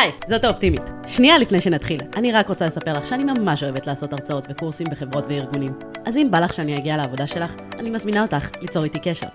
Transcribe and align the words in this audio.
היי, 0.00 0.12
זאת 0.28 0.44
האופטימית. 0.44 0.82
שנייה 1.06 1.38
לפני 1.38 1.60
שנתחיל, 1.60 2.00
אני 2.16 2.32
רק 2.32 2.48
רוצה 2.48 2.66
לספר 2.66 2.92
לך 2.92 3.06
שאני 3.06 3.24
ממש 3.24 3.62
אוהבת 3.62 3.86
לעשות 3.86 4.12
הרצאות 4.12 4.46
וקורסים 4.50 4.86
בחברות 4.90 5.24
וארגונים. 5.28 5.72
אז 6.04 6.16
אם 6.16 6.30
בא 6.30 6.38
לך 6.38 6.52
שאני 6.52 6.76
אגיע 6.76 6.96
לעבודה 6.96 7.26
שלך, 7.26 7.54
אני 7.78 7.90
מזמינה 7.90 8.22
אותך 8.22 8.50
ליצור 8.60 8.84
איתי 8.84 8.98
קשר. 8.98 9.26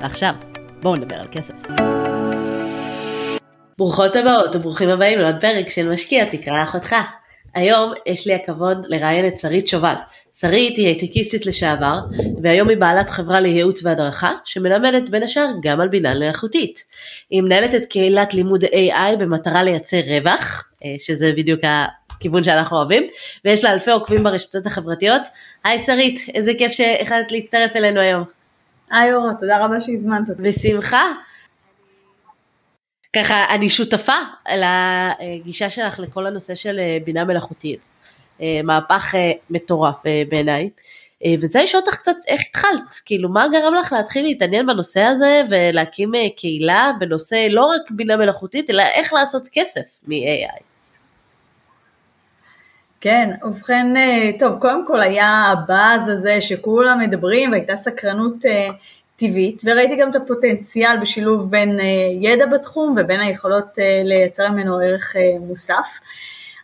ועכשיו, 0.00 0.34
בואו 0.82 0.96
נדבר 0.96 1.16
על 1.16 1.26
כסף. 1.32 1.54
ברוכות 3.78 4.16
הבאות 4.16 4.56
וברוכים 4.56 4.88
הבאים 4.88 5.18
לעוד 5.18 5.36
פרק 5.40 5.68
של 5.68 5.92
משקיע 5.92 6.24
תקרא 6.24 6.60
לאחותך. 6.60 6.94
היום 7.54 7.92
יש 8.06 8.26
לי 8.26 8.34
הכבוד 8.34 8.86
לראיין 8.88 9.26
את 9.26 9.38
שרית 9.38 9.68
שובל. 9.68 9.94
שרית 10.38 10.76
היא 10.76 10.86
הייטקיסטית 10.86 11.46
לשעבר, 11.46 11.98
והיום 12.42 12.68
היא 12.68 12.78
בעלת 12.78 13.10
חברה 13.10 13.40
לייעוץ 13.40 13.84
והדרכה, 13.84 14.32
שמלמדת 14.44 15.08
בין 15.08 15.22
השאר 15.22 15.46
גם 15.62 15.80
על 15.80 15.88
בינה 15.88 16.14
מלאכותית. 16.14 16.84
היא 17.30 17.42
מנהלת 17.42 17.74
את 17.74 17.86
קהילת 17.86 18.34
לימוד 18.34 18.64
AI 18.64 19.16
במטרה 19.18 19.62
לייצר 19.62 20.00
רווח, 20.08 20.68
אה, 20.84 20.94
שזה 20.98 21.32
בדיוק 21.36 21.60
הכיוון 21.62 22.44
שאנחנו 22.44 22.76
אוהבים, 22.76 23.02
ויש 23.44 23.64
לה 23.64 23.72
אלפי 23.72 23.90
עוקבים 23.90 24.24
ברשתות 24.24 24.66
החברתיות. 24.66 25.22
היי 25.64 25.78
שרית, 25.78 26.20
איזה 26.34 26.52
כיף 26.58 26.72
שהחלטת 26.72 27.32
להצטרף 27.32 27.76
אלינו 27.76 28.00
היום. 28.00 28.24
היי 28.90 29.14
אורה, 29.14 29.30
תודה 29.40 29.64
רבה 29.64 29.80
שהזמנת 29.80 30.30
אותי. 30.30 30.42
בשמחה. 30.42 31.12
ככה, 33.14 33.54
אני 33.54 33.70
שותפה 33.70 34.12
לגישה 34.46 35.70
שלך 35.70 35.98
לכל 35.98 36.26
הנושא 36.26 36.54
של 36.54 36.78
אה, 36.78 36.98
בינה 37.04 37.24
מלאכותית. 37.24 37.90
אה, 38.40 38.60
מהפך 38.64 39.14
אה, 39.14 39.32
מטורף 39.50 40.02
בעיניי. 40.28 40.70
וזה 41.40 41.62
לשאול 41.62 41.82
אותך 41.86 41.96
קצת 41.96 42.16
איך 42.28 42.40
התחלת, 42.48 43.00
כאילו 43.04 43.28
מה 43.28 43.46
גרם 43.48 43.74
לך 43.74 43.92
להתחיל 43.92 44.24
להתעניין 44.24 44.66
בנושא 44.66 45.00
הזה 45.00 45.42
ולהקים 45.50 46.12
קהילה 46.36 46.90
בנושא 46.98 47.46
לא 47.50 47.64
רק 47.64 47.90
בינה 47.90 48.16
מלאכותית 48.16 48.70
אלא 48.70 48.82
איך 48.82 49.12
לעשות 49.12 49.42
כסף 49.52 50.00
מ-AI. 50.06 50.62
כן, 53.00 53.30
ובכן, 53.42 53.86
טוב, 54.38 54.58
קודם 54.58 54.86
כל 54.86 55.02
היה 55.02 55.28
הבאז 55.28 56.08
הזה 56.08 56.40
שכולם 56.40 57.00
מדברים 57.00 57.50
והייתה 57.50 57.76
סקרנות 57.76 58.44
טבעית 59.16 59.62
וראיתי 59.64 59.96
גם 59.96 60.10
את 60.10 60.16
הפוטנציאל 60.16 60.96
בשילוב 61.00 61.50
בין 61.50 61.80
אה, 61.80 61.84
ידע 62.20 62.46
בתחום 62.46 62.94
ובין 62.98 63.20
היכולות 63.20 63.78
אה, 63.78 64.02
לייצר 64.04 64.50
ממנו 64.50 64.78
ערך 64.78 65.16
אה, 65.16 65.22
מוסף. 65.40 65.86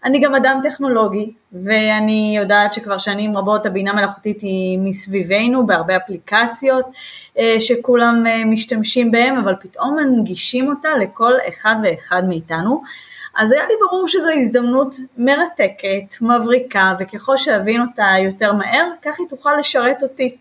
אני 0.04 0.20
גם 0.20 0.34
אדם 0.34 0.60
טכנולוגי 0.62 1.32
ואני 1.52 2.34
יודעת 2.36 2.74
שכבר 2.74 2.98
שנים 2.98 3.36
רבות 3.36 3.66
הבינה 3.66 3.92
מלאכותית 3.92 4.40
היא 4.40 4.78
מסביבנו 4.78 5.66
בהרבה 5.66 5.96
אפליקציות 5.96 6.86
שכולם 7.58 8.24
משתמשים 8.46 9.10
בהם 9.10 9.38
אבל 9.38 9.54
פתאום 9.60 9.96
מנגישים 9.96 10.68
אותה 10.68 10.88
לכל 11.00 11.32
אחד 11.48 11.74
ואחד 11.82 12.22
מאיתנו 12.28 12.82
אז 13.36 13.52
היה 13.52 13.66
לי 13.66 13.74
ברור 13.88 14.08
שזו 14.08 14.28
הזדמנות 14.30 14.96
מרתקת, 15.18 16.22
מבריקה 16.22 16.94
וככל 16.98 17.36
שאבין 17.36 17.80
אותה 17.80 18.08
יותר 18.24 18.52
מהר 18.52 18.86
כך 19.02 19.20
היא 19.20 19.28
תוכל 19.28 19.50
לשרת 19.58 20.02
אותי 20.02 20.36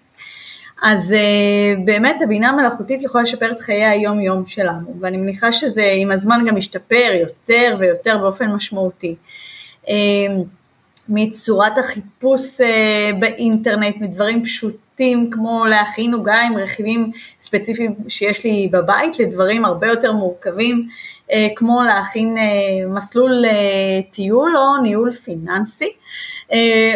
אז 0.81 1.11
uh, 1.11 1.79
באמת 1.85 2.21
הבינה 2.21 2.49
המלאכותית 2.49 3.01
יכולה 3.01 3.23
לשפר 3.23 3.51
את 3.51 3.59
חיי 3.59 3.85
היום 3.85 4.19
יום 4.19 4.45
שלנו 4.45 4.95
ואני 4.99 5.17
מניחה 5.17 5.51
שזה 5.51 5.91
עם 5.95 6.11
הזמן 6.11 6.45
גם 6.47 6.55
משתפר 6.55 7.11
יותר 7.19 7.75
ויותר 7.79 8.17
באופן 8.17 8.45
משמעותי. 8.51 9.15
Uh, 9.85 9.89
מצורת 11.09 11.77
החיפוש 11.77 12.41
uh, 12.61 13.15
באינטרנט, 13.19 13.95
מדברים 14.01 14.43
פשוטים 14.43 15.29
כמו 15.31 15.65
להכין 15.65 16.13
עוגה 16.13 16.41
עם 16.41 16.57
רכיבים 16.57 17.11
ספציפיים 17.41 17.95
שיש 18.07 18.45
לי 18.45 18.69
בבית 18.71 19.19
לדברים 19.19 19.65
הרבה 19.65 19.87
יותר 19.87 20.11
מורכבים 20.11 20.87
כמו 21.55 21.83
להכין 21.83 22.37
מסלול 22.87 23.43
טיול 24.11 24.57
או 24.57 24.81
ניהול 24.81 25.11
פיננסי 25.11 25.91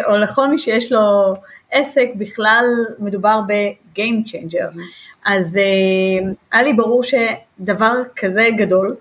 או 0.06 0.18
לכל 0.18 0.48
מי 0.48 0.58
שיש 0.58 0.92
לו 0.92 1.36
עסק 1.74 2.10
בכלל 2.16 2.66
מדובר 3.00 3.42
ב-game 3.48 4.28
changer. 4.28 4.76
Mm-hmm. 4.76 5.26
אז 5.26 5.56
uh, 5.56 6.28
היה 6.52 6.64
לי 6.64 6.74
ברור 6.74 7.02
שדבר 7.04 8.04
כזה 8.16 8.48
גדול, 8.58 8.96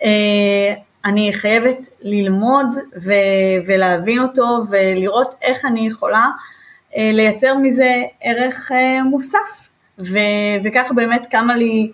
uh, 0.00 0.04
אני 1.04 1.32
חייבת 1.32 1.78
ללמוד 2.02 2.66
ו- 3.02 3.60
ולהבין 3.66 4.18
אותו 4.18 4.58
ולראות 4.70 5.34
איך 5.42 5.64
אני 5.64 5.86
יכולה 5.86 6.26
uh, 6.90 6.94
לייצר 6.96 7.54
מזה 7.54 7.92
ערך 8.22 8.72
מוסף. 9.04 9.68
ו- 9.98 10.56
וככה 10.64 10.94
באמת 10.94 11.26
קמה 11.30 11.56
לי, 11.56 11.90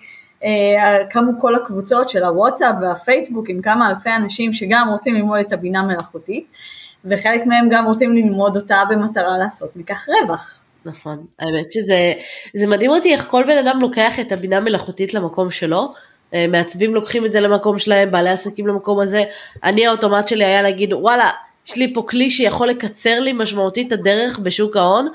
קמו 1.10 1.32
כל 1.40 1.54
הקבוצות 1.54 2.08
של 2.08 2.24
הוואטסאפ 2.24 2.74
והפייסבוק 2.80 3.48
עם 3.48 3.62
כמה 3.62 3.90
אלפי 3.90 4.10
אנשים 4.16 4.52
שגם 4.52 4.88
רוצים 4.90 5.14
ללמוד 5.14 5.38
את 5.38 5.52
הבינה 5.52 5.82
מלאכותית. 5.82 6.50
וחלק 7.04 7.46
מהם 7.46 7.68
גם 7.70 7.86
רוצים 7.86 8.14
ללמוד 8.14 8.56
אותה 8.56 8.82
במטרה 8.90 9.38
לעשות 9.38 9.76
מכך 9.76 10.08
רווח. 10.08 10.58
נכון, 10.84 11.26
האמת 11.38 11.72
שזה 11.72 12.66
מדהים 12.66 12.90
אותי 12.90 13.12
איך 13.12 13.26
כל 13.30 13.44
בן 13.46 13.66
אדם 13.66 13.80
לוקח 13.80 14.20
את 14.20 14.32
הבינה 14.32 14.60
מלאכותית 14.60 15.14
למקום 15.14 15.50
שלו, 15.50 15.94
אה, 16.34 16.46
מעצבים 16.48 16.94
לוקחים 16.94 17.26
את 17.26 17.32
זה 17.32 17.40
למקום 17.40 17.78
שלהם, 17.78 18.10
בעלי 18.10 18.30
עסקים 18.30 18.66
למקום 18.66 19.00
הזה, 19.00 19.22
אני 19.64 19.86
האוטומט 19.86 20.28
שלי 20.28 20.44
היה 20.44 20.62
להגיד 20.62 20.92
וואלה, 20.92 21.30
יש 21.66 21.76
לי 21.76 21.94
פה 21.94 22.02
כלי 22.08 22.30
שיכול 22.30 22.68
לקצר 22.68 23.20
לי 23.20 23.32
משמעותית 23.32 23.86
את 23.86 23.92
הדרך 23.92 24.38
בשוק 24.38 24.76
ההון, 24.76 25.08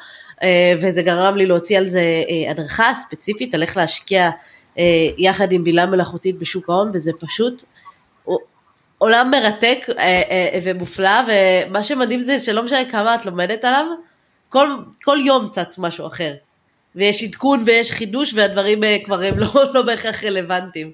אה, 0.44 0.74
וזה 0.78 1.02
גרם 1.02 1.38
לי 1.38 1.46
להוציא 1.46 1.78
על 1.78 1.86
זה 1.86 2.00
אה, 2.00 2.52
הדרכה 2.52 2.94
ספציפית 2.96 3.56
על 3.56 3.62
איך 3.62 3.78
להשקיע 3.78 4.30
יחד 5.18 5.52
עם 5.52 5.64
בינה 5.64 5.86
מלאכותית 5.86 6.40
בשוק 6.40 6.70
ההון, 6.70 6.92
וזה 6.94 7.12
פשוט 7.20 7.64
עולם 8.98 9.32
מרתק 9.32 9.86
אה, 9.90 10.22
אה, 10.30 10.60
ומופלא, 10.64 11.22
ומה 11.28 11.84
שמדהים 11.84 12.22
זה 12.22 12.40
שלא 12.40 12.64
משנה 12.64 12.92
כמה 12.92 13.16
את 13.16 13.26
לומדת 13.26 13.66
עליו, 13.66 13.86
כל, 14.50 14.70
כל 15.04 15.18
יום 15.26 15.50
צץ 15.52 15.78
משהו 15.78 16.08
אחר. 16.08 16.34
ויש 16.96 17.24
עדכון 17.24 17.64
ויש 17.66 17.92
חידוש 17.92 18.34
והדברים 18.34 18.84
אה, 18.84 18.98
כבר 19.06 19.22
הם 19.22 19.40
לא, 19.40 19.54
לא 19.74 19.82
בהכרח 19.82 20.24
רלוונטיים. 20.24 20.92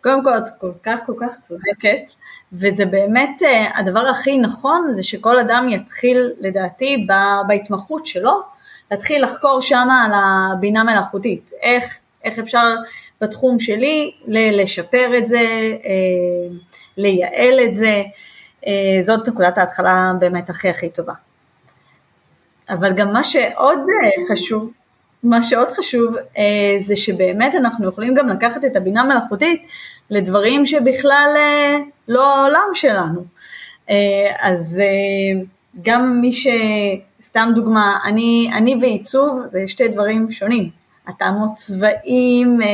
קודם 0.00 0.24
כל 0.24 0.38
את 0.38 0.44
כל 0.60 0.70
כך 0.82 1.00
כל 1.06 1.12
כך 1.20 1.40
צודקת 1.40 2.10
וזה 2.52 2.84
באמת 2.86 3.40
הדבר 3.74 4.06
הכי 4.06 4.38
נכון 4.38 4.88
זה 4.92 5.02
שכל 5.02 5.38
אדם 5.38 5.68
יתחיל 5.68 6.30
לדעתי 6.40 7.06
בהתמחות 7.48 8.06
שלו 8.06 8.42
להתחיל 8.90 9.24
לחקור 9.24 9.60
שמה 9.60 10.04
על 10.04 10.12
הבינה 10.14 10.84
מלאכותית 10.84 11.50
איך, 11.62 11.98
איך 12.24 12.38
אפשר 12.38 12.74
בתחום 13.20 13.58
שלי, 13.58 14.12
לשפר 14.28 15.18
את 15.18 15.28
זה, 15.28 15.38
אה, 15.84 16.56
לייעל 16.96 17.60
את 17.64 17.74
זה, 17.74 18.02
אה, 18.66 19.02
זאת 19.02 19.28
נקודת 19.28 19.58
ההתחלה 19.58 20.12
באמת 20.18 20.50
הכי 20.50 20.68
הכי 20.68 20.88
טובה. 20.88 21.12
אבל 22.68 22.92
גם 22.92 23.12
מה 23.12 23.24
שעוד 23.24 23.78
אה, 23.78 24.34
חשוב, 24.34 24.70
מה 25.22 25.42
שעוד 25.42 25.68
חשוב 25.68 26.14
זה 26.86 26.96
שבאמת 26.96 27.54
אנחנו 27.54 27.88
יכולים 27.88 28.14
גם 28.14 28.28
לקחת 28.28 28.64
את 28.64 28.76
הבינה 28.76 29.04
מלאכותית 29.04 29.62
לדברים 30.10 30.66
שבכלל 30.66 31.30
לא 32.08 32.34
העולם 32.34 32.68
שלנו. 32.74 33.24
אז 34.40 34.80
גם 35.82 36.20
מי 36.20 36.32
ש... 36.32 36.46
סתם 37.34 37.50
דוגמה, 37.54 37.98
אני, 38.04 38.50
אני 38.52 38.76
ועיצוב 38.80 39.42
זה 39.50 39.64
שתי 39.66 39.88
דברים 39.88 40.30
שונים. 40.30 40.83
התאמות 41.06 41.52
צבעים, 41.52 42.62
אה, 42.62 42.68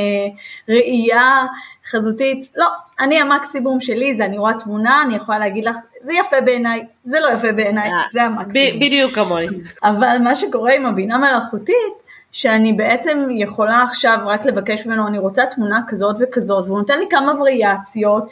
ראייה 0.69 1.47
חזותית, 1.91 2.53
לא, 2.57 2.67
אני 3.01 3.21
המקסימום 3.21 3.81
שלי 3.81 4.17
זה 4.17 4.25
אני 4.25 4.39
רואה 4.39 4.53
תמונה, 4.55 5.03
אני 5.07 5.15
יכולה 5.15 5.39
להגיד 5.39 5.65
לך, 5.65 5.77
זה 6.03 6.13
יפה 6.13 6.41
בעיניי, 6.41 6.87
זה 7.05 7.21
לא 7.21 7.29
יפה 7.29 7.53
בעיניי, 7.53 7.93
אה, 7.93 8.03
זה 8.13 8.23
המקסימום. 8.23 8.81
בדיוק 8.81 9.15
כמוני. 9.15 9.47
אבל 9.83 10.17
מה 10.21 10.37
שקורה 10.37 10.75
עם 10.75 10.87
הבינה 10.87 11.19
מלאכותית, 11.19 12.11
שאני 12.33 12.73
בעצם 12.73 13.27
יכולה 13.31 13.83
עכשיו 13.83 14.19
רק 14.27 14.47
לבקש 14.47 14.87
ממנו, 14.87 15.07
אני 15.07 15.19
רוצה 15.19 15.47
תמונה 15.47 15.81
כזאת 15.89 16.17
וכזאת, 16.21 16.65
והוא 16.67 16.79
נותן 16.79 16.99
לי 16.99 17.07
כמה 17.11 17.41
וריאציות, 17.41 18.25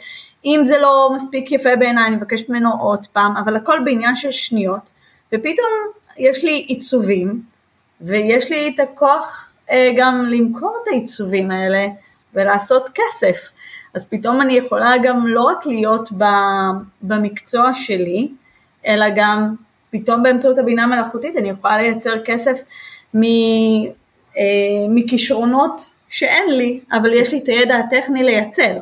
אם 0.45 0.61
זה 0.63 0.77
לא 0.77 1.11
מספיק 1.15 1.51
יפה 1.51 1.75
בעיניי, 1.75 2.05
אני 2.07 2.15
מבקשת 2.15 2.49
ממנו 2.49 2.69
עוד 2.79 3.05
פעם, 3.13 3.37
אבל 3.37 3.55
הכל 3.55 3.79
בעניין 3.85 4.15
של 4.15 4.31
שניות, 4.31 4.91
ופתאום 5.27 5.69
יש 6.17 6.43
לי 6.43 6.65
עיצובים, 6.67 7.41
ויש 8.01 8.51
לי 8.51 8.71
את 8.75 8.79
הכוח 8.79 9.48
גם 9.97 10.25
למכור 10.25 10.77
את 10.83 10.87
העיצובים 10.87 11.51
האלה 11.51 11.87
ולעשות 12.33 12.89
כסף. 12.95 13.49
אז 13.93 14.05
פתאום 14.05 14.41
אני 14.41 14.53
יכולה 14.53 14.93
גם 15.03 15.27
לא 15.27 15.41
רק 15.41 15.65
להיות 15.65 16.09
במקצוע 17.01 17.73
שלי, 17.73 18.27
אלא 18.85 19.05
גם 19.15 19.55
פתאום 19.89 20.23
באמצעות 20.23 20.57
הבינה 20.57 20.83
המלאכותית 20.83 21.37
אני 21.37 21.49
יכולה 21.49 21.77
לייצר 21.77 22.13
כסף 22.25 22.59
אה, 23.15 23.21
מכישרונות 24.89 25.89
שאין 26.09 26.49
לי, 26.49 26.79
אבל 26.91 27.13
יש 27.13 27.31
לי 27.31 27.39
את 27.39 27.47
הידע 27.47 27.77
הטכני 27.77 28.23
לייצר. 28.23 28.77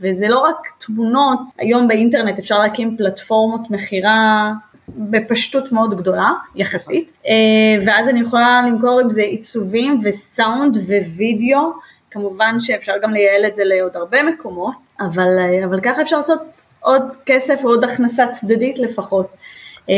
וזה 0.00 0.28
לא 0.28 0.38
רק 0.38 0.56
תמונות, 0.78 1.40
היום 1.58 1.88
באינטרנט 1.88 2.38
אפשר 2.38 2.58
להקים 2.58 2.96
פלטפורמות 2.96 3.70
מכירה 3.70 4.52
בפשטות 4.96 5.72
מאוד 5.72 5.94
גדולה 5.94 6.28
יחסית, 6.54 7.10
אה, 7.26 7.84
ואז 7.86 8.08
אני 8.08 8.20
יכולה 8.20 8.62
למכור 8.66 9.00
עם 9.00 9.10
זה 9.10 9.22
עיצובים 9.22 10.00
וסאונד 10.04 10.76
ווידאו 11.16 11.72
כמובן 12.10 12.60
שאפשר 12.60 12.92
גם 13.02 13.12
לייעל 13.12 13.46
את 13.46 13.56
זה 13.56 13.62
לעוד 13.64 13.96
הרבה 13.96 14.22
מקומות, 14.22 14.74
אבל, 15.00 15.28
אבל 15.64 15.80
ככה 15.80 16.02
אפשר 16.02 16.16
לעשות 16.16 16.40
עוד 16.80 17.02
כסף 17.26 17.60
ועוד 17.64 17.84
הכנסה 17.84 18.26
צדדית 18.28 18.78
לפחות, 18.78 19.26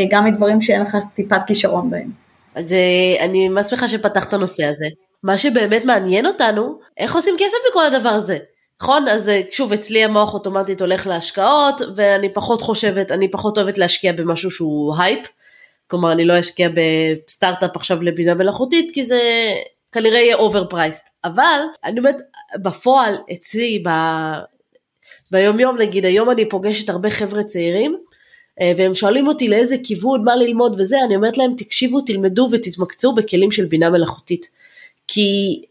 גם 0.09 0.25
מדברים 0.25 0.61
שאין 0.61 0.81
לך 0.81 0.97
טיפת 1.15 1.41
כישרון 1.47 1.89
בהם. 1.89 2.09
אז 2.55 2.75
אני 3.19 3.49
ממש 3.49 3.65
שמחה 3.65 3.87
שפתחת 3.87 4.27
את 4.27 4.33
הנושא 4.33 4.65
הזה. 4.65 4.85
מה 5.23 5.37
שבאמת 5.37 5.85
מעניין 5.85 6.25
אותנו, 6.25 6.79
איך 6.97 7.15
עושים 7.15 7.35
כסף 7.39 7.57
מכל 7.69 7.85
הדבר 7.85 8.09
הזה. 8.09 8.37
נכון? 8.83 9.07
אז 9.07 9.31
שוב, 9.51 9.73
אצלי 9.73 10.03
המוח 10.03 10.33
אוטומטית 10.33 10.81
הולך 10.81 11.07
להשקעות, 11.07 11.81
ואני 11.95 12.33
פחות 12.33 12.61
חושבת, 12.61 13.11
אני 13.11 13.31
פחות 13.31 13.57
אוהבת 13.57 13.77
להשקיע 13.77 14.13
במשהו 14.13 14.51
שהוא 14.51 14.95
הייפ. 14.97 15.27
כלומר, 15.87 16.11
אני 16.11 16.25
לא 16.25 16.39
אשקיע 16.39 16.69
בסטארט-אפ 16.69 17.75
עכשיו 17.75 18.01
לבינה 18.01 18.33
מלאכותית, 18.33 18.91
כי 18.93 19.05
זה 19.05 19.21
כנראה 19.91 20.19
יהיה 20.19 20.35
overpriced. 20.35 21.09
אבל, 21.23 21.59
אני 21.83 21.99
אומרת, 21.99 22.15
בפועל, 22.61 23.15
אצלי, 23.33 23.83
ב... 23.85 23.89
ביום 25.31 25.59
יום 25.59 25.77
נגיד, 25.77 26.05
היום 26.05 26.29
אני 26.29 26.49
פוגשת 26.49 26.89
הרבה 26.89 27.09
חבר'ה 27.09 27.43
צעירים, 27.43 27.97
אה, 28.61 28.71
והם 28.77 28.95
שואלים 28.95 29.27
אותי 29.27 29.47
לאיזה 29.47 29.75
כיוון, 29.83 30.23
מה 30.23 30.35
ללמוד 30.35 30.79
וזה, 30.79 30.97
אני 31.05 31.15
אומרת 31.15 31.37
להם, 31.37 31.53
תקשיבו, 31.57 32.01
תלמדו 32.01 32.49
ותתמקצעו 32.51 33.15
בכלים 33.15 33.51
של 33.51 33.65
בינה 33.65 33.89
מלאכותית. 33.89 34.49
כי 35.07 35.61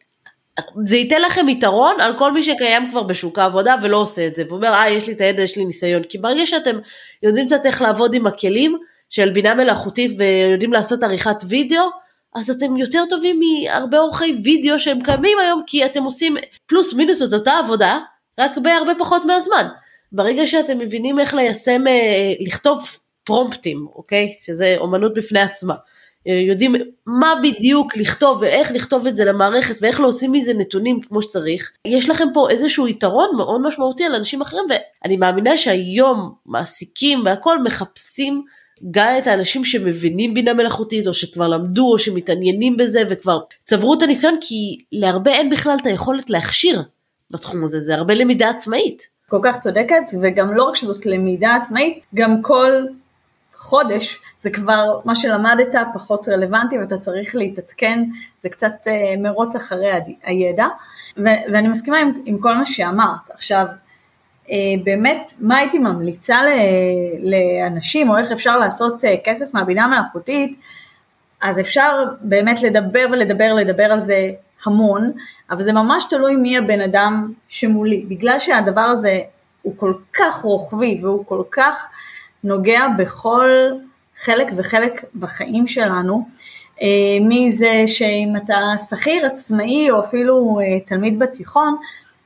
זה 0.85 0.97
ייתן 0.97 1.23
לכם 1.23 1.49
יתרון 1.49 2.01
על 2.01 2.19
כל 2.19 2.33
מי 2.33 2.43
שקיים 2.43 2.91
כבר 2.91 3.03
בשוק 3.03 3.39
העבודה 3.39 3.75
ולא 3.83 3.97
עושה 3.97 4.27
את 4.27 4.35
זה, 4.35 4.45
ואומר, 4.49 4.69
אה, 4.69 4.91
יש 4.91 5.07
לי 5.07 5.13
את 5.13 5.21
הידע, 5.21 5.43
יש 5.43 5.57
לי 5.57 5.65
ניסיון. 5.65 6.03
כי 6.03 6.19
ברגע 6.19 6.47
שאתם 6.47 6.79
יודעים 7.23 7.47
קצת 7.47 7.67
איך 7.67 7.83
לעבוד 7.83 8.15
עם 8.15 8.27
הכלים 8.27 8.79
של 9.11 9.31
בינה 9.31 9.55
מלאכותית 9.55 10.13
ויודעים 10.19 10.73
לעשות 10.73 11.03
עריכת 11.03 11.37
וידאו, 11.49 11.85
אז 12.35 12.51
אתם 12.51 12.77
יותר 12.77 13.05
טובים 13.11 13.41
מהרבה 13.41 13.99
עורכי 13.99 14.41
וידאו 14.45 14.81
שהם 14.81 15.03
קיימים 15.03 15.39
היום, 15.39 15.63
כי 15.67 15.87
אתם 15.87 16.03
עושים 16.03 16.37
פלוס 16.67 16.95
מינוס 16.95 17.23
את 17.23 17.33
אותה 17.33 17.59
עבודה, 17.59 17.99
רק 18.41 18.59
בהרבה 18.59 18.93
פחות 18.99 19.25
מהזמן. 19.25 19.67
ברגע 20.13 20.47
שאתם 20.47 20.79
מבינים 20.79 21.19
איך 21.19 21.35
ליישם, 21.35 21.87
אה, 21.87 22.33
לכתוב 22.41 22.99
פרומפטים, 23.25 23.87
אוקיי? 23.95 24.35
שזה 24.41 24.75
אומנות 24.79 25.15
בפני 25.15 25.41
עצמה. 25.41 25.75
אה, 26.29 26.33
יודעים 26.33 26.75
מה 27.07 27.35
בדיוק 27.43 27.97
לכתוב 27.97 28.39
ואיך 28.41 28.71
לכתוב 28.71 29.07
את 29.07 29.15
זה 29.15 29.25
למערכת 29.25 29.77
ואיך 29.81 30.01
להוציא 30.01 30.29
מזה 30.29 30.55
נתונים 30.55 31.01
כמו 31.01 31.23
שצריך, 31.23 31.73
יש 31.85 32.11
לכם 32.11 32.29
פה 32.35 32.51
איזשהו 32.51 32.89
יתרון 32.89 33.29
מאוד 33.37 33.61
משמעותי 33.63 34.05
על 34.05 34.15
אנשים 34.15 34.43
אחרים 34.43 34.65
ואני 34.69 35.17
מאמינה 35.17 35.57
שהיום 35.57 36.35
מעסיקים 36.47 37.23
והכל 37.25 37.63
מחפשים 37.63 38.45
גם 38.91 39.15
את 39.19 39.27
האנשים 39.27 39.65
שמבינים 39.65 40.35
בינה 40.35 40.55
מלאכותית 40.55 41.07
או 41.07 41.15
שכבר 41.15 41.49
למדו 41.49 41.93
או 41.93 41.99
שמתעניינים 41.99 42.77
בזה 42.77 43.03
וכבר 43.11 43.41
צברו 43.65 43.95
את 43.95 44.03
הניסיון 44.03 44.39
כי 44.41 44.79
להרבה 44.93 45.31
אין 45.31 45.51
בכלל 45.51 45.77
את 45.81 45.87
היכולת 45.87 46.31
להכשיר 46.31 46.83
בתחום 47.31 47.65
הזה, 47.65 47.81
זה 47.81 47.95
הרבה 47.95 48.15
למידה 48.15 48.51
עצמאית. 48.51 49.09
כל 49.29 49.39
כך 49.43 49.59
צודקת 49.59 50.03
וגם 50.23 50.55
לא 50.55 50.63
רק 50.63 50.77
שזאת 50.77 51.07
למידה 51.07 51.55
עצמאית, 51.55 52.01
גם 52.15 52.43
כל 52.43 52.87
חודש 53.57 54.19
זה 54.41 54.51
כבר 54.51 55.01
מה 55.05 55.17
שלמדת 55.17 55.75
פחות 55.95 56.29
רלוונטי 56.29 56.79
ואתה 56.79 56.99
צריך 56.99 57.35
להתעדכן, 57.35 58.01
זה 58.43 58.49
קצת 58.49 58.73
אה, 58.87 58.93
מרוץ 59.19 59.57
אחרי 59.57 59.91
הידע 60.23 60.67
ו- 61.19 61.43
ואני 61.53 61.69
מסכימה 61.69 61.99
עם, 61.99 62.13
עם 62.25 62.39
כל 62.39 62.55
מה 62.55 62.67
שאמרת. 62.67 63.31
עכשיו 63.31 63.67
אה, 64.51 64.57
באמת 64.85 65.33
מה 65.39 65.57
הייתי 65.57 65.79
ממליצה 65.79 66.39
לאנשים 67.23 68.11
או 68.11 68.19
איך 68.19 68.33
אפשר 68.33 68.59
לעשות 68.59 69.05
אה, 69.05 69.15
כסף 69.25 69.55
מהבינה 69.55 69.87
מלאכותית 69.87 70.61
אז 71.41 71.61
אפשר 71.61 72.05
באמת 72.21 72.63
לדבר 72.63 73.07
ולדבר 73.13 73.53
לדבר 73.55 73.85
על 73.85 74.01
זה 74.01 74.31
המון 74.65 75.13
אבל 75.51 75.65
זה 75.65 75.73
ממש 75.73 76.05
תלוי 76.11 76.37
מי 76.37 76.59
הבן 76.59 76.81
אדם 76.81 77.33
שמולי 77.49 78.05
בגלל 78.09 78.39
שהדבר 78.39 78.81
הזה 78.81 79.21
הוא 79.63 79.75
כל 79.77 79.95
כך 80.13 80.43
רוחבי 80.43 81.01
והוא 81.03 81.27
כל 81.27 81.43
כך 81.51 81.87
נוגע 82.45 82.89
בכל 82.99 83.51
חלק 84.17 84.49
וחלק 84.57 85.05
בחיים 85.15 85.67
שלנו, 85.67 86.29
אה, 86.83 87.19
מזה 87.21 87.83
שאם 87.87 88.33
אתה 88.37 88.55
שכיר 88.91 89.27
עצמאי 89.27 89.91
או 89.91 90.01
אפילו 90.01 90.61
אה, 90.61 90.81
תלמיד 90.81 91.19
בתיכון, 91.19 91.77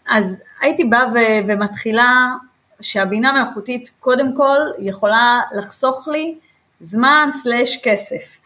אז 0.08 0.42
הייתי 0.60 0.84
באה 0.84 1.04
ומתחילה 1.46 2.34
שהבינה 2.80 3.32
מלאכותית 3.32 3.90
קודם 4.00 4.36
כל 4.36 4.58
יכולה 4.78 5.40
לחסוך 5.52 6.08
לי 6.08 6.34
זמן 6.80 7.28
סלש 7.42 7.80
כסף. 7.82 8.38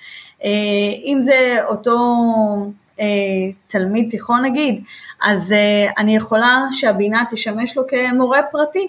אה, 0.44 0.50
אם 1.04 1.18
זה 1.22 1.56
אותו 1.64 1.96
תלמיד 3.66 4.10
תיכון 4.10 4.44
נגיד, 4.44 4.84
אז 5.22 5.54
אני 5.98 6.16
יכולה 6.16 6.62
שהבינה 6.72 7.24
תשמש 7.30 7.76
לו 7.76 7.82
כמורה 7.88 8.42
פרטי. 8.42 8.86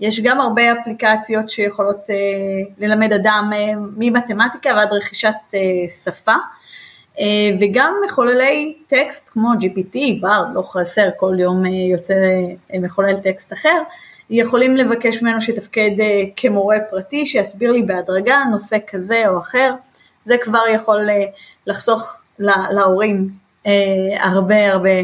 יש 0.00 0.20
גם 0.20 0.40
הרבה 0.40 0.62
אפליקציות 0.72 1.48
שיכולות 1.48 2.10
אה, 2.10 2.14
ללמד 2.78 3.12
אדם 3.12 3.50
אה, 3.54 3.72
ממתמטיקה 3.96 4.70
ועד 4.76 4.92
רכישת 4.92 5.34
אה, 5.54 5.60
שפה, 6.04 6.34
אה, 7.20 7.24
וגם 7.60 7.94
מחוללי 8.06 8.76
טקסט 8.86 9.28
כמו 9.28 9.48
GPT, 9.60 9.98
בר, 10.20 10.44
לא 10.54 10.62
חסר, 10.62 11.08
כל 11.16 11.36
יום 11.38 11.66
אה, 11.66 11.70
יוצא 11.70 12.14
אה, 12.74 12.78
מחולל 12.78 13.16
טקסט 13.16 13.52
אחר, 13.52 13.82
יכולים 14.30 14.76
לבקש 14.76 15.22
ממנו 15.22 15.40
שיתפקד 15.40 16.00
אה, 16.00 16.22
כמורה 16.36 16.76
פרטי, 16.90 17.24
שיסביר 17.24 17.72
לי 17.72 17.82
בהדרגה 17.82 18.38
נושא 18.50 18.76
כזה 18.86 19.28
או 19.28 19.38
אחר, 19.38 19.74
זה 20.26 20.34
כבר 20.40 20.62
יכול 20.74 21.10
אה, 21.10 21.24
לחסוך 21.66 22.16
לה, 22.38 22.66
להורים 22.70 23.28
אה, 23.66 23.72
הרבה 24.20 24.72
הרבה 24.72 25.00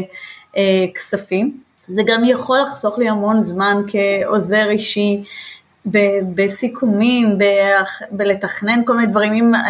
אה, 0.57 0.85
כספים. 0.95 1.68
זה 1.89 2.01
גם 2.05 2.23
יכול 2.25 2.59
לחסוך 2.59 2.97
לי 2.97 3.09
המון 3.09 3.41
זמן 3.41 3.83
כעוזר 3.87 4.69
אישי 4.69 5.23
בסיכומים, 6.35 7.37
בלתכנן 8.11 8.81
כל 8.85 8.97
מיני 8.97 9.11
דברים, 9.11 9.33
אם 9.33 9.55
אה, 9.55 9.61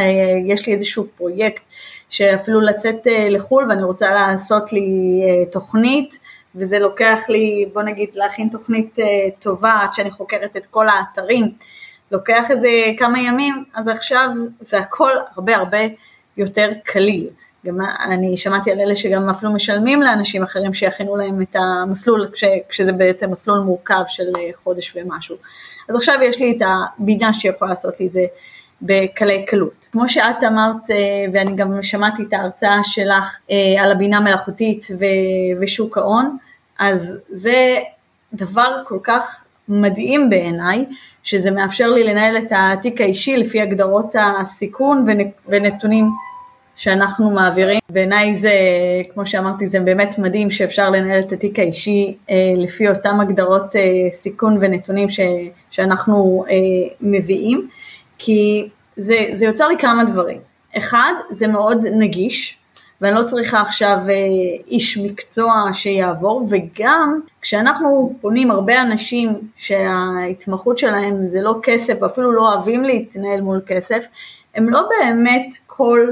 יש 0.46 0.68
לי 0.68 0.74
איזשהו 0.74 1.06
פרויקט 1.18 1.64
שאפילו 2.10 2.62
לצאת 2.62 3.08
אה, 3.08 3.30
לחו"ל 3.30 3.66
ואני 3.70 3.84
רוצה 3.84 4.14
לעשות 4.14 4.74
לי 4.74 5.22
אה, 5.24 5.52
תוכנית 5.52 6.20
וזה 6.56 6.80
לוקח 6.80 7.20
לי, 7.30 7.66
בוא 7.74 7.82
נגיד 7.82 8.10
להכין 8.14 8.50
תוכנית 8.50 9.00
טובה 9.40 9.80
עד 9.82 9.94
שאני 9.94 10.12
חוקרת 10.12 10.58
את 10.58 10.66
כל 10.66 10.90
האתרים, 10.90 11.52
לוקח 12.12 12.52
איזה 12.52 12.70
כמה 12.98 13.20
ימים, 13.20 13.64
אז 13.74 13.88
עכשיו 13.88 14.30
זה 14.60 14.78
הכל 14.80 15.12
הרבה 15.36 15.56
הרבה 15.56 15.80
יותר 16.38 16.72
קליל. 16.84 17.28
גם 17.66 17.78
אני 18.06 18.38
שמעתי 18.38 18.72
על 18.72 18.80
אלה 18.80 18.96
שגם 18.96 19.30
אפילו 19.30 19.52
משלמים 19.52 20.02
לאנשים 20.02 20.44
אחרים 20.44 20.74
שיכינו 20.74 21.18
להם 21.18 21.42
את 21.42 21.56
המסלול 21.56 22.30
כש, 22.34 22.44
כשזה 22.70 22.92
בעצם 22.92 23.32
מסלול 23.32 23.60
מורכב 23.60 24.04
של 24.08 24.24
אה, 24.38 24.50
חודש 24.64 24.96
ומשהו. 24.96 25.36
אז 25.90 25.96
עכשיו 25.96 26.16
יש 26.24 26.40
לי 26.40 26.58
את 26.58 26.62
הבינה 26.68 27.34
שיכולה 27.34 27.70
לעשות 27.70 28.00
לי 28.00 28.08
את 28.08 28.14
זה 28.14 28.26
בקלי 28.82 29.46
קלות. 29.46 29.88
כמו 29.92 30.10
שאת 30.10 30.44
אמרת, 30.48 30.92
אה, 30.92 30.96
ואני 31.34 31.56
גם 31.56 31.82
שמעתי 31.82 32.24
את 32.24 32.34
ההרצאה 32.34 32.84
שלך 32.84 33.38
אה, 33.52 33.84
על 33.84 33.92
הבינה 33.92 34.20
מלאכותית 34.20 34.88
ושוק 35.62 35.98
ההון, 35.98 36.38
אז 36.80 37.14
זה 37.30 37.78
דבר 38.34 38.82
כל 38.88 39.00
כך 39.04 39.46
מדהים 39.68 40.30
בעיניי, 40.30 40.86
שזה 41.24 41.52
מאפשר 41.52 41.92
לי 41.92 42.04
לנהל 42.04 42.38
את 42.38 42.52
התיק 42.56 43.02
האישי 43.02 43.38
לפי 43.38 43.62
הגדרות 43.62 44.16
הסיכון 44.20 45.06
ונתונים 45.48 46.10
שאנחנו 46.80 47.32
מעבירים. 47.32 47.80
בעיניי 47.90 48.36
זה, 48.36 48.52
כמו 49.14 49.26
שאמרתי, 49.26 49.68
זה 49.68 49.80
באמת 49.80 50.18
מדהים 50.18 50.50
שאפשר 50.50 50.90
לנהל 50.90 51.20
את 51.20 51.32
התיק 51.32 51.60
האישי 51.60 52.18
אה, 52.30 52.36
לפי 52.58 52.90
אותם 52.90 53.20
הגדרות 53.20 53.76
אה, 53.76 53.82
סיכון 54.12 54.58
ונתונים 54.62 55.10
ש, 55.10 55.20
שאנחנו 55.72 56.46
אה, 56.50 56.56
מביאים, 57.02 57.68
כי 58.18 58.70
זה, 58.98 59.16
זה 59.36 59.46
יוצר 59.46 59.68
לי 59.68 59.78
כמה 59.78 60.04
דברים. 60.04 60.38
אחד, 60.78 61.14
זה 61.32 61.48
מאוד 61.48 61.86
נגיש, 61.92 62.58
ואני 63.02 63.16
לא 63.16 63.24
צריכה 63.24 63.62
עכשיו 63.62 63.98
אה, 64.10 64.14
איש 64.68 64.98
מקצוע 64.98 65.64
שיעבור, 65.74 66.48
וגם 66.50 67.20
כשאנחנו 67.42 68.16
פונים 68.22 68.52
הרבה 68.52 68.82
אנשים 68.82 69.34
שההתמחות 69.56 70.78
שלהם 70.78 71.28
זה 71.28 71.42
לא 71.42 71.56
כסף, 71.64 72.04
אפילו 72.04 72.32
לא 72.32 72.54
אוהבים 72.54 72.84
להתנהל 72.84 73.42
מול 73.42 73.62
כסף, 73.68 74.06
הם 74.56 74.70
לא 74.70 74.90
באמת 74.90 75.56
כל 75.68 76.08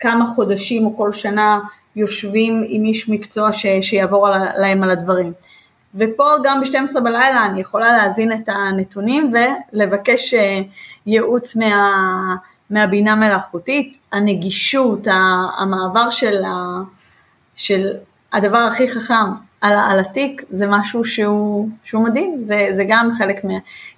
כמה 0.00 0.26
חודשים 0.26 0.86
או 0.86 0.96
כל 0.96 1.12
שנה 1.12 1.60
יושבים 1.96 2.64
עם 2.68 2.84
איש 2.84 3.08
מקצוע 3.08 3.52
ש, 3.52 3.66
שיעבור 3.80 4.28
על, 4.28 4.42
להם 4.56 4.82
על 4.82 4.90
הדברים. 4.90 5.32
ופה 5.94 6.24
גם 6.44 6.60
ב-12 6.60 7.00
בלילה 7.00 7.46
אני 7.46 7.60
יכולה 7.60 7.92
להזין 7.92 8.32
את 8.32 8.48
הנתונים 8.48 9.32
ולבקש 9.32 10.34
אה, 10.34 10.60
ייעוץ 11.06 11.56
מה, 11.56 11.94
מהבינה 12.70 13.14
מלאכותית. 13.14 13.96
הנגישות, 14.12 15.06
המעבר 15.58 16.10
של, 16.10 16.44
ה, 16.44 16.82
של 17.56 17.88
הדבר 18.32 18.58
הכי 18.58 18.88
חכם, 18.88 19.30
על, 19.66 19.78
על 19.90 20.00
התיק 20.00 20.42
זה 20.50 20.66
משהו 20.66 21.04
שהוא, 21.04 21.68
שהוא 21.84 22.04
מדהים, 22.04 22.44
זה, 22.46 22.68
זה 22.76 22.82
גם 22.88 23.10
חלק, 23.18 23.44
מה, 23.44 23.54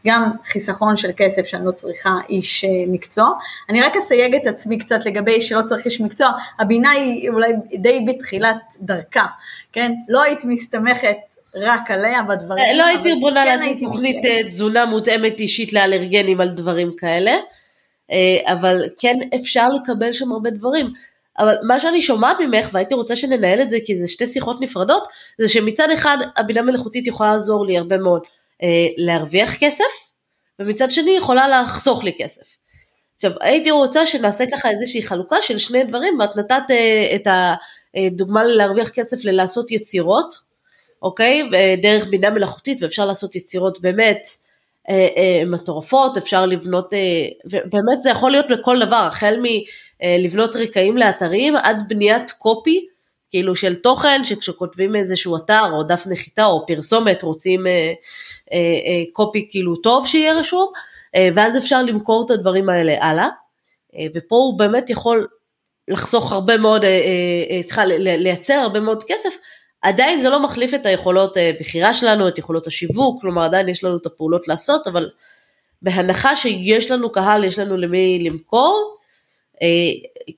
גם 0.06 0.30
חיסכון 0.44 0.96
של 0.96 1.08
כסף 1.16 1.46
שאני 1.46 1.66
לא 1.66 1.70
צריכה 1.70 2.10
איש 2.28 2.64
אה, 2.64 2.70
מקצוע. 2.88 3.30
אני 3.68 3.82
רק 3.82 3.96
אסייג 3.96 4.34
את 4.34 4.46
עצמי 4.46 4.78
קצת 4.78 5.06
לגבי 5.06 5.40
שלא 5.40 5.62
צריך 5.62 5.84
איש 5.84 6.00
מקצוע, 6.00 6.30
הבינה 6.58 6.90
היא 6.90 7.30
אולי 7.30 7.52
די 7.74 8.04
בתחילת 8.08 8.56
דרכה, 8.80 9.26
כן? 9.72 9.92
לא 10.08 10.22
היית 10.22 10.44
מסתמכת 10.44 11.16
רק 11.54 11.90
עליה 11.90 12.22
בדברים. 12.22 12.64
לא 12.76 12.84
הייתי 12.84 13.14
בונה 13.20 13.44
כן 13.44 13.60
לעצמי 13.60 13.86
תוכנית 13.86 14.24
אה, 14.24 14.48
תזונה 14.48 14.86
מותאמת 14.86 15.40
אישית 15.40 15.72
לאלרגנים 15.72 16.40
על 16.40 16.48
דברים 16.48 16.92
כאלה, 16.96 17.32
אבל 18.46 18.82
כן 18.98 19.18
אפשר 19.34 19.68
לקבל 19.68 20.12
שם 20.12 20.32
הרבה 20.32 20.50
דברים. 20.50 20.86
אבל 21.38 21.54
מה 21.62 21.80
שאני 21.80 22.02
שומעת 22.02 22.36
ממך, 22.40 22.68
והייתי 22.72 22.94
רוצה 22.94 23.16
שננהל 23.16 23.62
את 23.62 23.70
זה 23.70 23.78
כי 23.84 23.98
זה 23.98 24.08
שתי 24.08 24.26
שיחות 24.26 24.60
נפרדות, 24.60 25.08
זה 25.38 25.48
שמצד 25.48 25.90
אחד 25.90 26.18
הבינה 26.36 26.62
מלאכותית 26.62 27.06
יכולה 27.06 27.32
לעזור 27.32 27.66
לי 27.66 27.78
הרבה 27.78 27.98
מאוד 27.98 28.22
אה, 28.62 28.86
להרוויח 28.96 29.56
כסף, 29.60 29.84
ומצד 30.58 30.90
שני 30.90 31.10
יכולה 31.10 31.48
לחסוך 31.48 32.04
לי 32.04 32.12
כסף. 32.18 32.56
עכשיו 33.16 33.32
הייתי 33.40 33.70
רוצה 33.70 34.06
שנעשה 34.06 34.44
ככה 34.52 34.70
איזושהי 34.70 35.02
חלוקה 35.02 35.36
של 35.42 35.58
שני 35.58 35.84
דברים, 35.84 36.20
ואת 36.20 36.36
נתת 36.36 36.62
אה, 36.70 37.16
את 37.16 37.28
הדוגמה 37.94 38.44
להרוויח 38.44 38.88
כסף 38.88 39.24
ללעשות 39.24 39.70
יצירות, 39.70 40.34
אוקיי? 41.02 41.42
דרך 41.82 42.06
בינה 42.06 42.30
מלאכותית 42.30 42.82
ואפשר 42.82 43.06
לעשות 43.06 43.36
יצירות 43.36 43.80
באמת 43.80 44.28
אה, 44.88 45.08
אה, 45.16 45.42
מטורפות, 45.46 46.16
אפשר 46.16 46.46
לבנות, 46.46 46.94
אה, 46.94 46.98
ובאמת 47.44 48.02
זה 48.02 48.10
יכול 48.10 48.30
להיות 48.30 48.50
לכל 48.50 48.86
דבר, 48.86 48.96
החל 48.96 49.40
מ... 49.42 49.46
אה, 50.02 50.16
לבנות 50.18 50.56
רקעים 50.56 50.96
לאתרים 50.96 51.56
עד 51.56 51.82
בניית 51.88 52.30
קופי, 52.30 52.86
כאילו 53.30 53.56
של 53.56 53.74
תוכן, 53.74 54.24
שכשכותבים 54.24 54.96
איזשהו 54.96 55.36
אתר 55.36 55.72
או 55.72 55.82
דף 55.82 56.04
נחיתה 56.06 56.46
או 56.46 56.66
פרסומת 56.66 57.22
רוצים 57.22 57.66
אה, 57.66 57.92
אה, 58.52 59.02
קופי 59.12 59.48
כאילו 59.50 59.76
טוב 59.76 60.06
שיהיה 60.06 60.34
רשום, 60.34 60.72
ואז 61.34 61.56
אפשר 61.56 61.82
למכור 61.82 62.26
את 62.26 62.30
הדברים 62.30 62.68
האלה 62.68 62.96
הלאה, 63.00 63.28
ופה 64.14 64.36
הוא 64.36 64.58
באמת 64.58 64.90
יכול 64.90 65.26
לחסוך 65.88 66.32
הרבה 66.32 66.56
מאוד, 66.56 66.84
סליחה, 67.62 67.84
לייצר 67.84 68.54
הרבה 68.54 68.80
מאוד 68.80 69.04
כסף, 69.08 69.36
עדיין 69.82 70.20
זה 70.20 70.28
לא 70.28 70.42
מחליף 70.42 70.74
את 70.74 70.86
היכולות 70.86 71.36
בחירה 71.60 71.94
שלנו, 71.94 72.28
את 72.28 72.38
יכולות 72.38 72.66
השיווק, 72.66 73.20
כלומר 73.20 73.42
עדיין 73.42 73.68
יש 73.68 73.84
לנו 73.84 73.96
את 73.96 74.06
הפעולות 74.06 74.48
לעשות, 74.48 74.86
אבל 74.86 75.10
בהנחה 75.82 76.36
שיש 76.36 76.90
לנו 76.90 77.12
קהל, 77.12 77.44
יש 77.44 77.58
לנו 77.58 77.76
למי 77.76 78.18
למכור, 78.22 78.97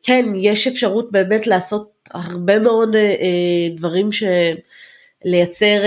כן, 0.03 0.25
יש 0.37 0.67
אפשרות 0.67 1.12
באמת 1.12 1.47
לעשות 1.47 1.91
הרבה 2.11 2.59
מאוד 2.59 2.97
אה, 2.97 3.00
אה, 3.00 3.77
דברים 3.77 4.12
של 4.12 4.55
לייצר 5.25 5.83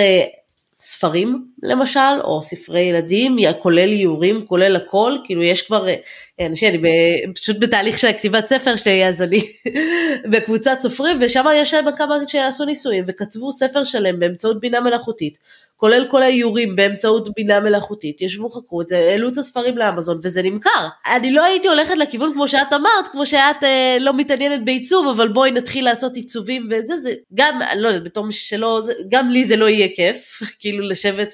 ספרים 0.77 1.45
למשל, 1.63 1.99
או 2.23 2.43
ספרי 2.43 2.81
ילדים, 2.81 3.37
כולל 3.59 3.91
איורים, 3.91 4.45
כולל 4.45 4.75
הכל, 4.75 5.17
כאילו 5.23 5.43
יש 5.43 5.61
כבר, 5.61 5.87
אנשים, 6.41 6.67
אני 6.69 7.33
פשוט 7.33 7.57
בתהליך 7.59 7.99
של 7.99 8.13
כתיבת 8.13 8.47
ספר 8.47 8.75
שלי, 8.75 9.07
אז 9.07 9.21
אני 9.21 9.41
בקבוצת 10.31 10.77
סופרים, 10.79 11.17
ושם 11.21 11.45
יש 11.55 11.73
להם 11.73 11.85
כמה 11.97 12.17
שעשו 12.27 12.65
ניסויים, 12.65 13.03
וכתבו 13.07 13.51
ספר 13.51 13.83
שלם 13.83 14.19
באמצעות 14.19 14.59
בינה 14.59 14.79
מלאכותית, 14.79 15.37
כולל 15.83 16.07
כל 16.11 16.23
האיורים 16.23 16.75
באמצעות 16.75 17.29
בינה 17.35 17.59
מלאכותית, 17.59 18.21
ישבו 18.21 18.49
חקרו 18.49 18.81
את 18.81 18.87
זה, 18.87 18.97
העלו 18.97 19.29
את 19.29 19.37
הספרים 19.37 19.77
לאמזון 19.77 20.19
וזה 20.23 20.41
נמכר. 20.41 20.87
אני 21.15 21.31
לא 21.31 21.43
הייתי 21.43 21.67
הולכת 21.67 21.97
לכיוון 21.97 22.33
כמו 22.33 22.47
שאת 22.47 22.73
אמרת, 22.73 23.07
כמו 23.11 23.25
שאת 23.25 23.63
אה, 23.63 23.97
לא 23.99 24.13
מתעניינת 24.13 24.65
בעיצוב, 24.65 25.07
אבל 25.07 25.27
בואי 25.27 25.51
נתחיל 25.51 25.85
לעשות 25.85 26.15
עיצובים 26.15 26.69
וזה, 26.71 26.97
זה 26.97 27.13
גם, 27.33 27.59
לא 27.77 27.87
יודעת, 27.87 28.03
בתור 28.03 28.25
שלא, 28.31 28.81
זה, 28.81 28.93
גם 29.09 29.29
לי 29.29 29.45
זה 29.45 29.55
לא 29.55 29.69
יהיה 29.69 29.87
כיף, 29.95 30.39
כאילו 30.59 30.89
לשבת 30.89 31.33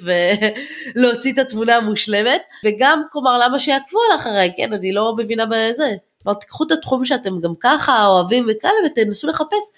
ולהוציא 0.95 1.31
את 1.33 1.37
התמונה 1.37 1.75
המושלמת, 1.75 2.41
וגם, 2.65 3.01
כלומר, 3.11 3.37
למה 3.37 3.59
שיעקבו 3.59 3.99
על 4.09 4.15
אחריי, 4.15 4.51
כן, 4.57 4.73
אני 4.73 4.91
לא 4.91 5.15
מבינה 5.17 5.45
בזה. 5.45 5.95
כלומר, 6.23 6.39
תיקחו 6.39 6.63
את 6.63 6.71
התחום 6.71 7.05
שאתם 7.05 7.39
גם 7.41 7.53
ככה 7.59 8.05
אוהבים 8.05 8.47
וכאלה 8.49 8.73
ותנסו 8.85 9.27
לחפש 9.27 9.71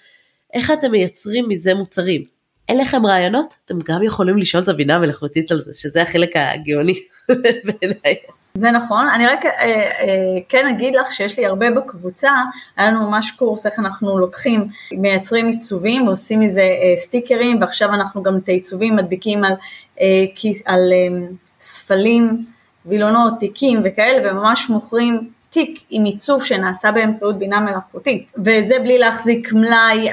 איך 0.54 0.70
אתם 0.70 0.90
מייצרים 0.90 1.48
מזה 1.48 1.74
מוצרים. 1.74 2.41
אין 2.72 2.80
לכם 2.80 3.06
רעיונות? 3.06 3.54
אתם 3.64 3.74
גם 3.84 4.02
יכולים 4.02 4.36
לשאול 4.36 4.62
את 4.62 4.68
הבינה 4.68 4.94
המלאכותית 4.96 5.50
על 5.50 5.58
זה, 5.58 5.74
שזה 5.74 6.02
החלק 6.02 6.30
הגאוני 6.36 6.94
בעיניי. 7.64 8.16
זה 8.54 8.70
נכון, 8.70 9.08
אני 9.08 9.26
רק 9.26 9.46
אה, 9.46 9.50
אה, 9.50 10.38
כן 10.48 10.66
אגיד 10.68 10.94
לך 10.94 11.12
שיש 11.12 11.38
לי 11.38 11.46
הרבה 11.46 11.70
בקבוצה, 11.70 12.30
היה 12.76 12.90
לנו 12.90 13.10
ממש 13.10 13.30
קורס 13.30 13.66
איך 13.66 13.78
אנחנו 13.78 14.18
לוקחים, 14.18 14.68
מייצרים 14.92 15.46
עיצובים 15.46 16.06
ועושים 16.06 16.40
מזה 16.40 16.60
אה, 16.60 16.96
סטיקרים 16.96 17.60
ועכשיו 17.60 17.94
אנחנו 17.94 18.22
גם 18.22 18.36
את 18.36 18.48
העיצובים 18.48 18.96
מדביקים 18.96 19.44
על, 19.44 19.52
אה, 20.00 20.24
על 20.64 20.92
אה, 20.92 21.26
ספלים, 21.60 22.44
וילונות, 22.86 23.32
תיקים 23.40 23.80
וכאלה 23.84 24.30
וממש 24.30 24.70
מוכרים 24.70 25.30
תיק 25.52 25.78
עם 25.90 26.04
עיצוב 26.04 26.44
שנעשה 26.44 26.92
באמצעות 26.92 27.38
בינה 27.38 27.60
מלאכותית, 27.60 28.32
וזה 28.38 28.78
בלי 28.82 28.98
להחזיק 28.98 29.52
מלאי, 29.52 30.10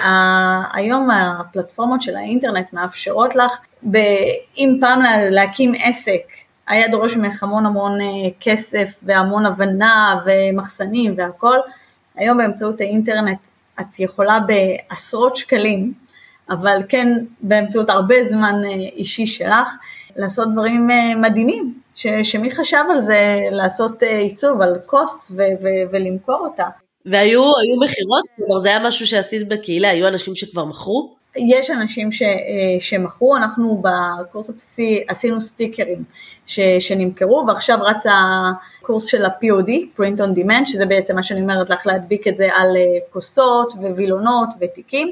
היום 0.73 1.11
הפלטפורמות 1.11 2.01
של 2.01 2.15
האינטרנט 2.15 2.73
מאפשרות 2.73 3.35
לך, 3.35 3.51
אם 4.57 4.77
פעם 4.81 4.99
להקים 5.31 5.73
עסק 5.83 6.21
היה 6.67 6.87
דורש 6.87 7.15
ממך 7.15 7.43
המון 7.43 7.65
המון 7.65 8.01
אה, 8.01 8.07
כסף 8.39 8.99
והמון 9.03 9.45
הבנה 9.45 10.19
ומחסנים 10.25 11.13
והכל, 11.17 11.57
היום 12.15 12.37
באמצעות 12.37 12.81
האינטרנט 12.81 13.39
את 13.81 13.99
יכולה 13.99 14.39
בעשרות 14.39 15.35
שקלים, 15.35 15.93
אבל 16.49 16.77
כן 16.89 17.07
באמצעות 17.41 17.89
הרבה 17.89 18.15
זמן 18.29 18.61
אה, 18.65 18.71
אישי 18.71 19.25
שלך, 19.25 19.69
לעשות 20.15 20.51
דברים 20.51 20.91
אה, 20.91 21.15
מדהימים, 21.15 21.73
ש, 21.99 22.07
שמי 22.23 22.51
חשב 22.51 22.83
על 22.91 22.99
זה 22.99 23.39
לעשות 23.51 24.03
אה, 24.03 24.17
עיצוב 24.17 24.61
על 24.61 24.79
כוס 24.85 25.31
ו, 25.31 25.35
ו, 25.35 25.67
ולמכור 25.91 26.39
אותה. 26.39 26.63
והיו 27.05 27.41
היו 27.41 27.79
מכירות? 27.83 28.23
כלומר 28.35 28.59
זה 28.59 28.69
היה 28.69 28.87
משהו 28.87 29.07
שעשית 29.07 29.47
בקהילה, 29.47 29.89
היו 29.89 30.07
אנשים 30.07 30.35
שכבר 30.35 30.65
מכרו? 30.65 31.15
יש 31.35 31.69
אנשים 31.69 32.11
ש, 32.11 32.21
אה, 32.21 32.27
שמכרו, 32.79 33.35
אנחנו 33.35 33.81
בקורס 33.81 34.49
הבסיסי 34.49 35.03
עשינו 35.07 35.41
סטיקרים 35.41 36.03
ש, 36.45 36.59
שנמכרו 36.79 37.43
ועכשיו 37.47 37.79
רץ 37.81 38.03
הקורס 38.81 39.05
של 39.05 39.25
ה-POD, 39.25 39.99
Print 39.99 40.19
on 40.19 40.37
Demand, 40.37 40.65
שזה 40.65 40.85
בעצם 40.85 41.15
מה 41.15 41.23
שאני 41.23 41.41
אומרת 41.41 41.69
לך 41.69 41.87
להדביק 41.87 42.27
את 42.27 42.37
זה 42.37 42.47
על 42.55 42.77
כוסות 43.09 43.73
ווילונות 43.73 44.49
ותיקים, 44.61 45.11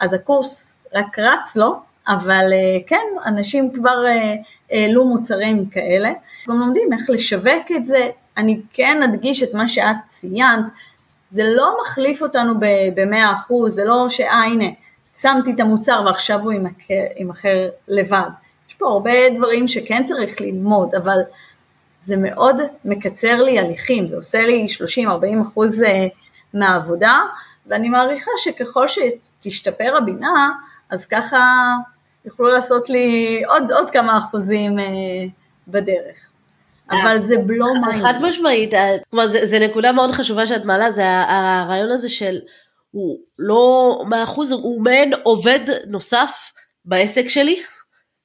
אז 0.00 0.12
הקורס 0.12 0.80
רק 0.94 1.18
רץ 1.18 1.56
לו, 1.56 1.74
אבל 2.08 2.52
כן, 2.86 3.04
אנשים 3.26 3.72
כבר 3.72 3.96
העלו 4.72 5.04
מוצרים 5.04 5.66
כאלה. 5.66 6.12
גם 6.48 6.58
לומדים 6.58 6.92
איך 6.92 7.10
לשווק 7.10 7.72
את 7.76 7.86
זה. 7.86 8.10
אני 8.36 8.60
כן 8.72 9.02
אדגיש 9.02 9.42
את 9.42 9.54
מה 9.54 9.68
שאת 9.68 9.96
ציינת, 10.08 10.64
זה 11.32 11.42
לא 11.56 11.76
מחליף 11.82 12.22
אותנו 12.22 12.60
ב-100%, 12.60 13.68
זה 13.68 13.84
לא 13.84 14.06
שאה 14.08 14.42
הנה, 14.42 14.64
שמתי 15.20 15.52
את 15.52 15.60
המוצר 15.60 16.02
ועכשיו 16.06 16.40
הוא 16.40 16.52
יימכר 17.16 17.68
לבד. 17.88 18.28
יש 18.68 18.74
פה 18.74 18.86
הרבה 18.86 19.30
דברים 19.36 19.68
שכן 19.68 20.04
צריך 20.06 20.40
ללמוד, 20.40 20.94
אבל 20.94 21.18
זה 22.04 22.16
מאוד 22.16 22.60
מקצר 22.84 23.42
לי 23.42 23.58
הליכים, 23.58 24.08
זה 24.08 24.16
עושה 24.16 24.42
לי 24.42 24.66
30-40 25.06 25.42
אחוז 25.42 25.82
אה, 25.82 26.06
מהעבודה, 26.54 27.20
ואני 27.66 27.88
מעריכה 27.88 28.30
שככל 28.36 28.86
שתשתפר 28.88 29.96
הבינה, 29.96 30.50
אז 30.90 31.06
ככה 31.06 31.38
יוכלו 32.24 32.48
לעשות 32.48 32.90
לי 32.90 33.42
עוד, 33.48 33.72
עוד 33.72 33.90
כמה 33.90 34.18
אחוזים 34.18 34.78
אה, 34.78 34.84
בדרך. 35.68 36.16
אבל 36.90 37.18
זה 37.18 37.36
בלו 37.38 37.66
מים. 37.86 38.02
חד 38.02 38.14
משמעית, 38.22 38.74
אה, 38.74 38.96
כלומר 39.10 39.28
זה, 39.28 39.46
זה 39.46 39.58
נקודה 39.58 39.92
מאוד 39.92 40.10
חשובה 40.10 40.46
שאת 40.46 40.64
מעלה, 40.64 40.90
זה 40.90 41.02
הרעיון 41.06 41.90
הזה 41.90 42.08
של 42.08 42.38
הוא 42.90 43.18
לא 43.38 43.98
מאה 44.08 44.24
אחוז, 44.24 44.52
הוא 44.52 44.82
מעין 44.82 45.12
עובד 45.22 45.60
נוסף 45.86 46.52
בעסק 46.84 47.28
שלי, 47.28 47.62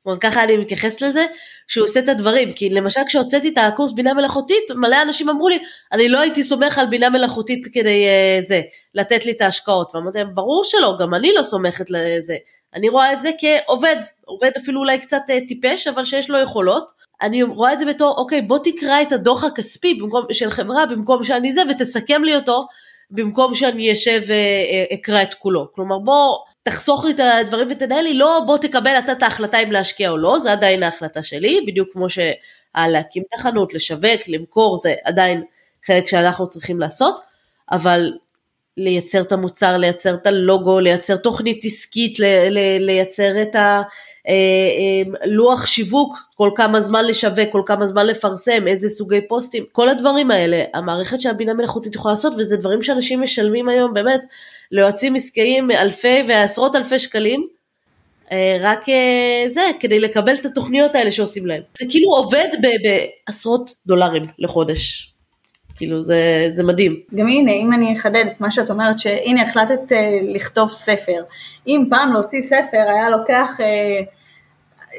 כלומר 0.03 0.19
ככה 0.19 0.43
אני 0.43 0.57
מתייחסת 0.57 1.01
לזה, 1.01 1.25
שהוא 1.67 1.83
עושה 1.83 1.99
את 1.99 2.09
הדברים, 2.09 2.53
כי 2.53 2.69
למשל 2.69 3.01
כשהוצאתי 3.07 3.49
את 3.49 3.57
הקורס 3.57 3.91
בינה 3.91 4.13
מלאכותית, 4.13 4.71
מלא 4.75 5.01
אנשים 5.01 5.29
אמרו 5.29 5.49
לי, 5.49 5.59
אני 5.91 6.09
לא 6.09 6.19
הייתי 6.19 6.43
סומך 6.43 6.77
על 6.77 6.85
בינה 6.85 7.09
מלאכותית 7.09 7.67
כדי 7.73 8.05
uh, 8.05 8.45
זה, 8.45 8.61
לתת 8.95 9.25
לי 9.25 9.31
את 9.31 9.41
ההשקעות, 9.41 9.91
ואמרתי 9.95 10.17
להם, 10.17 10.35
ברור 10.35 10.63
שלא, 10.65 10.97
גם 10.99 11.13
אני 11.13 11.33
לא 11.33 11.43
סומכת 11.43 11.89
לזה, 11.89 12.35
אני 12.75 12.89
רואה 12.89 13.13
את 13.13 13.21
זה 13.21 13.31
כעובד, 13.39 13.95
עובד 14.25 14.51
אפילו 14.57 14.79
אולי 14.79 14.99
קצת 14.99 15.21
אה, 15.29 15.39
טיפש, 15.47 15.87
אבל 15.87 16.05
שיש 16.05 16.29
לו 16.29 16.39
יכולות. 16.39 16.91
אני 17.21 17.43
רואה 17.43 17.73
את 17.73 17.79
זה 17.79 17.85
בתור, 17.85 18.15
אוקיי, 18.17 18.41
בוא 18.41 18.59
תקרא 18.63 19.01
את 19.01 19.11
הדוח 19.11 19.43
הכספי 19.43 19.93
במקום, 19.93 20.25
של 20.31 20.49
חברה 20.49 20.85
במקום 20.85 21.23
שאני 21.23 21.53
זה, 21.53 21.61
ותסכם 21.69 22.23
לי 22.23 22.35
אותו, 22.35 22.67
במקום 23.11 23.53
שאני 23.53 23.91
אשב 23.91 24.21
ואקרא 24.27 25.21
את 25.21 25.33
כולו. 25.33 25.71
כלומר, 25.71 25.99
בוא 25.99 26.37
תחסוך 26.63 27.05
לי 27.05 27.11
את 27.11 27.19
הדברים 27.19 27.67
ותנהל 27.71 28.03
לי, 28.03 28.13
לא 28.13 28.41
בוא 28.45 28.57
תקבל 28.57 28.99
אתה 28.99 29.11
את 29.11 29.23
ההחלטה 29.23 29.59
אם 29.59 29.71
להשקיע 29.71 30.09
או 30.09 30.17
לא, 30.17 30.39
זה 30.39 30.51
עדיין 30.51 30.83
ההחלטה 30.83 31.23
שלי, 31.23 31.61
בדיוק 31.67 31.89
כמו 31.93 32.07
שלהקים 32.09 33.23
את 33.27 33.39
החנות, 33.39 33.73
לשווק, 33.73 34.21
למכור, 34.27 34.77
זה 34.77 34.95
עדיין 35.05 35.43
חלק 35.85 36.07
שאנחנו 36.07 36.49
צריכים 36.49 36.79
לעשות, 36.79 37.19
אבל 37.71 38.11
לייצר 38.77 39.21
את 39.21 39.31
המוצר, 39.31 39.77
לייצר 39.77 40.13
את 40.13 40.27
הלוגו, 40.27 40.79
לייצר 40.79 41.15
תוכנית 41.15 41.65
עסקית, 41.65 42.17
לייצר 42.79 43.41
את, 43.41 43.55
ה, 43.55 43.81
לוח 45.25 45.65
שיווק, 45.65 46.17
כל 46.35 46.49
כמה 46.55 46.81
זמן 46.81 47.05
לשווק, 47.05 47.49
כל 47.51 47.61
כמה 47.65 47.87
זמן 47.87 48.07
לפרסם, 48.07 48.67
איזה 48.67 48.89
סוגי 48.89 49.27
פוסטים, 49.27 49.63
כל 49.71 49.89
הדברים 49.89 50.31
האלה, 50.31 50.63
המערכת 50.73 51.19
שהבינה 51.19 51.53
מלאכותית 51.53 51.95
יכולה 51.95 52.13
לעשות, 52.13 52.33
וזה 52.37 52.57
דברים 52.57 52.81
שאנשים 52.81 53.21
משלמים 53.21 53.69
היום 53.69 53.93
באמת 53.93 54.21
ליועצים 54.71 55.15
עסקיים 55.15 55.71
אלפי 55.71 56.23
ועשרות 56.27 56.75
אלפי 56.75 56.99
שקלים, 56.99 57.47
רק 58.61 58.85
זה, 59.49 59.61
כדי 59.79 59.99
לקבל 59.99 60.33
את 60.33 60.45
התוכניות 60.45 60.95
האלה 60.95 61.11
שעושים 61.11 61.45
להם. 61.45 61.61
זה 61.79 61.85
כאילו 61.89 62.09
עובד 62.09 62.47
בעשרות 63.27 63.73
דולרים 63.85 64.25
לחודש. 64.39 65.13
כאילו 65.77 66.03
זה, 66.03 66.47
זה 66.51 66.63
מדהים. 66.63 66.95
גם 67.15 67.27
הנה, 67.27 67.51
אם 67.51 67.73
אני 67.73 67.93
אחדד 67.93 68.25
את 68.27 68.41
מה 68.41 68.51
שאת 68.51 68.69
אומרת, 68.69 68.99
שהנה 68.99 69.41
החלטת 69.41 69.91
uh, 69.91 69.95
לכתוב 70.35 70.71
ספר. 70.71 71.23
אם 71.67 71.83
פעם 71.89 72.13
להוציא 72.13 72.41
ספר 72.41 72.85
היה 72.87 73.09
לוקח, 73.09 73.49
uh, 73.57 74.05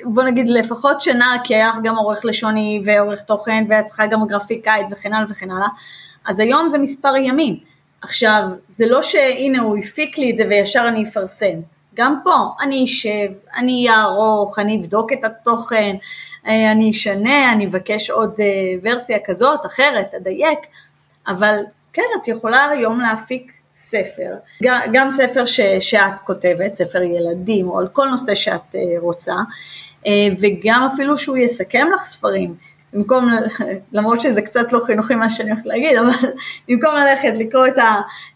בוא 0.05 0.23
נגיד 0.23 0.49
לפחות 0.49 1.01
שנה, 1.01 1.37
כי 1.45 1.55
היה 1.55 1.73
גם 1.83 1.97
עורך 1.97 2.25
לשוני 2.25 2.83
ועורך 2.85 3.23
תוכן, 3.23 3.65
ואת 3.69 3.85
צריכה 3.85 4.07
גם 4.07 4.27
גרפיקאית 4.27 4.87
וכן 4.91 5.13
הלאה 5.13 5.27
וכן 5.31 5.51
הלאה, 5.51 5.69
אז 6.27 6.41
היום 6.41 6.69
זה 6.69 6.79
מספר 6.79 7.17
ימים. 7.17 7.57
עכשיו, 8.03 8.43
זה 8.77 8.87
לא 8.87 9.03
שהנה 9.03 9.61
הוא 9.61 9.79
הפיק 9.79 10.19
לי 10.19 10.31
את 10.31 10.37
זה 10.37 10.45
וישר 10.49 10.85
אני 10.89 11.05
אפרסם. 11.05 11.55
גם 11.95 12.21
פה, 12.25 12.37
אני 12.61 12.85
אשב, 12.85 13.29
אני 13.57 13.87
אערוך, 13.91 14.59
אני 14.59 14.81
אבדוק 14.81 15.13
את 15.13 15.25
התוכן, 15.25 15.95
אה, 15.95 15.99
אני 16.49 16.91
אשנה, 16.91 17.53
אני 17.53 17.67
אבקש 17.67 18.11
עוד 18.11 18.35
אה, 18.41 18.47
ורסיה 18.83 19.19
כזאת, 19.25 19.67
אחרת, 19.67 20.15
אדייק, 20.15 20.59
אבל 21.29 21.59
כן, 21.93 22.03
את 22.23 22.29
יכולה 22.29 22.69
היום 22.69 23.01
להפיק 23.01 23.53
ספר, 23.75 24.35
גם 24.93 25.11
ספר 25.11 25.47
ש, 25.47 25.61
שאת 25.81 26.19
כותבת, 26.25 26.75
ספר 26.75 27.03
ילדים, 27.03 27.69
או 27.69 27.79
על 27.79 27.89
כל 27.89 28.09
נושא 28.09 28.35
שאת 28.35 28.75
אה, 28.75 28.81
רוצה, 29.01 29.35
וגם 30.41 30.89
אפילו 30.95 31.19
שהוא 31.19 31.37
יסכם 31.37 31.87
לך 31.95 32.05
ספרים. 32.05 32.55
במקום, 32.93 33.29
למרות 33.93 34.21
שזה 34.21 34.43
קצת 34.43 34.73
לא 34.73 34.81
חינוכי 34.81 35.15
מה 35.15 35.31
שאני 35.31 35.51
הולכת 35.51 35.67
להגיד, 35.67 35.97
אבל 36.01 36.29
במקום 36.69 36.95
ללכת 36.95 37.33
לקרוא 37.39 37.67
את 37.67 37.75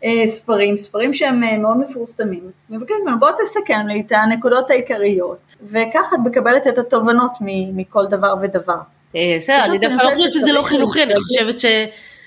הספרים, 0.03 0.77
ספרים 0.77 1.13
שהם 1.13 1.63
מאוד 1.63 1.77
מפורסמים, 1.77 2.51
מבקשת 2.71 2.95
ממנו 3.05 3.21
בוא 3.21 3.29
תסכם 3.45 3.87
לי 3.87 4.03
את 4.07 4.13
הנקודות 4.13 4.71
העיקריות, 4.71 5.39
וככה 5.63 6.17
את 6.17 6.21
מקבלת 6.25 6.67
את 6.67 6.79
התובנות 6.79 7.33
מכל 7.75 8.07
דבר 8.07 8.35
ודבר. 8.43 8.79
אה, 9.17 9.37
בסדר, 9.39 9.65
אני 9.65 9.79
דווקא 9.79 10.07
לא 10.07 10.15
חושבת 10.15 10.33
שזה 10.33 10.53
לא 10.53 10.63
חינוכי, 10.63 11.03
אני 11.03 11.15
חושבת 11.15 11.57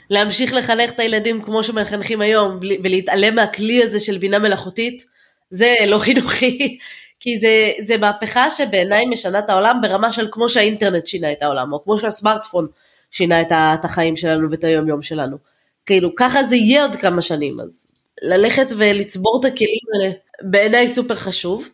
שלהמשיך 0.10 0.54
לחנך 0.54 0.92
את 0.92 1.00
הילדים 1.00 1.42
כמו 1.42 1.64
שמחנכים 1.64 2.22
היום, 2.22 2.60
ולהתעלם 2.84 3.36
מהכלי 3.36 3.84
הזה 3.84 4.00
של 4.00 4.18
בינה 4.18 4.40
מלאכותית, 4.40 5.06
זה 5.52 5.74
לא 5.88 5.98
חינוכי. 5.98 6.78
כי 7.26 7.40
זה, 7.40 7.72
זה 7.86 7.98
מהפכה 7.98 8.50
שבעיניי 8.50 9.06
משנה 9.06 9.40
את 9.40 9.50
העולם 9.50 9.80
ברמה 9.82 10.12
של 10.12 10.28
כמו 10.32 10.50
שהאינטרנט 10.50 11.08
שינה 11.08 11.32
את 11.32 11.44
העולם, 11.44 11.74
או 11.74 11.84
כמו 11.84 12.00
שהסמארטפון 12.00 12.68
שינה 13.12 13.42
את, 13.42 13.52
את 13.52 13.86
החיים 13.86 14.16
שלנו 14.16 14.52
ואת 14.52 14.64
היום 14.64 14.88
יום 14.88 15.02
שלנו. 15.02 15.38
כאילו 15.86 16.16
ככה 16.16 16.44
זה 16.44 16.56
יהיה 16.56 16.82
עוד 16.82 16.96
כמה 16.96 17.22
שנים, 17.22 17.60
אז 17.60 17.88
ללכת 18.22 18.66
ולצבור 18.78 19.40
את 19.40 19.46
הכלים 19.46 19.86
האלה 19.94 20.14
בעיניי 20.42 20.90
סופר 20.90 21.16
חשוב. 21.16 21.70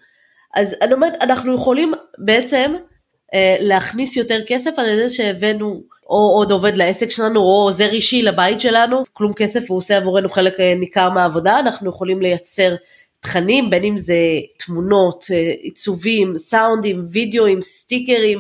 אז 0.53 0.75
אני 0.81 0.93
אומרת, 0.93 1.13
אנחנו 1.21 1.55
יכולים 1.55 1.93
בעצם 2.17 2.75
אה, 3.33 3.57
להכניס 3.59 4.17
יותר 4.17 4.39
כסף 4.47 4.79
על 4.79 4.89
ידי 4.89 5.09
שהבאנו 5.09 5.81
או 6.09 6.33
עוד 6.37 6.51
עובד 6.51 6.77
לעסק 6.77 7.09
שלנו 7.09 7.39
או 7.39 7.63
עוזר 7.63 7.89
אישי 7.89 8.21
לבית 8.21 8.59
שלנו, 8.59 9.03
כלום 9.13 9.33
כסף 9.33 9.69
הוא 9.69 9.77
עושה 9.77 9.97
עבורנו 9.97 10.29
חלק 10.29 10.59
אה, 10.59 10.75
ניכר 10.75 11.09
מהעבודה, 11.09 11.59
אנחנו 11.59 11.89
יכולים 11.89 12.21
לייצר 12.21 12.75
תכנים, 13.21 13.69
בין 13.69 13.83
אם 13.83 13.97
זה 13.97 14.15
תמונות, 14.57 15.25
אה, 15.31 15.53
עיצובים, 15.61 16.37
סאונדים, 16.37 17.07
וידאוים, 17.11 17.61
סטיקרים. 17.61 18.39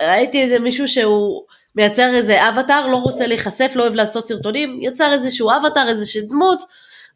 ראיתי 0.00 0.42
איזה 0.42 0.58
מישהו 0.58 0.88
שהוא 0.88 1.42
מייצר 1.76 2.14
איזה 2.14 2.48
אבטאר, 2.48 2.86
לא 2.86 2.96
רוצה 2.96 3.26
להיחשף, 3.26 3.72
לא 3.74 3.82
אוהב 3.82 3.94
לעשות 3.94 4.26
סרטונים, 4.26 4.78
יצר 4.82 5.12
איזשהו 5.12 5.50
אבטאר, 5.50 5.88
איזושהי 5.88 6.22
דמות, 6.22 6.62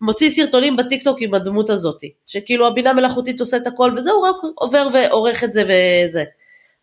מוציא 0.00 0.30
סרטונים 0.30 0.76
בטיקטוק 0.76 1.18
עם 1.20 1.34
הדמות 1.34 1.70
הזאתי. 1.70 2.12
שכאילו 2.26 2.66
הבינה 2.66 2.92
מלאכותית 2.92 3.40
עושה 3.40 3.56
את 3.56 3.66
הכל 3.66 3.94
וזהו, 3.96 4.22
רק 4.22 4.36
עובר 4.54 4.88
ועורך 4.92 5.44
את 5.44 5.52
זה 5.52 5.62
וזה. 5.62 6.24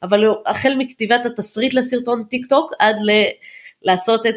אבל 0.04 0.24
החל 0.46 0.74
מכתיבת 0.78 1.26
התסריט 1.26 1.74
לסרטון 1.74 2.24
טיקטוק 2.24 2.72
עד 2.80 2.96
ל... 3.02 3.12
לעשות 3.84 4.26
את 4.26 4.36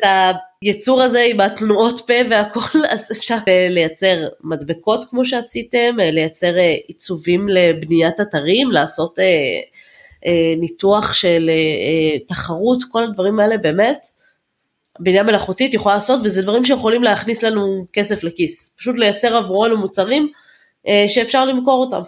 היצור 0.63 1.03
הזה 1.03 1.23
עם 1.31 1.41
התנועות 1.41 2.01
פה 2.01 2.13
והכל, 2.31 2.79
אז 2.93 3.13
אפשר 3.13 3.37
לייצר 3.71 4.29
מדבקות 4.45 5.05
כמו 5.05 5.25
שעשיתם, 5.25 5.97
לייצר 5.99 6.59
אה, 6.59 6.75
עיצובים 6.89 7.49
לבניית 7.49 8.21
אתרים, 8.21 8.71
לעשות 8.71 9.19
אה, 9.19 9.25
אה, 10.27 10.55
ניתוח 10.57 11.13
של 11.13 11.51
תחרות, 12.29 12.83
כל 12.91 13.05
הדברים 13.05 13.41
האלה 13.41 13.59
באמת. 13.59 14.07
בינה 15.01 15.23
מלאכותית 15.23 15.75
יכולה 15.75 15.95
לעשות 15.95 16.21
וזה 16.25 16.43
דברים 16.43 16.65
שיכולים 16.65 17.03
להכניס 17.03 17.43
לנו 17.43 17.87
כסף 17.93 18.25
לכיס, 18.25 18.75
פשוט 18.77 18.99
לייצר 18.99 19.37
עבורנו 19.37 19.77
מוצרים 19.77 20.33
שאפשר 21.09 21.45
למכור 21.45 21.85
אותם. 21.85 22.03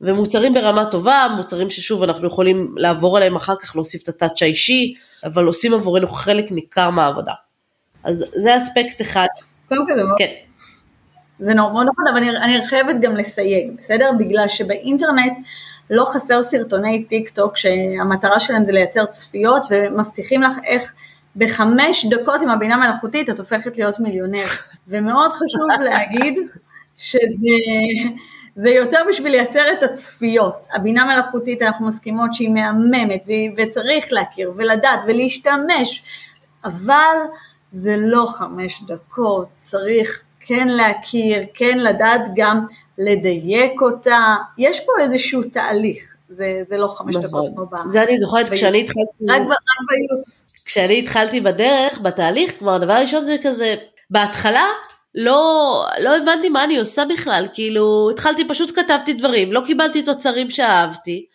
ומוצרים 0.00 0.54
ברמה 0.54 0.84
טובה, 0.84 1.26
מוצרים 1.36 1.70
ששוב 1.70 2.02
אנחנו 2.02 2.26
יכולים 2.26 2.74
לעבור 2.76 3.16
עליהם 3.16 3.36
אחר 3.36 3.56
כך, 3.56 3.76
להוסיף 3.76 4.02
את 4.02 4.08
הטאצ' 4.08 4.42
האישי, 4.42 4.94
אבל 5.24 5.44
עושים 5.44 5.74
עבורנו 5.74 6.08
חלק 6.08 6.52
ניכר 6.52 6.90
מהעבודה. 6.90 7.32
אז 8.04 8.24
זה 8.34 8.56
אספקט 8.56 9.00
אחד. 9.00 9.26
קודם 9.68 9.86
כל, 9.86 9.92
כן. 10.18 10.32
זה 11.38 11.54
מאוד 11.54 11.86
נכון, 11.86 12.04
אבל 12.12 12.16
אני, 12.16 12.30
אני 12.30 12.66
חייבת 12.66 12.96
גם 13.00 13.16
לסייג, 13.16 13.70
בסדר? 13.78 14.10
בגלל 14.18 14.48
שבאינטרנט 14.48 15.32
לא 15.90 16.04
חסר 16.04 16.42
סרטוני 16.42 17.04
טיק 17.04 17.30
טוק 17.30 17.56
שהמטרה 17.56 18.40
שלהם 18.40 18.64
זה 18.64 18.72
לייצר 18.72 19.04
צפיות 19.06 19.66
ומבטיחים 19.70 20.42
לך 20.42 20.52
איך 20.64 20.94
בחמש 21.36 22.06
דקות 22.06 22.42
עם 22.42 22.48
הבינה 22.48 22.76
מלאכותית 22.76 23.30
את 23.30 23.38
הופכת 23.38 23.78
להיות 23.78 24.00
מיליונר. 24.00 24.46
ומאוד 24.88 25.32
חשוב 25.32 25.82
להגיד 25.84 26.34
שזה 26.96 27.56
זה 28.56 28.70
יותר 28.70 28.98
בשביל 29.08 29.32
לייצר 29.32 29.72
את 29.72 29.82
הצפיות. 29.82 30.66
הבינה 30.72 31.04
מלאכותית 31.04 31.62
אנחנו 31.62 31.86
מסכימות 31.88 32.34
שהיא 32.34 32.50
מהממת 32.50 33.22
וצריך 33.56 34.12
להכיר 34.12 34.52
ולדעת 34.56 35.00
ולהשתמש, 35.06 36.02
אבל 36.64 37.16
זה 37.72 37.96
לא 37.98 38.26
חמש 38.26 38.82
דקות, 38.82 39.48
צריך 39.54 40.20
כן 40.40 40.68
להכיר, 40.68 41.42
כן 41.54 41.78
לדעת 41.78 42.20
גם 42.36 42.66
לדייק 42.98 43.80
אותה, 43.80 44.34
יש 44.58 44.80
פה 44.80 44.92
איזשהו 45.00 45.42
תהליך, 45.42 46.14
זה, 46.28 46.62
זה 46.68 46.78
לא 46.78 46.94
חמש 46.98 47.16
נכון. 47.16 47.28
דקות 47.28 47.46
כמו 47.54 47.66
בעם. 47.66 47.88
זה 47.88 48.02
אני 48.02 48.18
זוכרת 48.18 48.48
כשאני 48.48 48.80
התחלתי, 48.80 49.24
רק, 49.28 49.42
רק 49.42 49.56
כשאני 50.64 50.98
התחלתי 50.98 51.40
בדרך, 51.40 51.98
בתהליך, 52.02 52.58
כלומר 52.58 52.74
הדבר 52.74 52.92
הראשון 52.92 53.24
זה 53.24 53.36
כזה, 53.42 53.74
בהתחלה 54.10 54.64
לא, 55.16 55.84
לא 56.00 56.16
הבנתי 56.16 56.48
מה 56.48 56.64
אני 56.64 56.78
עושה 56.78 57.04
בכלל, 57.04 57.46
כאילו 57.54 58.10
התחלתי 58.10 58.48
פשוט 58.48 58.78
כתבתי 58.78 59.12
דברים, 59.12 59.52
לא 59.52 59.62
קיבלתי 59.66 60.02
תוצרים 60.02 60.50
שאהבתי, 60.50 61.26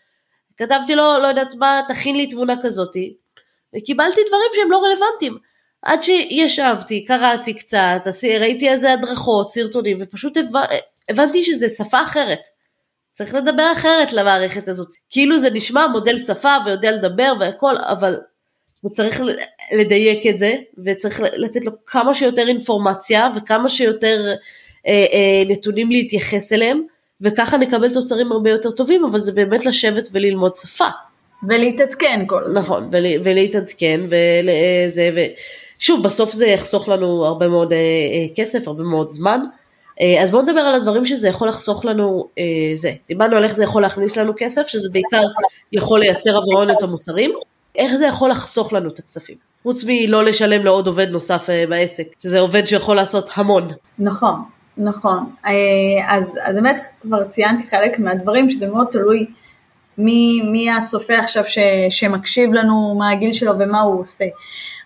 כתבתי 0.58 0.96
לו, 0.96 1.04
לא 1.22 1.28
יודעת 1.28 1.56
מה, 1.56 1.82
תכין 1.88 2.16
לי 2.16 2.28
תמונה 2.28 2.54
כזאתי, 2.64 3.14
וקיבלתי 3.76 4.22
דברים 4.28 4.50
שהם 4.56 4.72
לא 4.72 4.84
רלוונטיים. 4.84 5.38
עד 5.82 6.02
שישבתי, 6.02 7.06
קראתי 7.06 7.54
קצת, 7.54 8.02
ראיתי 8.40 8.70
איזה 8.70 8.94
הדרכות, 8.94 9.52
סרטונים, 9.52 9.98
ופשוט 10.02 10.38
הבנתי 11.10 11.44
שזה 11.44 11.70
שפה 11.70 12.04
אחרת. 12.04 12.42
צריך 13.12 13.36
לדבר 13.36 13.72
אחרת 13.74 14.14
למערכת 14.14 14.68
הזאת. 14.68 14.88
כאילו 15.10 15.38
זה 15.38 15.50
נשמע 15.50 15.88
מודל 15.88 16.18
שפה 16.18 16.56
ויודע 16.66 16.92
לדבר 16.92 17.34
והכל, 17.40 17.78
אבל 17.78 18.20
הוא 18.82 18.92
צריך 18.92 19.22
לדייק 19.72 20.28
את 20.28 20.40
זה, 20.40 20.56
וצריך 20.86 21.22
לתת 21.34 21.66
לו 21.66 21.72
כמה 21.86 22.14
שיותר 22.14 22.48
אינפורמציה 22.48 23.30
וכמה 23.36 23.70
שיותר 23.70 24.34
אה, 24.88 25.06
אה, 25.14 25.44
נתונים 25.48 25.92
להתייחס 25.92 26.54
אליהם, 26.54 26.82
וככה 27.22 27.58
נקבל 27.58 27.94
תוצרים 27.94 28.32
הרבה 28.32 28.50
יותר 28.50 28.72
טובים, 28.72 29.06
אבל 29.06 29.20
זה 29.20 29.32
באמת 29.32 29.66
לשבת 29.66 30.08
וללמוד 30.12 30.56
שפה. 30.56 30.88
ולהתעדכן 31.48 32.24
כל 32.28 32.44
הזמן. 32.44 32.62
נכון, 32.62 32.90
ול, 32.92 33.06
ולהתעדכן, 33.24 34.02
וזה, 34.06 35.32
ושוב, 35.78 36.04
בסוף 36.04 36.34
זה 36.34 36.48
יחסוך 36.48 36.90
לנו 36.90 37.26
הרבה 37.26 37.48
מאוד 37.48 37.74
אה, 37.74 37.78
אה, 37.78 38.36
כסף, 38.36 38.68
הרבה 38.68 38.84
מאוד 38.84 39.10
זמן. 39.10 39.42
אה, 40.02 40.24
אז 40.24 40.32
בואו 40.32 40.42
נדבר 40.42 40.60
על 40.60 40.76
הדברים 40.76 41.06
שזה 41.06 41.28
יכול 41.28 41.48
לחסוך 41.48 41.86
לנו, 41.86 42.28
אה, 42.38 42.44
זה, 42.74 42.92
דיברנו 43.08 43.38
על 43.38 43.44
איך 43.44 43.54
זה 43.54 43.64
יכול 43.64 43.82
להכניס 43.82 44.18
לנו 44.18 44.34
כסף, 44.38 44.68
שזה 44.68 44.90
בעיקר 44.92 45.24
יכול 45.72 46.00
לייצר 46.00 46.38
עבורנו 46.38 46.74
את 46.74 46.84
המוצרים. 46.84 47.32
איך 47.76 47.96
זה 47.96 48.06
יכול 48.06 48.30
לחסוך 48.30 48.74
לנו 48.74 48.90
את 48.90 49.00
הכספים? 49.00 49.36
חוץ 49.64 49.84
מלא 49.88 50.24
לשלם 50.24 50.66
לעוד 50.66 50.88
עובד 50.88 51.10
נוסף 51.10 51.50
אה, 51.50 51.64
בעסק, 51.70 52.08
שזה 52.20 52.40
עובד 52.40 52.66
שיכול 52.66 52.96
לעשות 52.96 53.30
המון. 53.36 53.68
נכון, 54.00 54.44
נכון. 54.78 55.30
אה, 55.46 55.52
אז, 56.08 56.24
אז 56.44 56.56
באמת 56.56 56.82
כבר 57.02 57.24
ציינתי 57.24 57.68
חלק 57.68 58.00
מהדברים 58.00 58.50
שזה 58.50 58.68
מאוד 58.68 58.88
תלוי 58.92 59.26
מי, 59.98 60.42
מי 60.42 60.72
הצופה 60.72 61.20
עכשיו 61.20 61.46
ש, 61.46 61.58
שמקשיב 61.90 62.54
לנו, 62.54 62.96
מה 62.98 63.12
הגיל 63.12 63.34
שלו 63.34 63.60
ומה 63.60 63.82
הוא 63.82 64.02
עושה. 64.02 64.26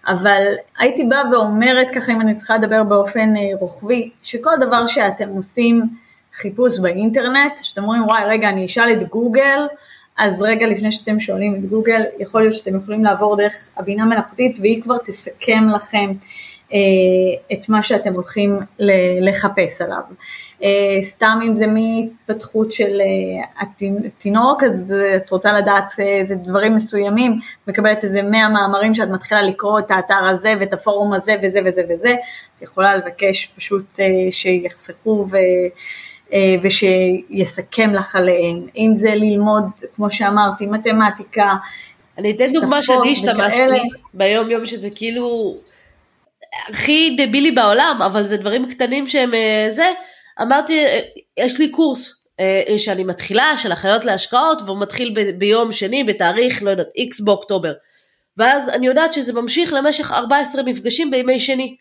אבל 0.08 0.44
הייתי 0.80 1.04
באה 1.04 1.22
ואומרת 1.32 1.88
ככה 1.96 2.12
אם 2.12 2.22
אני 2.22 2.36
צריכה 2.36 2.58
לדבר 2.58 2.84
באופן 2.84 3.38
אה, 3.38 3.42
רוחבי, 3.60 4.10
שכל 4.24 4.52
דבר 4.62 4.88
שאתם 4.88 5.30
עושים 5.30 5.82
חיפוש 6.34 6.80
באינטרנט, 6.80 7.54
שאתם 7.62 7.84
אומרים 7.84 8.04
וואי 8.04 8.24
רגע 8.26 8.50
אני 8.50 8.66
אשאל 8.66 8.92
את 8.92 9.10
גוגל 9.10 9.60
אז 10.18 10.42
רגע 10.42 10.68
לפני 10.68 10.92
שאתם 10.92 11.20
שואלים 11.20 11.56
את 11.56 11.66
גוגל, 11.66 12.02
יכול 12.20 12.42
להיות 12.42 12.56
שאתם 12.56 12.78
יכולים 12.78 13.04
לעבור 13.04 13.38
דרך 13.38 13.68
הבינה 13.78 14.06
מלאכותית 14.06 14.58
והיא 14.60 14.82
כבר 14.82 14.98
תסכם 14.98 15.68
לכם 15.76 16.12
אה, 16.74 17.58
את 17.58 17.70
מה 17.70 17.84
שאתם 17.84 18.14
הולכים 18.14 18.60
לחפש 19.22 19.82
עליו. 19.82 20.02
אה, 20.64 21.04
סתם 21.04 21.40
אם 21.48 21.56
זה 21.56 21.66
מהתפתחות 21.68 22.72
של 22.72 23.02
אה, 23.02 23.64
התינוק, 24.06 24.64
אז 24.64 24.94
את 25.16 25.30
רוצה 25.30 25.54
לדעת 25.54 25.94
איזה 26.00 26.36
דברים 26.36 26.76
מסוימים, 26.76 27.40
מקבלת 27.68 28.04
איזה 28.04 28.22
100 28.22 28.50
מאמרים 28.50 28.94
שאת 28.94 29.10
מתחילה 29.10 29.42
לקרוא 29.42 29.80
את 29.80 29.92
האתר 29.92 30.26
הזה 30.26 30.54
ואת 30.60 30.74
הפורום 30.74 31.14
הזה 31.14 31.36
וזה 31.44 31.60
וזה 31.66 31.82
וזה, 31.90 32.16
את 32.58 32.62
יכולה 32.62 32.96
לבקש 32.96 33.52
פשוט 33.56 34.00
שיחסכו 34.30 35.28
ו... 35.32 35.38
ושיסכם 36.64 37.94
לך 37.94 38.16
עליהם, 38.16 38.68
אם 38.78 38.92
זה 38.96 39.10
ללמוד, 39.10 39.64
כמו 39.96 40.12
שאמרתי, 40.12 40.66
מתמטיקה, 40.66 41.54
אני 42.18 42.32
אתן 42.32 42.54
דוגמה 42.54 42.84
שאני 42.84 43.12
השתמשתי 43.12 43.90
ביום 44.14 44.52
יום 44.52 44.66
שזה 44.66 44.90
כאילו 44.96 45.56
הכי 46.70 47.16
דבילי 47.18 47.52
בעולם, 47.52 48.00
אבל 48.06 48.24
זה 48.24 48.38
דברים 48.38 48.70
קטנים 48.70 49.08
שהם 49.08 49.34
אה, 49.34 49.68
זה, 49.70 49.92
אמרתי, 50.42 50.86
אה, 50.86 51.00
יש 51.38 51.60
לי 51.60 51.70
קורס 51.70 52.24
אה, 52.40 52.64
שאני 52.78 53.04
מתחילה 53.04 53.58
של 53.58 53.74
אחיות 53.74 54.06
להשקעות, 54.06 54.62
והוא 54.62 54.80
מתחיל 54.80 55.12
ב- 55.16 55.40
ביום 55.40 55.72
שני 55.72 56.04
בתאריך, 56.04 56.64
לא 56.64 56.70
יודעת, 56.70 56.90
איקס 56.96 57.22
באוקטובר. 57.22 57.74
ואז 58.38 58.70
אני 58.70 58.88
יודעת 58.88 59.14
שזה 59.14 59.34
ממשיך 59.34 59.74
למשך 59.74 60.12
14 60.12 60.64
מפגשים 60.64 61.12
בימי 61.12 61.40
שני. 61.40 61.76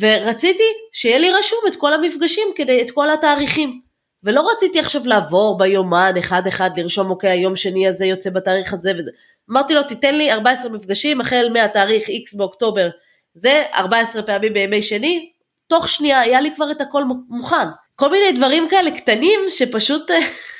ורציתי 0.00 0.64
שיהיה 0.92 1.18
לי 1.18 1.30
רשום 1.30 1.58
את 1.68 1.76
כל 1.76 1.94
המפגשים 1.94 2.48
כדי, 2.54 2.82
את 2.82 2.90
כל 2.90 3.10
התאריכים. 3.10 3.80
ולא 4.24 4.50
רציתי 4.52 4.80
עכשיו 4.80 5.02
לעבור 5.04 5.58
ביומן 5.58 6.12
אחד 6.18 6.46
אחד 6.46 6.70
לרשום 6.76 7.10
אוקיי 7.10 7.30
היום 7.30 7.56
שני 7.56 7.88
הזה 7.88 8.06
יוצא 8.06 8.30
בתאריך 8.30 8.72
הזה 8.72 8.92
וזה. 8.98 9.10
אמרתי 9.50 9.74
לו 9.74 9.82
תיתן 9.82 10.14
לי 10.14 10.32
14 10.32 10.70
מפגשים 10.72 11.20
החל 11.20 11.48
מהתאריך 11.52 12.08
X 12.08 12.38
באוקטובר 12.38 12.88
זה 13.34 13.62
14 13.74 14.22
פעמים 14.22 14.52
בימי 14.52 14.82
שני, 14.82 15.30
תוך 15.66 15.88
שנייה 15.88 16.20
היה 16.20 16.40
לי 16.40 16.54
כבר 16.54 16.70
את 16.70 16.80
הכל 16.80 17.02
מוכן. 17.28 17.66
כל 17.96 18.10
מיני 18.10 18.32
דברים 18.32 18.68
כאלה 18.68 18.90
קטנים 18.90 19.40
שפשוט 19.48 20.10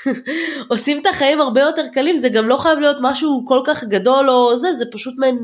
עושים 0.70 1.00
את 1.00 1.06
החיים 1.06 1.40
הרבה 1.40 1.60
יותר 1.60 1.84
קלים, 1.94 2.18
זה 2.18 2.28
גם 2.28 2.48
לא 2.48 2.56
חייב 2.56 2.78
להיות 2.78 2.96
משהו 3.00 3.44
כל 3.48 3.60
כך 3.64 3.84
גדול 3.84 4.30
או 4.30 4.56
זה, 4.56 4.72
זה 4.72 4.84
פשוט 4.92 5.14
מעין 5.18 5.38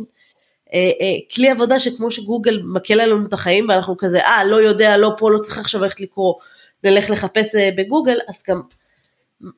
כלי 1.35 1.51
עבודה 1.51 1.79
שכמו 1.79 2.11
שגוגל 2.11 2.63
מקל 2.65 3.01
עלינו 3.01 3.27
את 3.27 3.33
החיים 3.33 3.69
ואנחנו 3.69 3.97
כזה, 3.97 4.21
אה, 4.21 4.45
לא 4.45 4.57
יודע, 4.57 4.97
לא 4.97 5.11
פה, 5.19 5.31
לא 5.31 5.39
צריך 5.39 5.59
עכשיו 5.59 5.81
ללכת 5.81 6.01
לקרוא, 6.01 6.35
נלך 6.85 7.11
לחפש 7.11 7.55
אה, 7.55 7.69
בגוגל, 7.77 8.19
אז 8.29 8.45
גם 8.49 8.61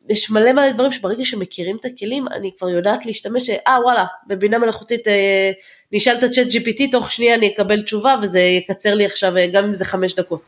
יש 0.08 0.30
מלא 0.30 0.52
מלא 0.52 0.72
דברים 0.72 0.92
שברגע 0.92 1.24
שמכירים 1.24 1.76
את 1.80 1.84
הכלים 1.84 2.28
אני 2.28 2.50
כבר 2.58 2.68
יודעת 2.68 3.06
להשתמש, 3.06 3.50
אה 3.50 3.78
וואלה, 3.84 4.04
בבינה 4.26 4.58
מלאכותית 4.58 5.08
אה, 5.08 5.50
נשאל 5.92 6.16
את 6.16 6.22
הצ'אט 6.22 6.46
GPT, 6.46 6.82
תוך 6.92 7.10
שנייה 7.10 7.34
אני 7.34 7.54
אקבל 7.54 7.82
תשובה 7.82 8.14
וזה 8.22 8.40
יקצר 8.40 8.94
לי 8.94 9.06
עכשיו 9.06 9.36
אה, 9.36 9.46
גם 9.52 9.64
אם 9.64 9.74
זה 9.74 9.84
חמש 9.84 10.14
דקות. 10.14 10.42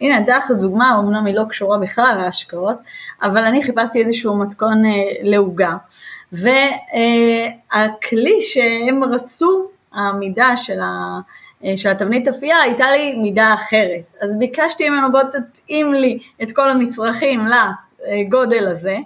הנה, 0.00 0.18
אתן 0.18 0.38
לך 0.38 0.50
דוגמה, 0.60 0.98
אמנם 0.98 1.26
היא 1.26 1.34
לא 1.34 1.42
קשורה 1.48 1.78
בכלל 1.78 2.14
להשקעות, 2.24 2.76
אבל 3.22 3.42
אני 3.44 3.62
חיפשתי 3.62 4.04
איזשהו 4.04 4.36
מתכון 4.36 4.84
אה, 4.84 4.90
לעוגה, 5.22 5.76
והכלי 6.32 8.40
שהם 8.40 9.04
רצו, 9.04 9.70
המידה 9.92 10.56
של 10.56 10.80
ה... 10.80 11.18
אה, 11.64 11.76
של 11.76 11.88
התבנית 11.88 12.28
אפייה 12.28 12.60
הייתה 12.60 12.90
לי 12.90 13.12
מידה 13.12 13.54
אחרת. 13.54 14.14
אז 14.20 14.30
ביקשתי 14.38 14.88
ממנו 14.88 15.12
בוא 15.12 15.20
תתאים 15.22 15.94
לי 15.94 16.18
את 16.42 16.52
כל 16.52 16.70
המצרכים 16.70 17.40
לגודל 18.08 18.66
הזה, 18.66 18.96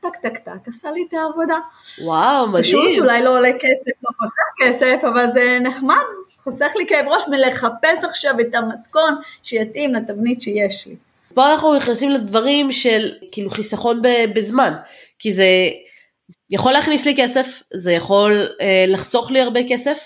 טק 0.00 0.16
טק 0.22 0.38
טק, 0.38 0.68
עשה 0.68 0.90
לי 0.90 1.04
את 1.08 1.14
העבודה. 1.14 1.56
וואו, 2.02 2.48
מדהים. 2.48 2.62
פשוט 2.62 2.98
אולי 2.98 3.22
לא 3.22 3.30
עולה 3.30 3.52
כסף, 3.52 3.92
לא 4.02 4.10
חוסך 4.10 4.32
כסף, 4.58 5.04
אבל 5.04 5.26
זה 5.34 5.58
נחמד, 5.60 6.04
חוסך 6.38 6.72
לי 6.76 6.86
כאב 6.88 7.06
ראש 7.08 7.22
מלחפש 7.28 8.04
עכשיו 8.08 8.34
את 8.40 8.54
המתכון 8.54 9.14
שיתאים 9.42 9.94
לתבנית 9.94 10.42
שיש 10.42 10.86
לי. 10.86 10.96
פה 11.34 11.52
אנחנו 11.52 11.74
נכנסים 11.74 12.10
לדברים 12.10 12.72
של 12.72 13.12
כאילו 13.32 13.50
חיסכון 13.50 14.02
בזמן, 14.34 14.72
כי 15.18 15.32
זה 15.32 15.46
יכול 16.50 16.72
להכניס 16.72 17.06
לי 17.06 17.14
כסף, 17.16 17.62
זה 17.72 17.92
יכול 17.92 18.48
אה, 18.60 18.84
לחסוך 18.88 19.30
לי 19.30 19.40
הרבה 19.40 19.60
כסף, 19.68 19.98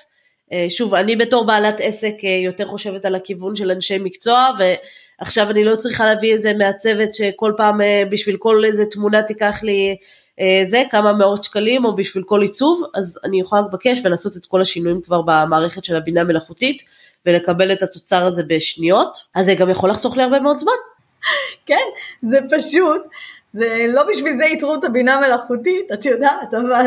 אה, 0.53 0.67
שוב, 0.69 0.95
אני 0.95 1.17
בתור 1.17 1.47
בעלת 1.47 1.81
עסק 1.81 2.15
אה, 2.25 2.31
יותר 2.45 2.67
חושבת 2.67 3.05
על 3.05 3.15
הכיוון 3.15 3.57
של 3.57 3.71
אנשי 3.71 3.99
מקצוע, 3.99 4.49
ועכשיו 4.59 5.51
אני 5.51 5.65
לא 5.65 5.77
צריכה 5.77 6.07
להביא 6.07 6.33
איזה 6.33 6.53
מעצבת 6.53 7.15
שכל 7.15 7.53
פעם 7.57 7.81
אה, 7.81 8.03
בשביל 8.11 8.37
כל 8.37 8.65
איזה 8.65 8.87
תמונה 8.87 9.23
תיקח 9.23 9.63
לי 9.63 9.97
זה, 10.65 10.83
כמה 10.91 11.13
מאות 11.13 11.45
שקלים, 11.45 11.85
או 11.85 11.97
בשביל 11.97 12.25
כל 12.25 12.43
עיצוב, 12.43 12.83
אז 12.95 13.19
אני 13.25 13.41
יכולה 13.41 13.63
לבקש 13.63 13.99
ולעשות 14.05 14.37
את 14.37 14.47
כל 14.47 14.61
השינויים 14.61 15.01
כבר 15.01 15.23
במערכת 15.23 15.85
של 15.85 15.97
הבינה 15.97 16.25
מלאכותית, 16.25 16.83
ולקבל 17.27 17.73
את 17.73 17.83
התוצר 17.83 18.27
הזה 18.27 18.43
בשניות, 18.47 19.19
אז 19.35 19.47
זה 19.47 19.55
גם 19.55 19.71
יכול 19.71 19.91
לחסוך 19.91 20.17
לי 20.17 20.23
הרבה 20.23 20.41
מאוד 20.41 20.59
זמן. 20.59 20.73
כן, 21.67 21.85
זה 22.23 22.39
פשוט. 22.51 23.03
זה 23.53 23.67
לא 23.89 24.03
בשביל 24.13 24.37
זה 24.37 24.45
ייצרו 24.45 24.75
את 24.75 24.85
הבינה 24.85 25.21
מלאכותית, 25.21 25.93
את 25.95 26.07
יודעת, 26.07 26.55
אבל... 26.55 26.87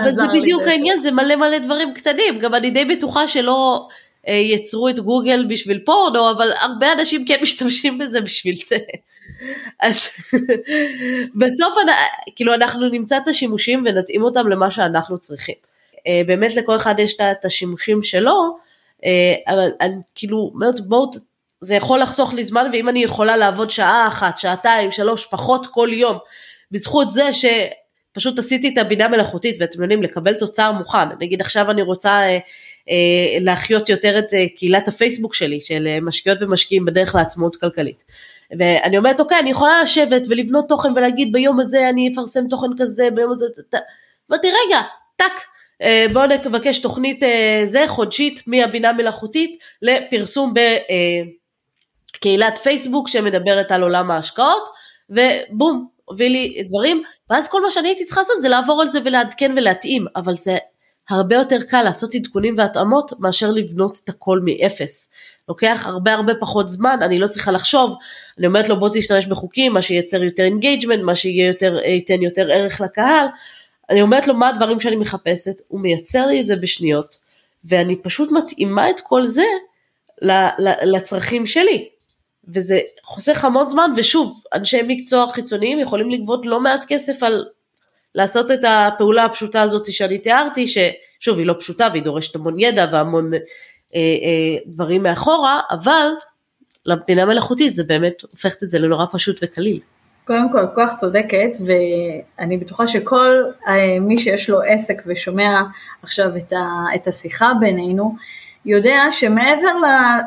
אבל, 0.00 0.12
זה 0.12 0.22
בדיוק 0.34 0.62
העניין, 0.62 1.00
זה 1.00 1.10
מלא 1.10 1.36
מלא 1.36 1.58
דברים 1.58 1.94
קטנים, 1.94 2.38
גם 2.38 2.54
אני 2.54 2.70
די 2.70 2.84
בטוחה 2.84 3.28
שלא 3.28 3.88
אה, 4.28 4.34
יצרו 4.34 4.88
את 4.88 4.98
גוגל 4.98 5.46
בשביל 5.48 5.78
פורנו, 5.78 6.30
אבל 6.30 6.52
הרבה 6.60 6.92
אנשים 6.92 7.24
כן 7.24 7.38
משתמשים 7.42 7.98
בזה 7.98 8.20
בשביל 8.20 8.54
זה. 8.54 8.76
אז 9.80 10.08
בסוף 11.40 11.74
כאילו 12.36 12.54
אנחנו 12.54 12.88
נמצא 12.88 13.16
את 13.16 13.28
השימושים 13.28 13.84
ונתאים 13.86 14.22
אותם 14.22 14.48
למה 14.48 14.70
שאנחנו 14.70 15.18
צריכים. 15.18 15.54
אה, 16.06 16.22
באמת 16.26 16.54
לכל 16.54 16.76
אחד 16.76 16.94
יש 16.98 17.16
את 17.20 17.44
השימושים 17.44 18.02
שלו, 18.02 18.56
אה, 19.04 19.34
אבל 19.46 19.68
אני 19.80 19.94
כאילו 20.14 20.50
אומרת 20.54 20.80
בואו 20.80 21.10
זה 21.60 21.74
יכול 21.74 22.00
לחסוך 22.00 22.34
לי 22.34 22.44
זמן 22.44 22.70
ואם 22.72 22.88
אני 22.88 23.04
יכולה 23.04 23.36
לעבוד 23.36 23.70
שעה 23.70 24.08
אחת, 24.08 24.38
שעתיים, 24.38 24.90
שלוש, 24.90 25.26
פחות 25.26 25.66
כל 25.66 25.88
יום, 25.92 26.18
בזכות 26.70 27.10
זה 27.10 27.28
שפשוט 27.32 28.38
עשיתי 28.38 28.68
את 28.68 28.78
הבינה 28.78 29.08
מלאכותית 29.08 29.56
ואתם 29.60 29.82
יודעים 29.82 30.02
לקבל 30.02 30.34
תוצר 30.34 30.72
מוכן, 30.72 31.08
נגיד 31.20 31.40
עכשיו 31.40 31.70
אני 31.70 31.82
רוצה 31.82 32.10
אה, 32.10 32.38
אה, 32.90 33.38
להחיות 33.40 33.88
יותר 33.88 34.18
את 34.18 34.34
אה, 34.34 34.46
קהילת 34.56 34.88
הפייסבוק 34.88 35.34
שלי 35.34 35.60
של 35.60 35.86
אה, 35.86 35.98
משקיעות 36.00 36.38
ומשקיעים 36.42 36.84
בדרך 36.84 37.14
לעצמאות 37.14 37.56
כלכלית. 37.56 38.04
ואני 38.58 38.98
אומרת 38.98 39.20
אוקיי 39.20 39.38
אני 39.38 39.50
יכולה 39.50 39.82
לשבת 39.82 40.22
ולבנות 40.28 40.68
תוכן 40.68 40.92
ולהגיד 40.96 41.32
ביום 41.32 41.60
הזה 41.60 41.88
אני 41.88 42.10
אפרסם 42.12 42.48
תוכן 42.48 42.66
כזה 42.78 43.08
ביום 43.14 43.30
הזה, 43.30 43.46
אמרתי 44.30 44.48
רגע 44.48 44.80
טאק 45.16 45.32
אה, 45.82 46.06
בואו 46.12 46.26
נבקש 46.26 46.78
תוכנית 46.78 47.22
אה, 47.22 47.62
זה 47.66 47.84
חודשית 47.86 48.42
מהבינה 48.46 48.92
מלאכותית 48.92 49.58
לפרסום 49.82 50.54
ב... 50.54 50.60
קהילת 52.20 52.58
פייסבוק 52.58 53.08
שמדברת 53.08 53.72
על 53.72 53.82
עולם 53.82 54.10
ההשקעות, 54.10 54.68
ובום, 55.10 55.86
הביא 56.10 56.28
לי 56.28 56.62
דברים, 56.68 57.02
ואז 57.30 57.48
כל 57.48 57.62
מה 57.62 57.70
שאני 57.70 57.88
הייתי 57.88 58.04
צריכה 58.04 58.20
לעשות 58.20 58.42
זה 58.42 58.48
לעבור 58.48 58.80
על 58.80 58.90
זה 58.90 58.98
ולעדכן 59.04 59.52
ולהתאים, 59.56 60.06
אבל 60.16 60.36
זה 60.36 60.56
הרבה 61.10 61.36
יותר 61.36 61.58
קל 61.70 61.82
לעשות 61.82 62.14
עדכונים 62.14 62.54
והתאמות 62.58 63.12
מאשר 63.18 63.50
לבנות 63.50 63.96
את 64.04 64.08
הכל 64.08 64.40
מאפס. 64.44 65.10
לוקח 65.48 65.82
הרבה 65.86 66.14
הרבה 66.14 66.32
פחות 66.40 66.68
זמן, 66.68 66.98
אני 67.02 67.18
לא 67.18 67.26
צריכה 67.26 67.52
לחשוב, 67.52 67.96
אני 68.38 68.46
אומרת 68.46 68.68
לו 68.68 68.80
בוא 68.80 68.88
תשתמש 68.92 69.26
בחוקים, 69.26 69.72
מה 69.72 69.82
שייצר 69.82 70.22
יותר 70.22 70.44
engagement, 70.44 71.02
מה 71.02 71.16
שייתן 71.16 72.22
יותר 72.22 72.50
ערך 72.50 72.80
לקהל, 72.80 73.26
אני 73.90 74.02
אומרת 74.02 74.28
לו 74.28 74.34
מה 74.34 74.48
הדברים 74.48 74.80
שאני 74.80 74.96
מחפשת, 74.96 75.60
הוא 75.68 75.80
מייצר 75.80 76.26
לי 76.26 76.40
את 76.40 76.46
זה 76.46 76.56
בשניות, 76.56 77.18
ואני 77.64 77.96
פשוט 77.96 78.32
מתאימה 78.32 78.90
את 78.90 79.00
כל 79.00 79.26
זה 79.26 79.44
לצרכים 80.82 81.46
שלי. 81.46 81.88
וזה 82.48 82.80
חוסך 83.02 83.44
המון 83.44 83.68
זמן, 83.68 83.90
ושוב, 83.96 84.42
אנשי 84.54 84.80
מקצוע 84.86 85.26
חיצוניים 85.32 85.78
יכולים 85.78 86.10
לגבות 86.10 86.46
לא 86.46 86.60
מעט 86.60 86.84
כסף 86.88 87.22
על 87.22 87.44
לעשות 88.14 88.50
את 88.50 88.60
הפעולה 88.68 89.24
הפשוטה 89.24 89.62
הזאת 89.62 89.92
שאני 89.92 90.18
תיארתי, 90.18 90.66
ששוב, 90.66 91.38
היא 91.38 91.46
לא 91.46 91.54
פשוטה 91.58 91.88
והיא 91.90 92.02
דורשת 92.02 92.36
המון 92.36 92.58
ידע 92.58 92.86
והמון 92.92 93.34
אה, 93.34 93.40
אה, 93.94 94.58
דברים 94.66 95.02
מאחורה, 95.02 95.60
אבל 95.70 96.08
לבינה 96.86 97.26
מלאכותית 97.26 97.74
זה 97.74 97.84
באמת 97.84 98.22
הופכת 98.22 98.62
את 98.62 98.70
זה 98.70 98.78
לנורא 98.78 99.06
פשוט 99.12 99.40
וקליל. 99.42 99.80
קודם 100.24 100.52
כל, 100.52 100.66
כוח 100.74 100.92
צודקת, 100.96 101.50
ואני 101.66 102.58
בטוחה 102.58 102.86
שכל 102.86 103.42
אה, 103.68 104.00
מי 104.00 104.18
שיש 104.18 104.50
לו 104.50 104.62
עסק 104.62 105.02
ושומע 105.06 105.62
עכשיו 106.02 106.30
את 106.94 107.08
השיחה 107.08 107.52
בינינו, 107.60 108.14
יודע 108.66 109.02
שמעבר 109.10 109.74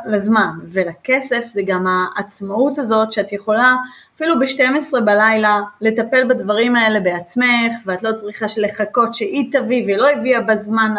לזמן 0.06 0.49
ולכסף 0.71 1.45
זה 1.45 1.62
גם 1.65 1.86
העצמאות 1.88 2.80
הזאת 2.80 3.12
שאת 3.12 3.34
יכולה 3.34 3.75
אפילו 4.15 4.39
ב-12 4.39 4.99
בלילה 4.99 5.60
לטפל 5.82 6.28
בדברים 6.30 6.75
האלה 6.75 6.99
בעצמך 6.99 7.73
ואת 7.86 8.04
לא 8.04 8.12
צריכה 8.13 8.45
לחכות 8.58 9.13
שהיא 9.13 9.52
תביא 9.52 9.86
והיא 9.86 9.97
לא 9.97 10.10
הביאה 10.10 10.41
בזמן 10.41 10.95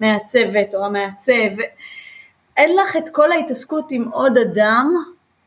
המעצבת 0.00 0.74
או 0.74 0.84
המעצב 0.84 1.62
אין 2.56 2.76
לך 2.76 2.96
את 2.96 3.08
כל 3.08 3.32
ההתעסקות 3.32 3.92
עם 3.92 4.08
עוד 4.12 4.38
אדם 4.38 4.94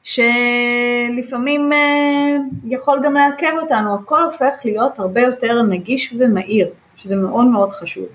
שלפעמים 0.03 1.73
אה, 1.73 2.37
יכול 2.67 2.99
גם 3.03 3.13
לעכב 3.13 3.53
אותנו, 3.61 3.95
הכל 3.95 4.23
הופך 4.23 4.55
להיות 4.65 4.99
הרבה 4.99 5.21
יותר 5.21 5.61
נגיש 5.61 6.13
ומהיר, 6.19 6.67
שזה 6.97 7.15
מאוד 7.15 7.45
מאוד 7.45 7.71
חשוב. 7.71 8.05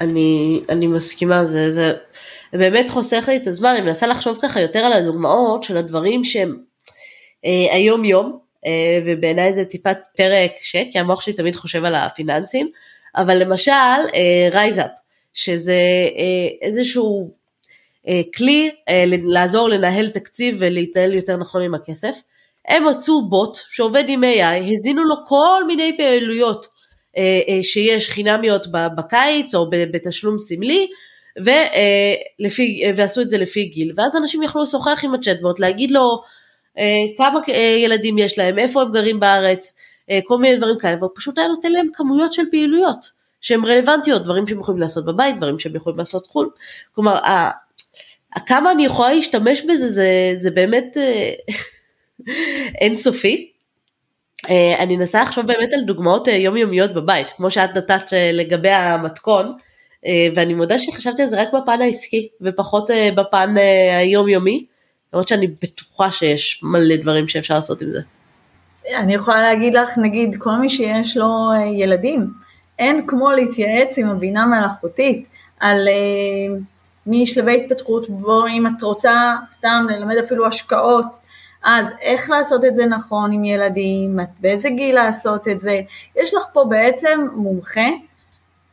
אני, 0.00 0.62
אני 0.68 0.86
מסכימה, 0.86 1.44
זה, 1.44 1.72
זה 1.72 1.92
באמת 2.52 2.90
חוסך 2.90 3.24
לי 3.28 3.36
את 3.36 3.46
הזמן, 3.46 3.70
אני 3.70 3.80
מנסה 3.80 4.06
לחשוב 4.06 4.38
ככה 4.42 4.60
יותר 4.60 4.78
על 4.78 4.92
הדוגמאות 4.92 5.62
של 5.62 5.76
הדברים 5.76 6.24
שהם 6.24 6.56
אה, 7.44 7.74
היום 7.74 8.04
יום, 8.04 8.38
אה, 8.66 9.00
ובעיניי 9.06 9.54
זה 9.54 9.64
טיפה 9.64 9.90
יותר 9.90 10.32
אה, 10.32 10.46
קשה, 10.60 10.82
כי 10.92 10.98
המוח 10.98 11.20
שלי 11.20 11.32
תמיד 11.32 11.56
חושב 11.56 11.84
על 11.84 11.94
הפיננסים, 11.94 12.68
אבל 13.16 13.36
למשל 13.36 13.72
RiseUp, 14.52 14.86
אה, 14.86 14.90
שזה 15.34 15.72
אה, 16.16 16.66
איזשהו 16.68 17.30
אה, 18.08 18.20
כלי 18.36 18.70
אה, 18.88 19.04
לעזור 19.06 19.68
לנהל 19.68 20.08
תקציב 20.08 20.56
ולהתנהל 20.58 21.14
יותר 21.14 21.36
נכון 21.36 21.62
עם 21.62 21.74
הכסף. 21.74 22.16
הם 22.68 22.88
מצאו 22.88 23.28
בוט 23.28 23.58
שעובד 23.68 24.04
עם 24.08 24.24
AI, 24.24 24.72
הזינו 24.72 25.04
לו 25.04 25.14
כל 25.26 25.64
מיני 25.66 25.96
פעילויות 25.96 26.66
אה, 27.16 27.58
שיש 27.62 28.10
חינמיות 28.10 28.66
בקיץ 28.96 29.54
או 29.54 29.70
בתשלום 29.70 30.38
סמלי, 30.38 30.86
ולפי, 31.36 32.82
ועשו 32.96 33.20
את 33.20 33.30
זה 33.30 33.38
לפי 33.38 33.64
גיל, 33.64 33.92
ואז 33.96 34.16
אנשים 34.16 34.42
יכלו 34.42 34.62
לשוחח 34.62 35.00
עם 35.04 35.14
הצ'טבוט, 35.14 35.60
להגיד 35.60 35.90
לו 35.90 36.22
כמה 37.16 37.40
ילדים 37.76 38.18
יש 38.18 38.38
להם, 38.38 38.58
איפה 38.58 38.82
הם 38.82 38.92
גרים 38.92 39.20
בארץ, 39.20 39.74
כל 40.24 40.38
מיני 40.38 40.56
דברים 40.56 40.78
כאלה, 40.78 40.96
והוא 40.98 41.10
פשוט 41.14 41.38
היה 41.38 41.48
נותן 41.48 41.72
להם 41.72 41.88
כמויות 41.94 42.32
של 42.32 42.42
פעילויות 42.50 43.10
שהן 43.40 43.64
רלוונטיות, 43.64 44.22
דברים 44.22 44.46
שהם 44.46 44.60
יכולים 44.60 44.80
לעשות 44.80 45.04
בבית, 45.04 45.36
דברים 45.36 45.58
שהם 45.58 45.76
יכולים 45.76 45.98
לעשות 45.98 46.26
חו"ל, 46.26 46.50
כלומר 46.94 47.18
כמה 48.46 48.72
אני 48.72 48.84
יכולה 48.84 49.12
להשתמש 49.12 49.62
בזה 49.62 49.88
זה, 49.88 50.32
זה 50.36 50.50
באמת 50.50 50.96
אה, 50.96 51.32
אינסופי. 52.80 53.52
אה, 54.50 54.74
אני 54.78 54.96
אנסה 54.96 55.22
לחשוב 55.22 55.46
באמת 55.46 55.72
על 55.72 55.84
דוגמאות 55.84 56.28
אה, 56.28 56.34
יומיומיות 56.34 56.94
בבית, 56.94 57.28
כמו 57.36 57.50
שאת 57.50 57.70
נתת 57.76 58.12
לגבי 58.32 58.70
המתכון, 58.70 59.56
ואני 60.34 60.54
מודה 60.54 60.78
שחשבתי 60.78 61.22
על 61.22 61.28
זה 61.28 61.42
רק 61.42 61.48
בפן 61.52 61.82
העסקי 61.82 62.28
ופחות 62.40 62.90
בפן 63.16 63.54
היומיומי, 63.98 64.66
למרות 65.12 65.28
שאני 65.28 65.46
בטוחה 65.46 66.12
שיש 66.12 66.60
מלא 66.62 66.96
דברים 66.96 67.28
שאפשר 67.28 67.54
לעשות 67.54 67.82
עם 67.82 67.90
זה. 67.90 68.00
אני 68.96 69.14
יכולה 69.14 69.42
להגיד 69.42 69.74
לך, 69.74 69.98
נגיד, 69.98 70.36
כל 70.38 70.56
מי 70.60 70.68
שיש 70.68 71.16
לו 71.16 71.50
ילדים, 71.74 72.30
אין 72.78 73.06
כמו 73.06 73.30
להתייעץ 73.30 73.98
עם 73.98 74.08
הבינה 74.10 74.46
מלאכותית 74.46 75.28
על 75.60 75.88
משלבי 77.06 77.64
התפתחות, 77.64 78.10
בו 78.10 78.46
אם 78.46 78.66
את 78.66 78.82
רוצה 78.82 79.34
סתם 79.48 79.86
ללמד 79.90 80.16
אפילו 80.16 80.46
השקעות, 80.46 81.06
אז 81.64 81.86
איך 82.02 82.30
לעשות 82.30 82.64
את 82.64 82.76
זה 82.76 82.86
נכון 82.86 83.32
עם 83.32 83.44
ילדים, 83.44 84.18
באיזה 84.40 84.70
גיל 84.70 84.94
לעשות 84.94 85.48
את 85.48 85.60
זה, 85.60 85.80
יש 86.16 86.34
לך 86.34 86.42
פה 86.52 86.64
בעצם 86.68 87.26
מומחה 87.36 87.86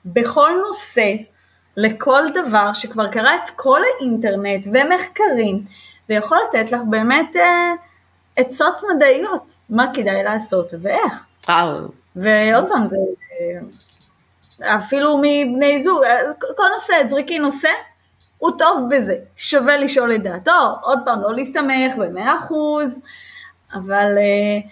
בכל 0.05 0.51
נושא, 0.67 1.13
לכל 1.77 2.23
דבר 2.33 2.73
שכבר 2.73 3.07
קרא 3.07 3.35
את 3.43 3.49
כל 3.55 3.81
האינטרנט 3.83 4.67
ומחקרים, 4.67 5.63
ויכול 6.09 6.37
לתת 6.49 6.71
לך 6.71 6.81
באמת 6.89 7.35
אה, 7.35 7.73
עצות 8.35 8.75
מדעיות, 8.95 9.53
מה 9.69 9.85
כדאי 9.93 10.23
לעשות 10.23 10.73
ואיך. 10.81 11.25
ועוד 12.15 12.65
פעם, 12.69 12.87
זה 12.87 12.95
אה, 14.61 14.75
אפילו 14.75 15.17
מבני 15.17 15.83
זוג, 15.83 16.03
אה, 16.03 16.19
כל 16.39 16.67
נושא, 16.73 16.93
זריקי 17.07 17.39
נושא, 17.39 17.69
הוא 18.37 18.51
טוב 18.57 18.87
בזה, 18.89 19.15
שווה 19.37 19.77
לשאול 19.77 20.15
את 20.15 20.23
דעתו, 20.23 20.75
עוד 20.81 20.99
פעם, 21.05 21.21
לא 21.21 21.35
להסתמך 21.35 21.95
במאה 21.97 22.37
אחוז, 22.37 23.01
אבל 23.73 24.17
אה, 24.17 24.67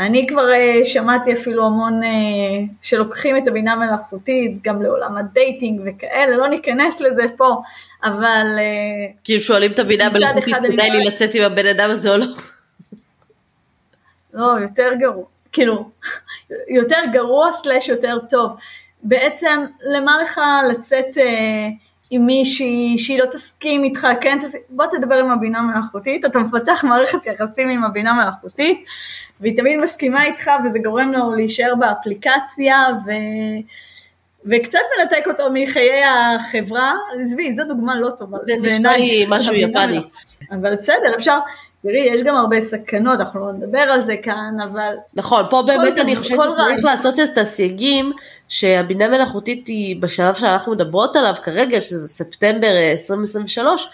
אני 0.00 0.26
כבר 0.26 0.48
אה, 0.48 0.84
שמעתי 0.84 1.32
אפילו 1.32 1.66
המון 1.66 2.02
אה, 2.02 2.06
שלוקחים 2.82 3.36
את 3.36 3.48
הבינה 3.48 3.76
מלאכותית 3.76 4.62
גם 4.62 4.82
לעולם 4.82 5.16
ה 5.16 5.25
dating 5.25 5.80
וכאלה, 5.84 6.36
לא 6.36 6.48
ניכנס 6.48 7.00
לזה 7.00 7.22
פה, 7.36 7.62
אבל... 8.04 8.46
Uh, 8.56 9.16
כאילו 9.24 9.40
שואלים 9.40 9.72
את 9.72 9.78
הבינה 9.78 10.06
המלאכותית, 10.06 10.54
כדאי 10.72 10.90
לי 10.90 11.04
לצאת 11.04 11.34
עם 11.34 11.42
הבן 11.42 11.66
אדם 11.66 11.90
הזה 11.90 12.10
או 12.10 12.16
לא? 12.16 12.26
לא, 14.34 14.60
יותר 14.60 14.88
גרוע, 14.98 15.24
כאילו, 15.52 15.90
יותר 16.68 16.98
גרוע 17.12 17.52
סלאש 17.52 17.88
יותר 17.88 18.18
טוב. 18.30 18.50
בעצם, 19.02 19.64
למה 19.82 20.22
לך 20.22 20.40
לצאת... 20.70 21.16
Uh, 21.16 21.89
עם 22.10 22.26
מישהי 22.26 22.98
שהיא 22.98 23.18
לא 23.18 23.24
תסכים 23.24 23.84
איתך, 23.84 24.06
כן 24.20 24.38
תסכים, 24.42 24.60
בוא 24.70 24.86
תדבר 24.86 25.14
עם 25.14 25.30
הבינה 25.30 25.58
המלאכותית, 25.58 26.24
אתה 26.24 26.38
מפתח 26.38 26.84
מערכת 26.88 27.26
יחסים 27.26 27.68
עם 27.68 27.84
הבינה 27.84 28.10
המלאכותית, 28.10 28.84
והיא 29.40 29.56
תמיד 29.56 29.78
מסכימה 29.78 30.24
איתך 30.24 30.50
וזה 30.64 30.78
גורם 30.78 31.12
לו 31.12 31.34
להישאר 31.34 31.74
באפליקציה 31.74 32.86
ו... 33.06 33.10
וקצת 34.44 34.78
מנתק 34.98 35.26
אותו 35.26 35.44
מחיי 35.54 36.02
החברה, 36.04 36.92
עזבי, 37.20 37.54
זו 37.56 37.64
דוגמה 37.64 37.94
לא 37.94 38.10
טובה. 38.18 38.38
זה 38.42 38.52
נשמע 38.60 38.96
לי 38.96 39.26
משהו 39.28 39.54
יפני. 39.54 40.00
אבל 40.50 40.76
בסדר, 40.76 41.16
אפשר, 41.16 41.38
תראי, 41.82 42.00
יש 42.00 42.22
גם 42.22 42.36
הרבה 42.36 42.60
סכנות, 42.60 43.20
אנחנו 43.20 43.40
לא 43.40 43.52
נדבר 43.52 43.78
על 43.78 44.00
זה 44.00 44.16
כאן, 44.16 44.54
אבל... 44.64 44.94
נכון, 45.14 45.44
פה 45.50 45.62
באמת 45.66 45.98
אני 45.98 46.16
חושבת 46.16 46.40
שצריך 46.52 46.84
לעשות 46.84 47.14
את 47.20 47.38
הסייגים, 47.38 48.12
שהבינה 48.48 49.08
מלאכותית 49.08 49.68
היא 49.68 50.02
בשלב 50.02 50.34
שאנחנו 50.34 50.72
מדברות 50.72 51.16
עליו 51.16 51.34
כרגע, 51.42 51.80
שזה 51.80 52.08
ספטמבר 52.08 52.90
2023, 52.92 53.84
אה, 53.84 53.90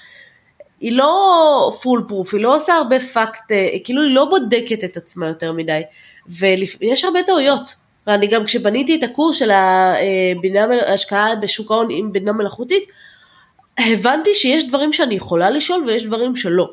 היא 0.81 0.93
לא 0.93 1.79
foolproof, 1.83 2.35
היא 2.35 2.43
לא 2.43 2.57
עושה 2.57 2.75
הרבה 2.75 3.01
fact, 3.01 3.53
אה, 3.53 3.69
כאילו 3.85 4.03
היא 4.03 4.15
לא 4.15 4.25
בודקת 4.25 4.85
את 4.85 4.97
עצמה 4.97 5.29
יותר 5.29 5.53
מדי, 5.53 5.83
ויש 6.29 7.05
הרבה 7.05 7.23
טעויות. 7.23 7.75
ואני 8.07 8.27
גם 8.27 8.45
כשבניתי 8.45 8.97
את 8.99 9.03
הקורס 9.03 9.37
של 9.37 9.51
הבינה, 9.51 10.67
ההשקעה 10.87 11.35
בשוק 11.37 11.71
ההון 11.71 11.87
עם 11.91 12.13
בינה 12.13 12.33
מלאכותית, 12.33 12.89
הבנתי 13.79 14.35
שיש 14.35 14.67
דברים 14.67 14.93
שאני 14.93 15.15
יכולה 15.15 15.51
לשאול 15.51 15.85
ויש 15.87 16.05
דברים 16.05 16.37
שלא. 16.37 16.73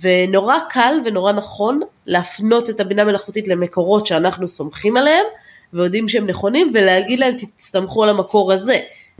ונורא 0.00 0.58
קל 0.70 1.00
ונורא 1.04 1.32
נכון 1.32 1.80
להפנות 2.06 2.70
את 2.70 2.80
הבינה 2.80 3.04
מלאכותית 3.04 3.48
למקורות 3.48 4.06
שאנחנו 4.06 4.48
סומכים 4.48 4.96
עליהם 4.96 5.24
ויודעים 5.72 6.08
שהם 6.08 6.26
נכונים 6.26 6.70
ולהגיד 6.74 7.18
להם 7.18 7.34
תסתמכו 7.56 8.02
על 8.02 8.10
המקור 8.10 8.52
הזה, 8.52 8.78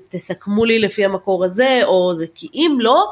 תסכמו 0.08 0.64
לי 0.64 0.78
לפי 0.78 1.04
המקור 1.04 1.44
הזה 1.44 1.80
או 1.84 2.14
זה, 2.14 2.26
כי 2.34 2.48
אם 2.54 2.76
לא 2.80 3.04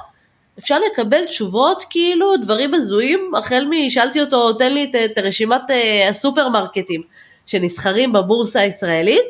אפשר 0.59 0.79
לקבל 0.79 1.25
תשובות 1.25 1.85
כאילו 1.90 2.37
דברים 2.37 2.75
הזויים 2.75 3.31
החל 3.35 3.66
משאלתי 3.70 4.20
אותו 4.20 4.53
תן 4.53 4.75
לי 4.75 4.85
את, 4.85 4.94
את 4.94 5.18
רשימת 5.18 5.70
uh, 5.70 6.11
הסופרמרקטים 6.11 7.03
שנסחרים 7.46 8.12
בבורסה 8.12 8.61
הישראלית 8.61 9.27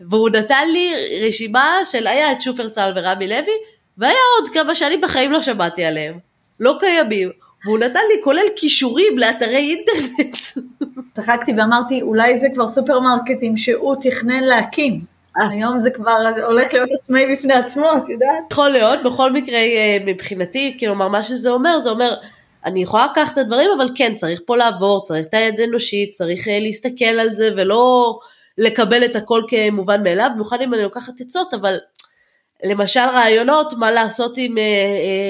והוא 0.00 0.30
נתן 0.30 0.68
לי 0.72 0.94
רשימה 1.26 1.80
של 1.84 2.06
היה 2.06 2.32
את 2.32 2.40
שופרסל 2.40 2.92
ורמי 2.96 3.28
לוי 3.28 3.52
והיה 3.98 4.18
עוד 4.38 4.48
כמה 4.48 4.74
שאני 4.74 4.96
בחיים 4.96 5.32
לא 5.32 5.42
שמעתי 5.42 5.84
עליהם. 5.84 6.18
לא 6.60 6.76
קיימים 6.80 7.30
והוא 7.64 7.78
נתן 7.78 8.00
לי 8.14 8.22
כולל 8.24 8.46
כישורים 8.56 9.18
לאתרי 9.18 9.56
אינטרנט. 9.56 10.36
צחקתי 11.16 11.52
ואמרתי, 11.58 12.02
אולי 12.02 12.38
זה 12.38 12.46
כבר 12.54 12.66
סופרמרקטים 12.66 13.56
שהוא 13.56 13.96
תכנן 14.00 14.44
להקים. 14.44 15.00
אה. 15.40 15.48
היום 15.48 15.80
זה 15.80 15.90
כבר 15.90 16.16
הולך 16.46 16.72
להיות 16.72 16.88
עצמאי 17.00 17.32
בפני 17.32 17.54
עצמו, 17.54 17.86
את 17.96 18.08
יודעת? 18.08 18.52
יכול 18.52 18.68
להיות, 18.68 19.02
בכל 19.04 19.32
מקרה 19.32 19.58
אה, 19.58 19.96
מבחינתי, 20.06 20.76
כלומר 20.80 21.08
מה 21.08 21.22
שזה 21.22 21.50
אומר, 21.50 21.80
זה 21.80 21.90
אומר, 21.90 22.14
אני 22.64 22.82
יכולה 22.82 23.06
לקחת 23.12 23.32
את 23.32 23.38
הדברים, 23.38 23.70
אבל 23.76 23.90
כן, 23.94 24.14
צריך 24.14 24.40
פה 24.46 24.56
לעבור, 24.56 25.02
צריך 25.02 25.26
את 25.26 25.34
היד 25.34 25.60
אנושית, 25.60 26.10
צריך 26.10 26.48
אה, 26.48 26.58
להסתכל 26.60 27.04
על 27.04 27.30
זה 27.30 27.50
ולא 27.56 28.18
לקבל 28.58 29.04
את 29.04 29.16
הכל 29.16 29.42
כמובן 29.48 30.02
מאליו, 30.02 30.30
במיוחד 30.34 30.60
אם 30.60 30.74
אני 30.74 30.82
לוקחת 30.82 31.20
עצות, 31.20 31.54
אבל 31.54 31.78
למשל 32.64 33.00
רעיונות, 33.00 33.72
מה 33.72 33.90
לעשות 33.90 34.34
עם 34.36 34.54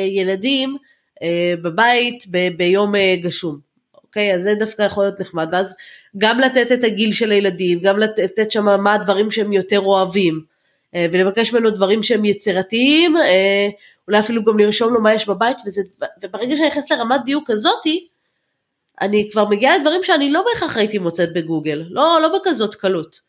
ילדים, 0.08 0.76
בבית 1.62 2.24
ב- 2.30 2.56
ביום 2.56 2.94
אה, 2.94 3.16
גשום. 3.20 3.58
אוקיי? 3.94 4.34
אז 4.34 4.42
זה 4.42 4.54
דווקא 4.54 4.82
יכול 4.82 5.04
להיות 5.04 5.20
נחמד. 5.20 5.48
ואז 5.52 5.74
גם 6.18 6.40
לתת 6.40 6.72
את 6.72 6.84
הגיל 6.84 7.12
של 7.12 7.30
הילדים, 7.30 7.80
גם 7.80 7.98
לתת 7.98 8.52
שם 8.52 8.82
מה 8.82 8.94
הדברים 8.94 9.30
שהם 9.30 9.52
יותר 9.52 9.80
אוהבים, 9.80 10.40
אה, 10.94 11.06
ולבקש 11.12 11.52
ממנו 11.52 11.70
דברים 11.70 12.02
שהם 12.02 12.24
יצירתיים, 12.24 13.16
אולי 14.08 14.20
אפילו 14.20 14.44
גם 14.44 14.58
לרשום 14.58 14.94
לו 14.94 15.00
מה 15.00 15.14
יש 15.14 15.28
בבית, 15.28 15.58
וזה, 15.66 15.82
וברגע 16.22 16.56
שאני 16.56 16.68
נכנסת 16.68 16.90
לרמת 16.90 17.20
דיוק 17.24 17.50
כזאתי, 17.50 18.08
אני 19.00 19.28
כבר 19.32 19.48
מגיעה 19.48 19.78
לדברים 19.78 20.02
שאני 20.02 20.30
לא 20.30 20.44
בהכרח 20.44 20.76
הייתי 20.76 20.98
מוצאת 20.98 21.32
בגוגל, 21.32 21.84
לא, 21.90 22.18
לא 22.22 22.38
בכזאת 22.38 22.74
קלות. 22.74 23.20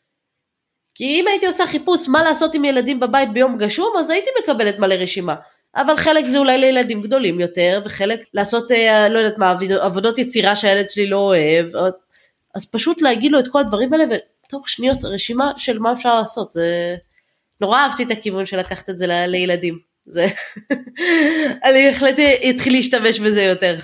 כי 0.96 1.06
אם 1.06 1.28
הייתי 1.28 1.48
עושה 1.48 1.68
חיפוש 1.68 2.08
מה 2.08 2.24
לעשות 2.24 2.54
עם 2.54 2.66
ילדים 2.66 3.00
בבית 3.00 3.34
ביום 3.34 3.58
גשום, 3.58 3.94
אז 4.00 4.10
הייתי 4.10 4.30
מקבלת 4.44 4.80
מלא 4.80 4.94
רשימה. 4.94 5.36
אבל 5.76 5.98
חלק 5.98 6.26
זה 6.26 6.38
אולי 6.38 6.58
לילדים 6.58 7.02
גדולים 7.02 7.40
יותר, 7.40 7.82
וחלק 7.86 8.20
לעשות, 8.34 8.72
אה, 8.72 9.10
לא 9.10 9.20
יודעת 9.20 9.38
מה, 9.38 9.56
עבודות 9.82 10.18
יצירה 10.18 10.56
שהילד 10.56 10.90
שלי 10.90 11.08
לא 11.08 11.18
אוהב, 11.18 11.68
אז 12.56 12.66
פשוט 12.72 13.02
להגיד 13.02 13.32
לו 13.32 13.40
את 13.40 13.48
כל 13.48 13.60
הדברים 13.60 13.94
האלה, 13.94 14.06
ותוך 14.46 14.70
שניות 14.70 15.04
רשימה 15.04 15.52
של 15.58 15.80
מה 15.80 15.94
אפשר 15.94 16.16
לעשות, 16.16 16.52
זה... 16.52 16.96
נורא 17.62 17.80
אהבתי 17.80 18.04
את 18.04 18.12
הכיוון 18.12 18.46
של 18.46 18.58
לקחת 18.58 18.90
את 18.90 18.98
זה. 18.98 19.06
לילדים, 19.08 19.80
זה... 20.06 20.28
אני 21.66 21.88
בהחלט 21.88 22.20
אתחיל 22.50 22.74
להשתמש 22.74 23.20
בזה 23.20 23.42
יותר. 23.42 23.76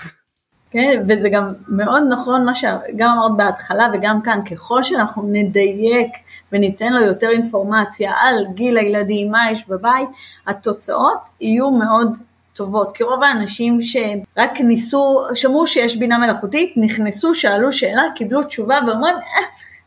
כן, 0.76 1.02
וזה 1.08 1.30
גם 1.30 1.50
מאוד 1.68 2.04
נכון 2.10 2.46
מה 2.46 2.56
שגם 2.56 3.10
אמרת 3.18 3.38
בהתחלה 3.38 3.88
וגם 3.94 4.22
כאן, 4.22 4.40
ככל 4.52 4.84
שאנחנו 4.84 5.24
נדייק 5.32 6.12
וניתן 6.52 6.94
לו 6.94 7.02
יותר 7.02 7.30
אינפורמציה 7.30 8.12
על 8.20 8.46
גיל 8.54 8.78
הילדים, 8.78 9.32
מה 9.32 9.52
יש 9.52 9.68
בבית, 9.68 10.10
התוצאות 10.48 11.30
יהיו 11.42 11.72
מאוד 11.72 12.18
טובות, 12.54 12.98
כי 12.98 13.04
רוב 13.04 13.24
האנשים 13.24 13.80
שרק 13.82 14.60
ניסו, 14.60 15.22
שמעו 15.34 15.68
שיש 15.68 15.98
בינה 15.98 16.18
מלאכותית, 16.18 16.74
נכנסו, 16.78 17.36
שאלו 17.36 17.72
שאלה, 17.72 18.04
קיבלו 18.16 18.44
תשובה 18.44 18.80
ואומרים, 18.88 19.16
אה, 19.16 19.44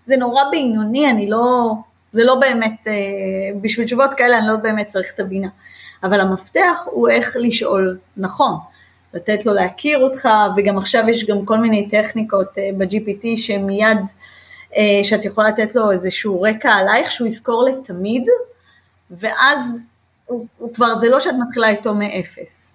זה 0.07 0.16
נורא 0.16 0.42
בינוני, 0.51 1.11
אני 1.11 1.31
לא, 1.31 1.74
זה 2.12 2.24
לא 2.24 2.35
באמת, 2.35 2.87
אה, 2.87 2.92
בשביל 3.61 3.87
תשובות 3.87 4.14
כאלה 4.14 4.38
אני 4.38 4.48
לא 4.48 4.57
באמת 4.57 4.87
צריך 4.87 5.12
את 5.14 5.20
הבינה. 5.20 5.48
אבל 6.03 6.20
המפתח 6.20 6.79
הוא 6.85 7.09
איך 7.09 7.37
לשאול 7.40 7.98
נכון. 8.16 8.57
לתת 9.14 9.47
לו 9.47 9.55
להכיר 9.55 9.99
אותך, 9.99 10.29
וגם 10.57 10.79
עכשיו 10.79 11.09
יש 11.09 11.25
גם 11.25 11.44
כל 11.44 11.59
מיני 11.59 11.88
טכניקות 11.88 12.59
אה, 12.59 12.71
ב-GPT 12.77 13.37
שמיד, 13.37 13.99
אה, 14.77 15.01
שאת 15.03 15.25
יכולה 15.25 15.49
לתת 15.49 15.75
לו 15.75 15.90
איזשהו 15.90 16.42
רקע 16.42 16.71
עלייך 16.71 17.11
שהוא 17.11 17.29
יזכור 17.29 17.64
לתמיד, 17.64 18.29
ואז 19.11 19.87
הוא, 20.27 20.47
הוא 20.59 20.75
כבר, 20.75 20.99
זה 21.01 21.09
לא 21.09 21.21
שאת 21.21 21.35
מתחילה 21.47 21.68
איתו 21.68 21.94
מאפס. 21.94 22.75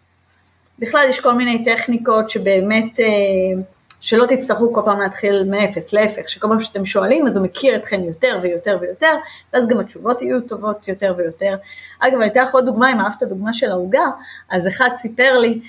בכלל 0.80 1.06
יש 1.10 1.20
כל 1.20 1.34
מיני 1.34 1.66
טכניקות 1.66 2.30
שבאמת, 2.30 3.00
אה, 3.00 3.62
שלא 4.02 4.26
תצטרכו 4.26 4.74
כל 4.74 4.82
פעם 4.86 5.00
להתחיל 5.00 5.44
מאפס, 5.44 5.94
להפך, 5.94 6.30
שכל 6.30 6.48
פעם 6.48 6.60
שאתם 6.60 6.86
שואלים 6.86 7.28
אז 7.28 7.38
הוא 7.38 7.46
מכיר 7.46 7.76
אתכם 7.76 8.04
יותר 8.04 8.40
ויותר 8.42 8.78
ויותר, 8.82 9.14
ואז 9.54 9.68
גם 9.68 9.80
התשובות 9.80 10.22
יהיו 10.22 10.42
טובות 10.42 10.88
יותר 10.88 11.14
ויותר. 11.18 11.56
אגב, 12.00 12.22
אני 12.22 12.28
אתן 12.28 12.44
לך 12.44 12.54
עוד 12.54 12.66
דוגמה, 12.66 12.92
אם 12.92 13.00
אהבת 13.00 13.22
הדוגמה 13.22 13.54
של 13.54 13.72
העוגה, 13.72 14.06
אז 14.50 14.68
אחד 14.68 14.90
סיפר 14.96 15.40
לי 15.40 15.60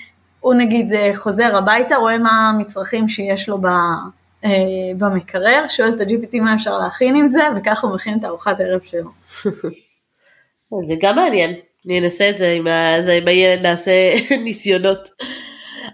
הוא 0.45 0.53
נגיד 0.53 0.93
אה, 0.93 1.11
חוזר 1.15 1.55
הביתה, 1.55 1.95
רואה 1.95 2.17
מה 2.17 2.49
המצרכים 2.49 3.07
שיש 3.07 3.49
לו 3.49 3.57
אה, 4.45 4.49
במקרר, 4.97 5.65
שואל 5.69 5.89
את 5.89 6.01
ה-GPT 6.01 6.41
מה 6.41 6.55
אפשר 6.55 6.77
להכין 6.77 7.15
עם 7.15 7.29
זה, 7.29 7.41
וככה 7.57 7.87
הוא 7.87 7.95
מכין 7.95 8.19
את 8.19 8.25
ארוחת 8.25 8.59
הערב 8.59 8.81
שלו. 8.83 9.09
זה 10.87 10.93
גם 11.01 11.15
מעניין, 11.15 11.53
אני 11.85 11.99
אנסה 11.99 12.29
את 12.29 12.37
זה 12.37 12.51
עם, 12.51 12.67
הילד, 13.27 13.61
נעשה 13.61 13.91
ניסיונות. 14.43 15.09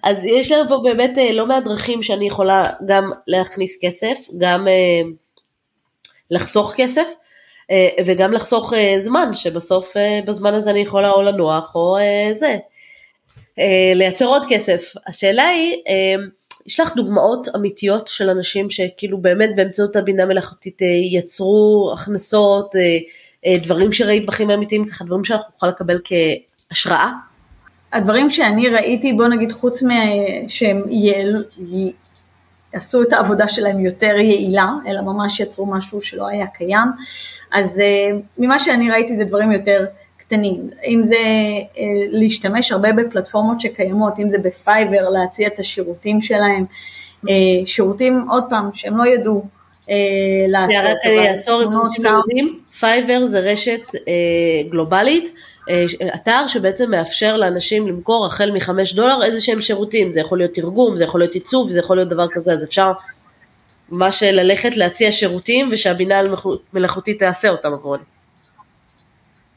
אז 0.04 0.26
יש 0.26 0.52
לנו 0.52 0.70
פה 0.70 0.80
באמת 0.84 1.18
אה, 1.18 1.32
לא 1.32 1.46
מעט 1.46 1.64
דרכים 1.64 2.04
שאני 2.04 2.28
יכולה 2.28 2.70
גם 2.86 3.12
להכניס 3.28 3.78
כסף, 3.82 4.18
גם 4.38 4.68
לחסוך 6.32 6.74
כסף, 6.78 7.08
וגם 8.06 8.34
לחסוך 8.34 8.74
זמן, 8.98 9.34
שבסוף 9.34 9.94
בזמן 10.26 10.54
הזה 10.54 10.72
אני 10.72 10.80
יכולה 10.80 11.12
או 11.12 11.22
לנוח 11.22 11.76
או 11.76 11.98
זה, 12.34 12.58
לייצר 13.96 14.26
עוד 14.26 14.44
כסף. 14.50 14.94
השאלה 15.08 15.48
היא, 15.48 15.76
אה, 15.88 16.24
יש 16.68 16.80
לך 16.80 16.96
דוגמאות 16.96 17.48
אמיתיות 17.56 18.08
של 18.08 18.30
אנשים 18.30 18.70
שכאילו 18.70 19.18
באמת 19.18 19.50
באמצעות 19.56 19.96
הבינה 19.96 20.26
מלאכותית 20.26 20.82
אה, 20.82 20.88
יצרו 20.88 21.92
הכנסות, 21.94 22.76
דברים 23.64 23.92
שראית 23.92 24.26
בחיים 24.26 24.50
האמיתיים, 24.50 24.86
ככה 24.86 25.04
דברים 25.04 25.26
שאנחנו 25.26 25.50
נוכל 25.54 25.68
לקבל 25.68 26.00
כהשראה? 26.04 27.12
הדברים 27.94 28.30
שאני 28.30 28.70
ראיתי, 28.70 29.14
בוא 29.14 29.28
נגיד 29.28 29.52
חוץ 29.52 29.82
שהם 30.48 30.82
עשו 32.74 33.04
את 33.04 33.14
העבודה 33.14 33.48
שלהם 33.48 33.86
יותר 33.86 34.16
יעילה, 34.18 34.70
אלא 34.88 35.02
ממש 35.02 35.40
יצרו 35.40 35.66
משהו 35.66 36.02
שלא 36.02 36.28
היה 36.28 36.48
קיים, 36.48 36.88
אז 37.52 37.82
ממה 38.38 38.60
שאני 38.60 38.92
ראיתי 38.92 39.18
זה 39.18 39.24
דברים 39.24 39.52
יותר 39.52 39.86
קטנים, 40.32 40.70
אם 40.88 41.02
זה 41.04 41.16
אה, 41.16 41.84
להשתמש 42.12 42.72
הרבה 42.72 42.94
בפלטפורמות 42.94 43.60
שקיימות, 43.60 44.20
אם 44.20 44.30
זה 44.30 44.38
בפייבר 44.38 45.10
להציע 45.10 45.48
את 45.48 45.60
השירותים 45.60 46.22
שלהם, 46.22 46.66
אה, 47.30 47.34
שירותים 47.66 48.26
עוד 48.30 48.44
פעם 48.50 48.70
שהם 48.74 48.98
לא 48.98 49.08
ידעו 49.08 49.46
אה, 49.90 49.96
לעשות. 50.48 50.86
רק 50.86 50.98
אני 51.06 51.30
אעצור 51.30 51.62
אם 51.62 51.70
אנשים 51.82 52.06
לא 52.06 52.18
יודעים, 52.18 52.60
Fiverr 52.80 53.26
זה 53.26 53.40
רשת 53.40 53.92
גלובלית, 54.70 55.34
אתר 56.16 56.48
שבעצם 56.48 56.92
מאפשר 56.92 57.38
לאנשים 57.38 57.88
למכור 57.88 58.26
החל 58.26 58.52
מחמש 58.52 58.94
דולר 58.94 59.24
איזה 59.24 59.42
שהם 59.42 59.62
שירותים, 59.62 60.12
זה 60.12 60.20
יכול 60.20 60.38
להיות 60.38 60.54
תרגום, 60.54 60.98
זה 60.98 61.04
יכול 61.04 61.20
להיות 61.20 61.34
עיצוב, 61.34 61.70
זה 61.70 61.80
יכול 61.80 61.98
להיות 61.98 62.10
דבר 62.10 62.28
כזה, 62.32 62.54
אז 62.54 62.64
אפשר 62.64 62.92
ממש 63.90 64.24
ללכת 64.24 64.78
להציע 64.78 65.12
שירותים 65.12 65.70
ושהבינה 65.72 66.22
המלאכותית 66.74 67.20
תעשה 67.20 67.50
אותם 67.50 67.74
עבורנו. 67.74 68.21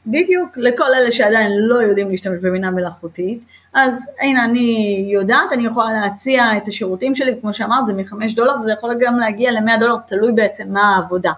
בדיוק, 0.07 0.49
לכל 0.57 0.93
אלה 0.93 1.11
שעדיין 1.11 1.51
לא 1.57 1.75
יודעים 1.75 2.09
להשתמש 2.09 2.39
בבינה 2.41 2.71
מלאכותית, 2.71 3.45
אז 3.73 3.93
הנה 4.21 4.45
אני 4.45 5.05
יודעת, 5.13 5.51
אני 5.53 5.65
יכולה 5.65 5.93
להציע 5.93 6.57
את 6.57 6.67
השירותים 6.67 7.15
שלי, 7.15 7.35
כמו 7.41 7.53
שאמרת 7.53 7.85
זה 7.85 7.93
מחמש 7.93 8.35
דולר, 8.35 8.59
וזה 8.59 8.71
יכול 8.71 8.95
גם 8.99 9.19
להגיע 9.19 9.51
למאה 9.51 9.77
דולר, 9.77 9.95
תלוי 10.07 10.31
בעצם 10.31 10.63
מה 10.69 10.95
העבודה. 10.95 11.31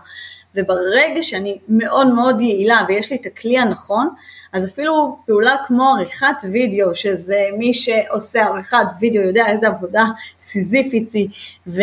וברגע 0.56 1.22
שאני 1.22 1.58
מאוד 1.70 2.14
מאוד 2.14 2.42
יעילה 2.42 2.82
ויש 2.88 3.12
לי 3.12 3.18
את 3.18 3.26
הכלי 3.26 3.60
הנכון, 3.60 4.10
אז 4.54 4.66
אפילו 4.66 5.18
פעולה 5.26 5.56
כמו 5.68 5.96
עריכת 5.96 6.36
וידאו, 6.52 6.96
שזה 6.96 7.40
מי 7.58 7.74
שעושה 7.74 8.46
עריכת 8.46 8.86
וידאו 9.00 9.22
יודע 9.22 9.46
איזה 9.48 9.68
עבודה 9.68 10.06
סיזיפית 10.40 11.12
היא 11.12 11.30
ו... 11.68 11.82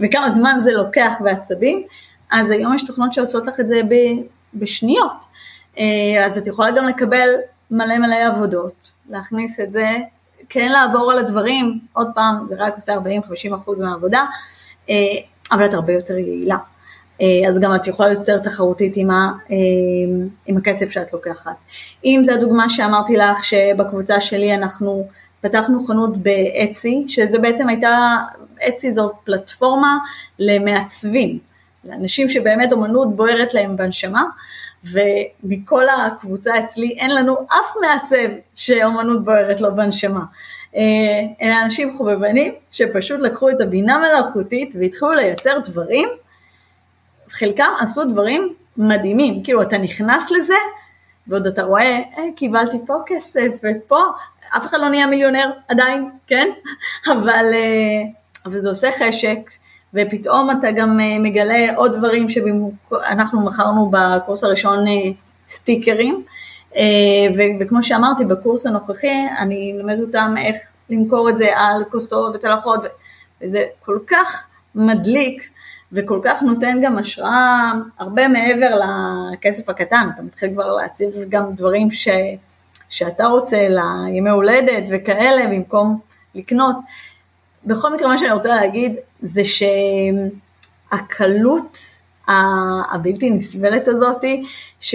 וכמה 0.00 0.30
זמן 0.30 0.60
זה 0.64 0.72
לוקח 0.72 1.12
בעצבים, 1.20 1.82
אז 2.30 2.50
היום 2.50 2.74
יש 2.74 2.86
תוכנות 2.86 3.12
שעושות 3.12 3.46
לך 3.46 3.60
את 3.60 3.68
זה 3.68 3.80
ב... 3.88 3.94
בשניות. 4.54 5.29
אה, 5.78 6.26
אז 6.26 6.38
את 6.38 6.46
יכולה 6.46 6.70
גם 6.70 6.84
לקבל 6.84 7.28
מלא 7.70 7.98
מלא 7.98 8.26
עבודות, 8.26 8.90
להכניס 9.08 9.60
את 9.60 9.72
זה, 9.72 9.88
כן 10.48 10.72
לעבור 10.72 11.12
על 11.12 11.18
הדברים, 11.18 11.78
עוד 11.92 12.08
פעם, 12.14 12.46
זה 12.48 12.54
רק 12.58 12.74
עושה 12.74 12.94
40-50 12.94 13.54
אחוז 13.54 13.80
מהעבודה, 13.80 14.24
אה, 14.90 14.94
אבל 15.52 15.64
את 15.64 15.74
הרבה 15.74 15.92
יותר 15.92 16.18
יעילה. 16.18 16.56
אה, 17.20 17.48
אז 17.48 17.60
גם 17.60 17.74
את 17.74 17.86
יכולה 17.86 18.12
יותר 18.12 18.38
תחרותית 18.38 18.92
עם, 18.96 19.10
ה, 19.10 19.32
עם 20.46 20.56
הכסף 20.56 20.90
שאת 20.90 21.12
לוקחת. 21.12 21.56
אם 22.04 22.22
זו 22.24 22.32
הדוגמה 22.32 22.68
שאמרתי 22.68 23.16
לך 23.16 23.44
שבקבוצה 23.44 24.20
שלי 24.20 24.54
אנחנו 24.54 25.08
פתחנו 25.40 25.84
חנות 25.86 26.16
באצי, 26.16 27.04
שזה 27.08 27.38
בעצם 27.38 27.68
הייתה, 27.68 28.16
אצי 28.68 28.94
זו 28.94 29.12
פלטפורמה 29.24 29.98
למעצבים, 30.38 31.38
לאנשים 31.84 32.28
שבאמת 32.28 32.72
אומנות 32.72 33.16
בוערת 33.16 33.54
להם 33.54 33.76
בנשמה, 33.76 34.24
ומכל 34.84 35.84
הקבוצה 35.88 36.58
אצלי 36.58 36.96
אין 36.98 37.14
לנו 37.14 37.36
אף 37.46 37.76
מעצב 37.80 38.16
שאומנות 38.54 39.24
בוערת 39.24 39.60
לו 39.60 39.76
בנשמה. 39.76 40.24
אה, 40.76 40.82
אלה 41.42 41.62
אנשים 41.62 41.92
חובבנים 41.96 42.52
שפשוט 42.72 43.20
לקחו 43.20 43.50
את 43.50 43.60
הבינה 43.60 43.98
מלאכותית 43.98 44.74
והתחילו 44.80 45.10
לייצר 45.10 45.58
דברים, 45.64 46.08
חלקם 47.30 47.70
עשו 47.80 48.04
דברים 48.04 48.54
מדהימים, 48.76 49.42
כאילו 49.42 49.62
אתה 49.62 49.78
נכנס 49.78 50.30
לזה 50.30 50.54
ועוד 51.26 51.46
אתה 51.46 51.62
רואה, 51.62 51.98
אה, 52.18 52.22
קיבלתי 52.36 52.76
פה 52.86 52.94
כסף 53.06 53.48
ופה, 53.62 54.02
אף 54.56 54.66
אחד 54.66 54.78
לא 54.80 54.88
נהיה 54.88 55.06
מיליונר 55.06 55.50
עדיין, 55.68 56.10
כן? 56.26 56.48
אבל, 57.12 57.46
אה, 57.52 58.02
אבל 58.46 58.58
זה 58.58 58.68
עושה 58.68 58.90
חשק, 58.98 59.38
ופתאום 59.94 60.50
אתה 60.50 60.70
גם 60.70 61.00
אה, 61.00 61.18
מגלה 61.18 61.76
עוד 61.76 61.96
דברים 61.96 62.28
שאנחנו 62.28 63.40
מכרנו 63.40 63.90
בקורס 63.92 64.44
הראשון 64.44 64.86
אה, 64.88 64.92
סטיקרים, 65.48 66.22
אה, 66.76 66.82
וכמו 67.60 67.82
שאמרתי 67.82 68.24
בקורס 68.24 68.66
הנוכחי 68.66 69.26
אני 69.38 69.74
אלמד 69.76 70.00
אותם 70.00 70.34
איך 70.38 70.56
למכור 70.90 71.30
את 71.30 71.38
זה 71.38 71.46
על 71.56 71.84
כוסות 71.90 72.34
וצלחות, 72.34 72.80
וזה 73.42 73.64
כל 73.84 73.98
כך 74.06 74.46
מדליק 74.74 75.42
וכל 75.92 76.20
כך 76.24 76.42
נותן 76.42 76.78
גם 76.82 76.98
השראה 76.98 77.72
הרבה 77.98 78.28
מעבר 78.28 78.80
לכסף 79.32 79.68
הקטן, 79.68 80.08
אתה 80.14 80.22
מתחיל 80.22 80.50
כבר 80.52 80.76
להציב 80.76 81.10
גם 81.28 81.54
דברים 81.54 81.90
ש, 81.90 82.08
שאתה 82.88 83.26
רוצה 83.26 83.68
לימי 83.68 84.30
הולדת 84.30 84.84
וכאלה 84.90 85.46
במקום 85.46 86.00
לקנות. 86.34 86.76
בכל 87.64 87.94
מקרה 87.94 88.08
מה 88.08 88.18
שאני 88.18 88.32
רוצה 88.32 88.48
להגיד 88.48 88.96
זה 89.20 89.42
שהקלות 90.90 91.78
הבלתי 92.92 93.30
נסבלת 93.30 93.88
הזאתי, 93.88 94.42
ש, 94.80 94.94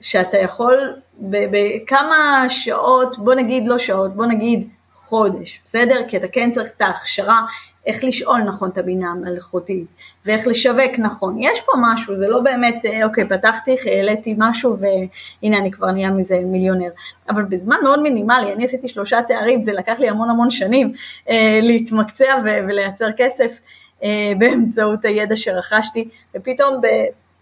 שאתה 0.00 0.38
יכול 0.38 0.96
בכמה 1.20 2.44
שעות, 2.48 3.18
בוא 3.18 3.34
נגיד 3.34 3.68
לא 3.68 3.78
שעות, 3.78 4.14
בוא 4.14 4.26
נגיד 4.26 4.68
חודש, 4.94 5.60
בסדר? 5.64 6.00
כי 6.08 6.16
אתה 6.16 6.28
כן 6.28 6.50
צריך 6.50 6.70
את 6.76 6.82
ההכשרה 6.82 7.42
איך 7.88 8.04
לשאול 8.04 8.40
נכון 8.40 8.68
את 8.70 8.78
הבינה 8.78 9.10
המלאכותית, 9.10 9.86
ואיך 10.26 10.46
לשווק 10.46 10.98
נכון. 10.98 11.36
יש 11.40 11.60
פה 11.60 11.72
משהו, 11.80 12.16
זה 12.16 12.28
לא 12.28 12.40
באמת, 12.40 12.84
אה, 12.84 13.04
אוקיי, 13.04 13.28
פתחתי, 13.28 13.76
העליתי 13.84 14.34
משהו 14.38 14.76
והנה 14.78 15.58
אני 15.58 15.70
כבר 15.70 15.90
נהיה 15.90 16.10
מזה 16.10 16.38
מיליונר. 16.44 16.90
אבל 17.30 17.42
בזמן 17.42 17.76
מאוד 17.82 18.02
מינימלי, 18.02 18.52
אני 18.52 18.64
עשיתי 18.64 18.88
שלושה 18.88 19.22
תארים, 19.28 19.62
זה 19.62 19.72
לקח 19.72 19.98
לי 19.98 20.08
המון 20.08 20.30
המון 20.30 20.50
שנים 20.50 20.92
אה, 21.28 21.60
להתמקצע 21.62 22.34
ולייצר 22.44 23.08
כסף 23.16 23.58
אה, 24.02 24.32
באמצעות 24.38 25.04
הידע 25.04 25.36
שרכשתי, 25.36 26.08
ופתאום 26.34 26.80
ב... 26.80 26.86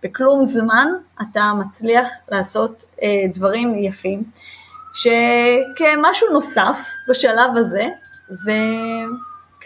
בכלום 0.02 0.44
זמן 0.44 0.88
אתה 1.22 1.52
מצליח 1.60 2.08
לעשות 2.28 2.84
אה, 3.02 3.24
דברים 3.34 3.78
יפים, 3.78 4.22
שכמשהו 4.94 6.32
נוסף 6.32 6.86
בשלב 7.08 7.56
הזה, 7.56 7.84
זה 8.30 8.58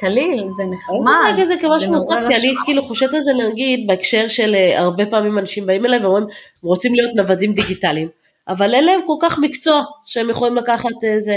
קליל, 0.00 0.48
זה 0.56 0.62
נחמד. 0.64 1.34
אני 1.34 1.46
זה 1.46 1.54
כמשהו 1.60 1.92
נוסף, 1.92 2.16
כי 2.30 2.36
אני 2.36 2.54
כאילו 2.64 2.82
חושבת 2.82 3.14
על 3.14 3.20
זה 3.20 3.32
נגיד 3.34 3.86
בהקשר 3.86 4.28
של 4.28 4.54
אה, 4.54 4.80
הרבה 4.80 5.06
פעמים 5.06 5.38
אנשים 5.38 5.66
באים 5.66 5.86
אליי 5.86 5.98
ואומרים, 5.98 6.24
הם 6.24 6.30
רוצים 6.62 6.94
להיות 6.94 7.10
נוודים 7.16 7.54
דיגיטליים, 7.54 8.08
אבל 8.48 8.74
אין 8.74 8.84
להם 8.84 9.00
כל 9.06 9.14
כך 9.20 9.38
מקצוע 9.38 9.82
שהם 10.04 10.30
יכולים 10.30 10.56
לקחת 10.56 11.04
איזה, 11.04 11.36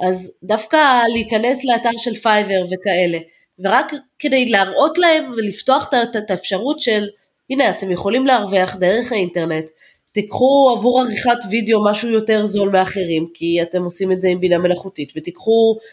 אז 0.00 0.36
דווקא 0.42 1.02
להיכנס 1.12 1.64
לאתר 1.64 1.96
של 1.96 2.14
Fiverr 2.14 2.64
וכאלה, 2.70 3.18
ורק 3.58 3.92
כדי 4.18 4.46
להראות 4.46 4.98
להם 4.98 5.32
ולפתוח 5.36 5.90
את 6.18 6.30
האפשרות 6.30 6.80
של, 6.80 7.08
הנה 7.50 7.70
אתם 7.70 7.90
יכולים 7.90 8.26
להרוויח 8.26 8.76
דרך 8.76 9.12
האינטרנט, 9.12 9.64
תיקחו 10.12 10.74
עבור 10.76 11.00
עריכת 11.00 11.38
וידאו 11.50 11.84
משהו 11.84 12.08
יותר 12.08 12.46
זול 12.46 12.68
מאחרים, 12.68 13.26
כי 13.34 13.62
אתם 13.62 13.84
עושים 13.84 14.12
את 14.12 14.20
זה 14.20 14.28
עם 14.28 14.40
בינה 14.40 14.58
מלאכותית, 14.58 15.12
ותיקחו 15.16 15.76
אה, 15.78 15.84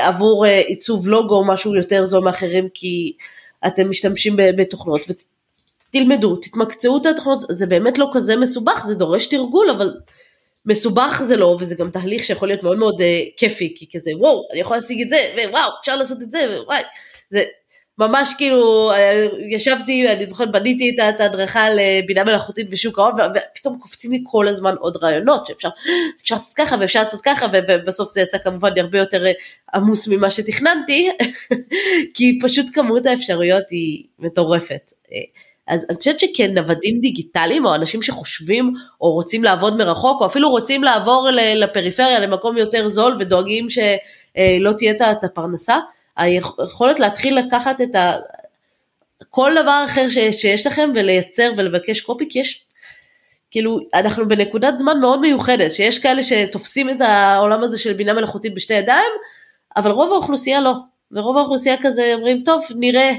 עבור 0.00 0.46
אה, 0.46 0.58
עיצוב 0.58 1.08
לוגו 1.08 1.44
משהו 1.44 1.74
יותר 1.74 2.04
זול 2.04 2.24
מאחרים, 2.24 2.68
כי 2.74 3.12
אתם 3.66 3.90
משתמשים 3.90 4.36
בתוכנות, 4.36 5.00
ותלמדו, 5.88 6.36
תתמקצעו 6.36 6.96
את 6.96 7.06
התוכנות, 7.06 7.44
זה 7.48 7.66
באמת 7.66 7.98
לא 7.98 8.10
כזה 8.12 8.36
מסובך, 8.36 8.84
זה 8.86 8.94
דורש 8.94 9.26
תרגול, 9.26 9.70
אבל 9.70 9.94
מסובך 10.66 11.22
זה 11.24 11.36
לא, 11.36 11.56
וזה 11.60 11.74
גם 11.74 11.90
תהליך 11.90 12.24
שיכול 12.24 12.48
להיות 12.48 12.62
מאוד 12.62 12.78
מאוד 12.78 13.00
אה, 13.00 13.20
כיפי, 13.36 13.74
כי 13.76 13.86
כזה 13.92 14.10
וואו, 14.16 14.42
אני 14.52 14.60
יכול 14.60 14.76
להשיג 14.76 15.02
את 15.02 15.08
זה, 15.08 15.18
ווואו, 15.48 15.70
אפשר 15.80 15.96
לעשות 15.96 16.22
את 16.22 16.30
זה, 16.30 16.60
ווואי, 16.60 16.82
זה 17.30 17.44
ממש 17.98 18.34
כאילו 18.38 18.90
אה, 18.90 19.26
ישבתי, 19.48 20.08
אני 20.08 20.26
זוכרת 20.30 20.52
בניתי 20.52 20.90
את 20.90 21.20
ההדרכה 21.20 21.66
לבינה 21.70 22.24
מלאכותית 22.24 22.70
בשוק 22.70 22.98
ההון 22.98 23.12
ופתאום 23.14 23.78
קופצים 23.78 24.12
לי 24.12 24.22
כל 24.26 24.48
הזמן 24.48 24.74
עוד 24.80 24.96
רעיונות 24.96 25.46
שאפשר 25.46 25.68
אפשר 26.22 26.34
לעשות 26.34 26.54
ככה 26.56 26.76
ואפשר 26.80 26.98
לעשות 26.98 27.20
ככה 27.20 27.46
ובסוף 27.52 28.12
זה 28.12 28.20
יצא 28.20 28.38
כמובן 28.38 28.78
הרבה 28.78 28.98
יותר 28.98 29.26
אה, 29.26 29.32
עמוס 29.74 30.08
ממה 30.08 30.30
שתכננתי 30.30 31.10
כי 32.14 32.38
פשוט 32.42 32.66
כמות 32.72 33.06
האפשרויות 33.06 33.64
היא 33.70 34.04
מטורפת. 34.18 34.92
אה, 35.12 35.16
אז 35.68 35.86
אני 35.88 35.98
חושבת 35.98 36.20
שכנוודים 36.20 37.00
דיגיטליים 37.00 37.66
או 37.66 37.74
אנשים 37.74 38.02
שחושבים 38.02 38.72
או 39.00 39.12
רוצים 39.12 39.44
לעבוד 39.44 39.76
מרחוק 39.76 40.20
או 40.20 40.26
אפילו 40.26 40.50
רוצים 40.50 40.84
לעבור 40.84 41.28
לפריפריה 41.32 42.20
למקום 42.20 42.56
יותר 42.56 42.88
זול 42.88 43.16
ודואגים 43.20 43.70
שלא 43.70 44.72
תהיה 44.78 45.12
את 45.12 45.24
הפרנסה, 45.24 45.78
היכולת 46.16 47.00
להתחיל 47.00 47.38
לקחת 47.38 47.80
את 47.80 47.94
ה... 47.94 48.12
כל 49.30 49.52
דבר 49.62 49.84
אחר 49.86 50.10
ש... 50.10 50.18
שיש 50.18 50.66
לכם 50.66 50.90
ולייצר 50.94 51.52
ולבקש 51.56 52.00
קופי, 52.00 52.28
כי 52.30 52.38
יש, 52.38 52.64
כאילו, 53.50 53.78
אנחנו 53.94 54.28
בנקודת 54.28 54.78
זמן 54.78 55.00
מאוד 55.00 55.20
מיוחדת, 55.20 55.72
שיש 55.72 55.98
כאלה 55.98 56.22
שתופסים 56.22 56.90
את 56.90 57.00
העולם 57.00 57.62
הזה 57.64 57.78
של 57.78 57.92
בינה 57.92 58.12
מלאכותית 58.12 58.54
בשתי 58.54 58.74
ידיים, 58.74 59.12
אבל 59.76 59.90
רוב 59.90 60.12
האוכלוסייה 60.12 60.60
לא. 60.60 60.72
ורוב 61.12 61.36
האוכלוסייה 61.36 61.76
כזה 61.82 62.12
אומרים, 62.14 62.42
טוב, 62.44 62.64
נראה, 62.76 63.10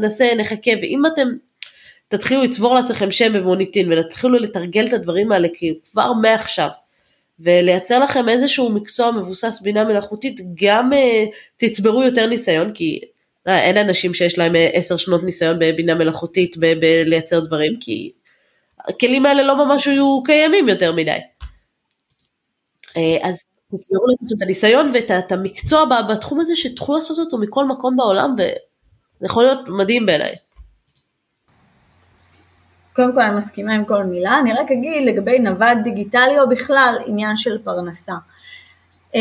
נעשה, 0.00 0.34
נחכה, 0.34 0.70
ואם 0.82 1.06
אתם 1.06 1.28
תתחילו 2.08 2.42
לצבור 2.42 2.74
לעצמכם 2.74 3.10
שם 3.10 3.32
במוניטין 3.32 3.92
ותתחילו 3.92 4.38
לתרגל 4.38 4.86
את 4.86 4.92
הדברים 4.92 5.32
האלה 5.32 5.48
כאילו 5.54 5.76
כבר 5.90 6.12
מעכשיו, 6.12 6.68
ולייצר 7.42 7.98
לכם 7.98 8.28
איזשהו 8.28 8.70
מקצוע 8.70 9.10
מבוסס 9.10 9.60
בינה 9.60 9.84
מלאכותית, 9.84 10.40
גם 10.62 10.92
uh, 10.92 10.96
תצברו 11.56 12.02
יותר 12.02 12.26
ניסיון, 12.26 12.72
כי 12.72 13.00
uh, 13.48 13.50
אין 13.50 13.76
אנשים 13.76 14.14
שיש 14.14 14.38
להם 14.38 14.56
אה, 14.56 14.70
עשר 14.72 14.96
שנות 14.96 15.24
ניסיון 15.24 15.56
בבינה 15.60 15.94
מלאכותית 15.94 16.56
בלייצר 16.56 17.40
דברים, 17.40 17.72
כי 17.80 18.12
הכלים 18.88 19.26
האלה 19.26 19.42
לא 19.42 19.64
ממש 19.64 19.86
היו 19.86 20.22
קיימים 20.24 20.68
יותר 20.68 20.92
מדי. 20.92 21.18
אז 23.22 23.44
תצברו 23.76 24.06
לעצמכם 24.06 24.34
את 24.36 24.42
הניסיון 24.42 24.92
ואת 24.94 25.32
המקצוע 25.32 25.84
בתחום 26.10 26.40
הזה 26.40 26.56
שתוכלו 26.56 26.96
לעשות 26.96 27.18
אותו 27.18 27.38
מכל 27.38 27.64
מקום 27.64 27.96
בעולם, 27.96 28.34
וזה 28.34 28.50
יכול 29.22 29.44
להיות 29.44 29.68
מדהים 29.68 30.06
בעיניי. 30.06 30.34
קודם 32.96 33.14
כל 33.14 33.20
אני 33.20 33.36
מסכימה 33.36 33.74
עם 33.74 33.84
כל 33.84 34.04
מילה, 34.04 34.38
אני 34.38 34.52
רק 34.52 34.70
אגיד 34.70 35.08
לגבי 35.08 35.38
נווד 35.38 35.78
דיגיטלי 35.84 36.38
או 36.38 36.48
בכלל 36.48 36.98
עניין 37.06 37.36
של 37.36 37.58
פרנסה. 37.64 38.14
אממ, 39.12 39.16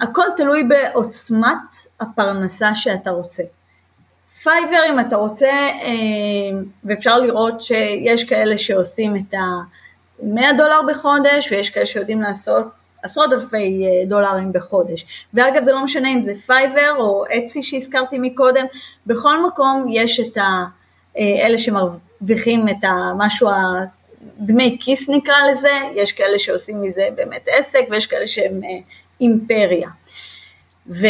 הכל 0.00 0.26
תלוי 0.36 0.62
בעוצמת 0.62 1.76
הפרנסה 2.00 2.74
שאתה 2.74 3.10
רוצה. 3.10 3.42
Fiverr 4.42 4.80
אם 4.90 5.00
אתה 5.00 5.16
רוצה, 5.16 5.50
אממ, 5.80 6.64
ואפשר 6.84 7.18
לראות 7.18 7.60
שיש 7.60 8.24
כאלה 8.24 8.58
שעושים 8.58 9.16
את 9.16 9.34
ה-100 9.34 10.56
דולר 10.56 10.80
בחודש 10.88 11.52
ויש 11.52 11.70
כאלה 11.70 11.86
שיודעים 11.86 12.22
לעשות 12.22 12.66
עשרות 13.02 13.32
אלפי 13.32 13.86
אה, 13.86 14.06
דולרים 14.06 14.52
בחודש. 14.52 15.06
ואגב 15.34 15.64
זה 15.64 15.72
לא 15.72 15.84
משנה 15.84 16.08
אם 16.08 16.22
זה 16.22 16.32
Fiverr 16.46 16.94
או 16.98 17.24
Etsy 17.38 17.62
שהזכרתי 17.62 18.18
מקודם, 18.18 18.64
בכל 19.06 19.46
מקום 19.46 19.86
יש 19.90 20.20
את 20.20 20.36
ה... 20.36 20.64
אה, 21.18 21.46
אלה 21.46 21.58
שמרוויחים 21.58 22.05
את 22.70 22.84
המשהו, 22.84 23.48
דמי 24.38 24.78
כיס 24.80 25.08
נקרא 25.08 25.34
לזה, 25.50 25.72
יש 25.94 26.12
כאלה 26.12 26.38
שעושים 26.38 26.80
מזה 26.80 27.08
באמת 27.14 27.48
עסק 27.58 27.80
ויש 27.90 28.06
כאלה 28.06 28.26
שהם 28.26 28.60
אה, 28.64 28.68
אימפריה. 29.20 29.88
ו, 30.88 31.06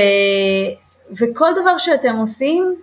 וכל 1.10 1.50
דבר 1.62 1.78
שאתם 1.78 2.16
עושים, 2.16 2.74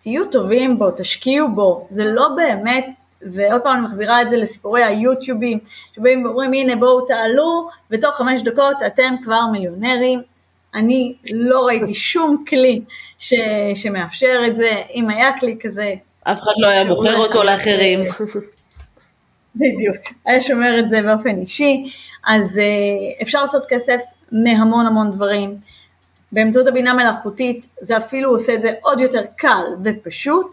תהיו 0.00 0.30
טובים 0.30 0.78
בו, 0.78 0.90
תשקיעו 0.90 1.48
בו, 1.54 1.86
זה 1.90 2.04
לא 2.04 2.28
באמת, 2.36 2.86
ועוד 3.22 3.62
פעם 3.62 3.76
אני 3.76 3.86
מחזירה 3.86 4.22
את 4.22 4.30
זה 4.30 4.36
לסיפורי 4.36 4.84
היוטיובים, 4.84 5.58
שבאים 5.96 6.24
ואומרים 6.24 6.52
הנה 6.52 6.76
בואו 6.76 7.00
תעלו, 7.06 7.68
ותוך 7.90 8.16
חמש 8.16 8.42
דקות 8.42 8.76
אתם 8.86 9.14
כבר 9.22 9.40
מיליונרים, 9.52 10.22
אני 10.74 11.14
לא 11.32 11.66
ראיתי 11.66 11.94
שום 11.94 12.44
כלי 12.48 12.82
ש, 13.18 13.34
שמאפשר 13.74 14.42
את 14.46 14.56
זה, 14.56 14.70
אם 14.94 15.10
היה 15.10 15.38
כלי 15.38 15.56
כזה 15.60 15.94
אף 16.24 16.40
אחד 16.40 16.52
לא 16.58 16.68
היה 16.68 16.84
מוכר 16.84 17.16
אותו 17.16 17.42
לאחרים. 17.42 18.00
בדיוק, 19.56 19.96
היה 20.26 20.40
שומר 20.40 20.78
את 20.78 20.90
זה 20.90 21.02
באופן 21.02 21.40
אישי, 21.40 21.90
אז 22.26 22.58
uh, 22.58 23.22
אפשר 23.22 23.42
לעשות 23.42 23.66
כסף 23.68 24.02
מהמון 24.32 24.86
המון 24.86 25.10
דברים. 25.10 25.56
באמצעות 26.32 26.66
הבינה 26.66 26.94
מלאכותית 26.94 27.66
זה 27.80 27.96
אפילו 27.96 28.30
עושה 28.30 28.54
את 28.54 28.62
זה 28.62 28.72
עוד 28.82 29.00
יותר 29.00 29.22
קל 29.36 29.64
ופשוט, 29.84 30.46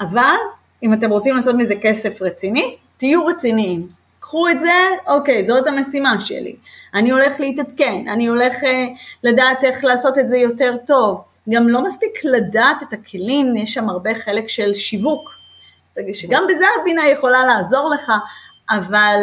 אבל 0.00 0.36
אם 0.82 0.92
אתם 0.92 1.10
רוצים 1.10 1.36
לעשות 1.36 1.54
מזה 1.54 1.74
כסף 1.82 2.22
רציני, 2.22 2.76
תהיו 2.96 3.26
רציניים. 3.26 3.88
קחו 4.20 4.48
את 4.48 4.60
זה, 4.60 4.72
אוקיי, 5.06 5.46
זאת 5.46 5.66
המשימה 5.66 6.20
שלי. 6.20 6.56
אני 6.94 7.10
הולך 7.10 7.40
להתעדכן, 7.40 8.08
אני 8.08 8.26
הולך 8.26 8.54
uh, 8.62 8.66
לדעת 9.24 9.64
איך 9.64 9.84
לעשות 9.84 10.18
את 10.18 10.28
זה 10.28 10.36
יותר 10.36 10.76
טוב. 10.86 11.24
גם 11.50 11.68
לא 11.68 11.84
מספיק 11.84 12.24
לדעת 12.24 12.82
את 12.82 12.92
הכלים, 12.92 13.56
יש 13.56 13.74
שם 13.74 13.88
הרבה 13.88 14.14
חלק 14.14 14.48
של 14.48 14.74
שיווק, 14.74 15.30
שגם 16.12 16.44
בזה 16.48 16.64
הבינה 16.80 17.08
יכולה 17.08 17.46
לעזור 17.46 17.90
לך, 17.94 18.12
אבל, 18.70 19.18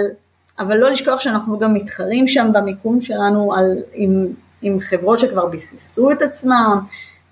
אבל 0.60 0.78
לא 0.78 0.92
לשכוח 0.92 1.20
שאנחנו 1.20 1.60
גם 1.60 1.74
מתחרים 1.74 2.28
שם 2.28 2.50
במיקום 2.54 3.02
שלנו 3.02 3.54
על, 3.54 3.78
עם, 3.94 4.28
עם 4.62 4.80
חברות 4.80 5.20
שכבר 5.20 5.46
ביססו 5.46 6.12
את 6.12 6.22
עצמם, 6.22 6.80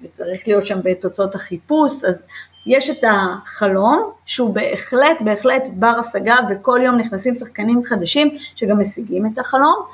וצריך 0.04 0.48
להיות 0.48 0.66
שם 0.66 0.80
בתוצאות 0.84 1.36
החיפוש, 1.36 2.04
אז 2.04 2.22
יש 2.66 2.90
את 2.90 3.04
החלום 3.12 4.12
שהוא 4.26 4.54
בהחלט 4.54 5.22
בהחלט 5.24 5.68
בר 5.74 5.94
השגה 6.00 6.36
וכל 6.50 6.80
יום 6.84 6.98
נכנסים 6.98 7.34
שחקנים 7.34 7.82
חדשים 7.86 8.34
שגם 8.56 8.80
משיגים 8.80 9.26
את 9.34 9.40
החלום, 9.40 9.86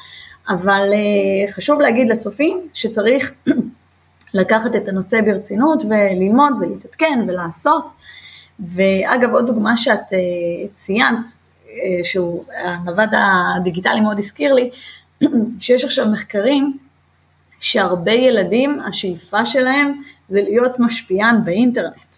אבל 0.49 0.89
uh, 0.91 1.51
חשוב 1.51 1.81
להגיד 1.81 2.09
לצופים 2.09 2.67
שצריך 2.73 3.33
לקחת 4.33 4.75
את 4.75 4.87
הנושא 4.87 5.21
ברצינות 5.21 5.83
וללמוד 5.85 6.53
ולהתעדכן 6.61 7.25
ולעשות. 7.27 7.85
ואגב, 8.59 9.29
עוד 9.33 9.45
דוגמה 9.45 9.77
שאת 9.77 10.13
אה, 10.13 10.67
ציינת, 10.75 11.35
אה, 11.69 12.03
שהוא, 12.03 12.43
הנווד 12.63 13.09
הדיגיטלי 13.55 14.01
מאוד 14.01 14.19
הזכיר 14.19 14.53
לי, 14.53 14.69
שיש 15.59 15.83
עכשיו 15.83 16.07
מחקרים 16.11 16.77
שהרבה 17.59 18.11
ילדים, 18.11 18.79
השאיפה 18.79 19.45
שלהם 19.45 20.01
זה 20.29 20.41
להיות 20.41 20.79
משפיען 20.79 21.45
באינטרנט. 21.45 22.15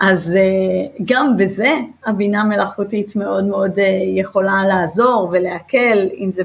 אז 0.00 0.36
אה, 0.36 1.02
גם 1.04 1.36
בזה 1.36 1.74
הבינה 2.06 2.44
מלאכותית 2.44 3.16
מאוד 3.16 3.44
מאוד 3.44 3.72
יכולה 4.16 4.64
לעזור 4.68 5.28
ולהקל, 5.32 6.08
אם 6.18 6.32
זה 6.32 6.42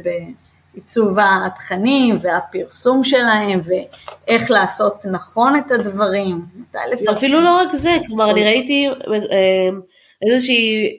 עיצוב 0.76 1.18
התכנים 1.20 2.18
והפרסום 2.22 3.04
שלהם 3.04 3.62
ואיך 3.64 4.52
לעשות 4.52 5.06
נכון 5.12 5.56
את 5.56 5.72
הדברים. 5.72 6.42
אפילו 7.12 7.42
לא 7.42 7.58
רק 7.58 7.76
זה, 7.76 7.98
כלומר 8.08 8.32
אני 8.32 8.44
ראיתי 8.44 8.88
אה, 9.32 9.70
איזושהי 10.28 10.90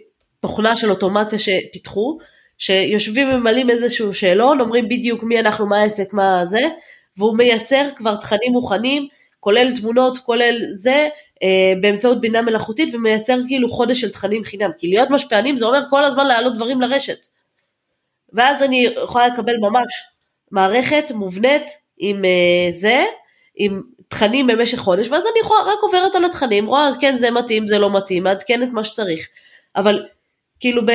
תוכנה 0.40 0.76
של 0.76 0.90
אוטומציה 0.90 1.38
שפיתחו, 1.38 2.18
שיושבים 2.58 3.28
וממלאים 3.28 3.70
איזשהו 3.70 4.14
שאלון, 4.14 4.60
אומרים 4.60 4.88
בדיוק 4.88 5.22
מי 5.22 5.40
אנחנו, 5.40 5.66
מה 5.66 5.78
העסק, 5.78 6.12
מה 6.12 6.46
זה, 6.46 6.68
והוא 7.16 7.36
מייצר 7.36 7.86
כבר 7.96 8.16
תכנים 8.16 8.52
מוכנים, 8.52 9.08
כולל 9.40 9.76
תמונות, 9.76 10.18
כולל 10.18 10.62
זה, 10.76 11.08
אה, 11.42 11.72
באמצעות 11.80 12.20
בינה 12.20 12.42
מלאכותית, 12.42 12.94
ומייצר 12.94 13.38
כאילו 13.46 13.68
חודש 13.68 14.00
של 14.00 14.10
תכנים 14.10 14.44
חינם. 14.44 14.70
כי 14.78 14.88
להיות 14.88 15.10
משפיענים 15.10 15.58
זה 15.58 15.66
אומר 15.66 15.80
כל 15.90 16.04
הזמן 16.04 16.26
להעלות 16.26 16.54
דברים 16.54 16.80
לרשת. 16.80 17.26
ואז 18.34 18.62
אני 18.62 18.88
יכולה 19.04 19.26
לקבל 19.26 19.56
ממש 19.60 20.04
מערכת 20.50 21.10
מובנית 21.10 21.66
עם 21.98 22.16
uh, 22.16 22.72
זה, 22.72 23.04
עם 23.56 23.82
תכנים 24.08 24.46
במשך 24.46 24.78
חודש, 24.78 25.08
ואז 25.08 25.24
אני 25.26 25.40
יכולה, 25.40 25.60
רק 25.60 25.78
עוברת 25.82 26.14
על 26.14 26.24
התכנים, 26.24 26.66
רואה, 26.66 26.90
כן, 27.00 27.16
זה 27.16 27.30
מתאים, 27.30 27.68
זה 27.68 27.78
לא 27.78 27.96
מתאים, 27.96 28.24
מעדכן 28.24 28.62
את 28.62 28.68
מה 28.72 28.84
שצריך. 28.84 29.28
אבל 29.76 30.06
כאילו 30.60 30.86
ב, 30.86 30.90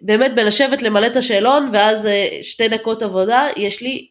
באמת 0.00 0.34
בלשבת 0.34 0.82
למלא 0.82 1.06
את 1.06 1.16
השאלון, 1.16 1.70
ואז 1.72 2.06
אה, 2.06 2.38
שתי 2.42 2.68
דקות 2.68 3.02
עבודה, 3.02 3.48
יש 3.56 3.82
לי 3.82 4.08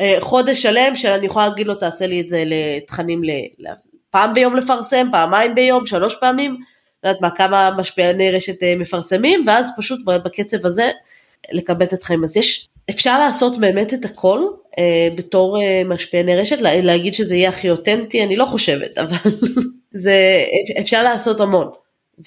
אה, 0.00 0.16
חודש 0.20 0.62
שלם 0.62 0.96
שאני 0.96 1.26
יכולה 1.26 1.48
להגיד 1.48 1.66
לו, 1.66 1.74
תעשה 1.74 2.06
לי 2.06 2.20
את 2.20 2.28
זה 2.28 2.44
לתכנים 2.46 3.20
פעם 4.10 4.34
ביום 4.34 4.56
לפרסם, 4.56 5.08
פעמיים 5.12 5.54
ביום, 5.54 5.86
שלוש 5.86 6.14
פעמים, 6.20 6.56
לא 7.04 7.08
יודעת 7.08 7.22
מה, 7.22 7.30
כמה 7.30 7.70
משפיעני 7.78 8.30
רשת 8.30 8.62
אה, 8.62 8.74
מפרסמים, 8.78 9.44
ואז 9.46 9.70
פשוט 9.76 10.00
בקצב 10.04 10.66
הזה 10.66 10.90
לקבץ 11.52 11.92
אתכם. 11.92 12.24
אז 12.24 12.36
יש, 12.36 12.68
אפשר 12.90 13.18
לעשות 13.18 13.60
באמת 13.60 13.94
את 13.94 14.04
הכל 14.04 14.48
אה, 14.78 15.08
בתור 15.14 15.62
אה, 15.62 15.82
משפיעני 15.84 16.36
רשת, 16.36 16.60
לה, 16.60 16.80
להגיד 16.80 17.14
שזה 17.14 17.36
יהיה 17.36 17.48
הכי 17.48 17.70
אותנטי, 17.70 18.24
אני 18.24 18.36
לא 18.36 18.44
חושבת, 18.44 18.98
אבל 19.02 19.30
זה, 19.94 20.44
אפשר 20.80 21.02
לעשות 21.02 21.40
המון, 21.40 21.70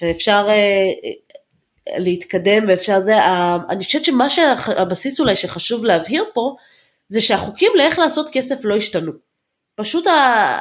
ואפשר 0.02 0.46
אה, 0.48 1.10
להתקדם, 1.98 2.64
ואפשר 2.68 3.00
זה, 3.00 3.16
אה, 3.16 3.58
אני 3.68 3.84
חושבת 3.84 4.04
שמה 4.04 4.30
שהבסיס 4.30 5.20
אולי 5.20 5.36
שחשוב 5.36 5.84
להבהיר 5.84 6.24
פה, 6.34 6.56
זה 7.08 7.20
שהחוקים 7.20 7.72
לאיך 7.76 7.98
לעשות 7.98 8.28
כסף 8.32 8.64
לא 8.64 8.76
השתנו. 8.76 9.12
פשוט 9.76 10.06
ה... 10.06 10.58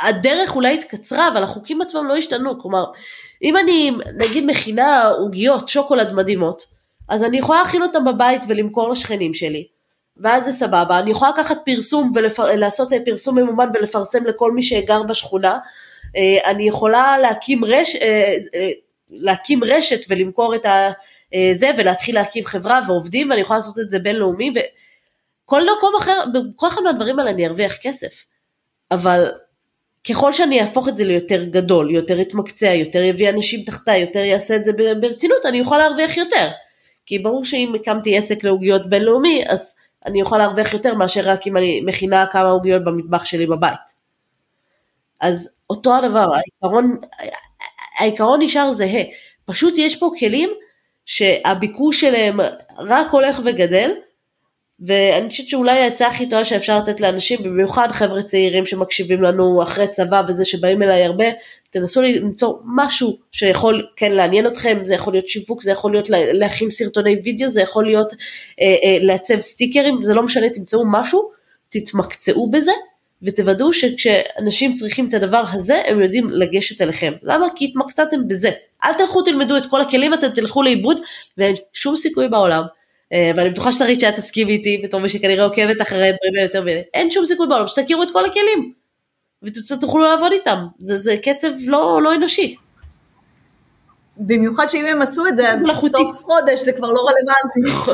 הדרך 0.00 0.56
אולי 0.56 0.74
התקצרה, 0.74 1.28
אבל 1.28 1.42
החוקים 1.42 1.82
עצמם 1.82 2.08
לא 2.08 2.16
השתנו. 2.16 2.60
כלומר, 2.60 2.84
אם 3.42 3.56
אני 3.56 3.90
נגיד 4.16 4.44
מכינה 4.46 5.08
עוגיות 5.08 5.68
שוקולד 5.68 6.12
מדהימות, 6.12 6.73
אז 7.08 7.24
אני 7.24 7.38
יכולה 7.38 7.62
להכין 7.62 7.82
אותם 7.82 8.04
בבית 8.04 8.42
ולמכור 8.48 8.88
לשכנים 8.88 9.34
שלי, 9.34 9.66
ואז 10.16 10.44
זה 10.44 10.52
סבבה. 10.52 10.98
אני 10.98 11.10
יכולה 11.10 11.30
לקחת 11.30 11.58
פרסום 11.64 12.12
ולעשות 12.14 12.92
ולפ... 12.92 13.04
פרסום 13.04 13.38
ממומן 13.38 13.68
ולפרסם 13.74 14.24
לכל 14.26 14.52
מי 14.52 14.62
שגר 14.62 15.02
בשכונה. 15.02 15.58
אה, 16.16 16.50
אני 16.50 16.68
יכולה 16.68 17.18
להקים, 17.18 17.64
רש... 17.64 17.96
אה, 17.96 18.36
אה, 18.54 18.70
להקים 19.10 19.64
רשת 19.64 20.06
ולמכור 20.08 20.54
את 20.54 20.66
זה 21.54 21.70
ולהתחיל 21.78 22.14
להקים 22.14 22.44
חברה 22.44 22.80
ועובדים 22.86 23.30
ואני 23.30 23.40
יכולה 23.40 23.58
לעשות 23.58 23.78
את 23.78 23.90
זה 23.90 23.98
בינלאומי 23.98 24.52
וכל 24.54 25.62
מקום 25.62 25.92
אחר, 25.98 26.24
בכל 26.34 26.68
אחד 26.68 26.82
מהדברים 26.82 27.18
האלה 27.18 27.30
אני 27.30 27.46
ארוויח 27.46 27.76
כסף. 27.82 28.24
אבל 28.90 29.30
ככל 30.08 30.32
שאני 30.32 30.60
אהפוך 30.60 30.88
את 30.88 30.96
זה 30.96 31.04
ליותר 31.04 31.44
גדול, 31.44 31.90
יותר 31.90 32.20
יתמקצע, 32.20 32.66
יותר 32.66 33.02
יביא 33.02 33.30
אנשים 33.30 33.62
תחתיי, 33.62 34.00
יותר 34.00 34.18
יעשה 34.18 34.56
את 34.56 34.64
זה 34.64 34.72
ברצינות, 35.00 35.46
אני 35.46 35.60
אוכל 35.60 35.78
להרוויח 35.78 36.16
יותר. 36.16 36.48
כי 37.06 37.18
ברור 37.18 37.44
שאם 37.44 37.72
הקמתי 37.74 38.16
עסק 38.16 38.44
לעוגיות 38.44 38.90
בינלאומי, 38.90 39.44
אז 39.48 39.76
אני 40.06 40.22
אוכל 40.22 40.38
להרוויח 40.38 40.72
יותר 40.74 40.94
מאשר 40.94 41.20
רק 41.24 41.46
אם 41.46 41.56
אני 41.56 41.80
מכינה 41.80 42.26
כמה 42.26 42.50
עוגיות 42.50 42.84
במטבח 42.84 43.24
שלי 43.24 43.46
בבית. 43.46 43.94
אז 45.20 45.50
אותו 45.70 45.96
הדבר, 45.96 46.28
העיקרון, 46.34 47.00
העיקרון 47.98 48.42
נשאר 48.42 48.72
זהה, 48.72 49.02
פשוט 49.44 49.74
יש 49.78 49.96
פה 49.96 50.10
כלים 50.18 50.50
שהביקוש 51.06 52.00
שלהם 52.00 52.40
רק 52.78 53.06
הולך 53.10 53.40
וגדל, 53.44 53.90
ואני 54.86 55.28
חושבת 55.28 55.48
שאולי 55.48 55.78
העצה 55.78 56.06
הכי 56.06 56.28
טובה 56.28 56.44
שאפשר 56.44 56.78
לתת 56.78 57.00
לאנשים, 57.00 57.42
במיוחד 57.42 57.88
חבר'ה 57.92 58.22
צעירים 58.22 58.66
שמקשיבים 58.66 59.22
לנו 59.22 59.62
אחרי 59.62 59.88
צבא 59.88 60.22
וזה 60.28 60.44
שבאים 60.44 60.82
אליי 60.82 61.04
הרבה, 61.04 61.24
תנסו 61.70 62.02
למצוא 62.02 62.54
משהו 62.64 63.18
שיכול 63.32 63.86
כן 63.96 64.12
לעניין 64.12 64.46
אתכם, 64.46 64.78
זה 64.82 64.94
יכול 64.94 65.12
להיות 65.12 65.28
שיווק, 65.28 65.62
זה 65.62 65.70
יכול 65.70 65.92
להיות 65.92 66.10
להכין 66.10 66.70
סרטוני 66.70 67.16
וידאו, 67.24 67.48
זה 67.48 67.60
יכול 67.60 67.84
להיות 67.84 68.12
אה, 68.60 68.74
אה, 68.84 68.98
לעצב 69.00 69.40
סטיקרים, 69.40 70.02
זה 70.02 70.14
לא 70.14 70.22
משנה, 70.22 70.50
תמצאו 70.50 70.82
משהו, 70.86 71.30
תתמקצעו 71.68 72.50
בזה 72.50 72.72
ותוודאו 73.22 73.72
שכשאנשים 73.72 74.74
צריכים 74.74 75.08
את 75.08 75.14
הדבר 75.14 75.42
הזה, 75.52 75.82
הם 75.86 76.02
יודעים 76.02 76.30
לגשת 76.30 76.82
אליכם. 76.82 77.12
למה? 77.22 77.46
כי 77.56 77.64
התמקצעתם 77.64 78.28
בזה. 78.28 78.50
אל 78.84 78.94
תלכו 78.94 79.22
תלמדו 79.22 79.56
את 79.56 79.66
כל 79.66 79.80
הכלים, 79.80 80.14
אתם 80.14 80.28
תלכו 80.28 80.62
לאיבוד 80.62 80.96
ואין 81.38 81.54
שום 81.72 81.96
סיכוי 81.96 82.28
בעולם 82.28 82.62
ואני 83.12 83.50
בטוחה 83.50 83.72
שרית 83.72 84.00
שאת 84.00 84.14
תסכים 84.14 84.48
איתי 84.48 84.80
בתור 84.84 85.00
מי 85.00 85.08
שכנראה 85.08 85.44
עוקבת 85.44 85.82
אחרי 85.82 86.08
הדברים 86.08 86.34
היותר 86.40 86.62
מדי, 86.62 86.82
אין 86.94 87.10
שום 87.10 87.26
סיכוי 87.26 87.46
בעולם 87.46 87.68
שתכירו 87.68 88.02
את 88.02 88.10
כל 88.10 88.24
הכלים. 88.24 88.72
ותוכלו 89.42 90.02
לעבוד 90.02 90.32
איתם, 90.32 90.58
זה, 90.78 90.96
זה 90.96 91.16
קצב 91.22 91.48
לא, 91.66 92.00
לא 92.02 92.14
אנושי. 92.14 92.56
במיוחד 94.16 94.66
שאם 94.68 94.86
הם 94.86 95.02
עשו 95.02 95.26
את 95.26 95.36
זה, 95.36 95.52
אז 95.52 95.60
תוך 95.92 96.20
חודש 96.20 96.60
זה 96.60 96.72
כבר 96.72 96.92
לא 96.92 97.00
רלוונטי. 97.00 97.92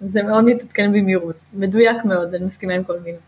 זה 0.12 0.22
מאוד 0.22 0.44
מתעדכן 0.44 0.92
במהירות, 0.92 1.44
מדויק 1.52 2.04
מאוד, 2.04 2.34
אני 2.34 2.44
מסכימה 2.44 2.74
עם 2.74 2.84
כל 2.84 2.98
מיני. 3.04 3.18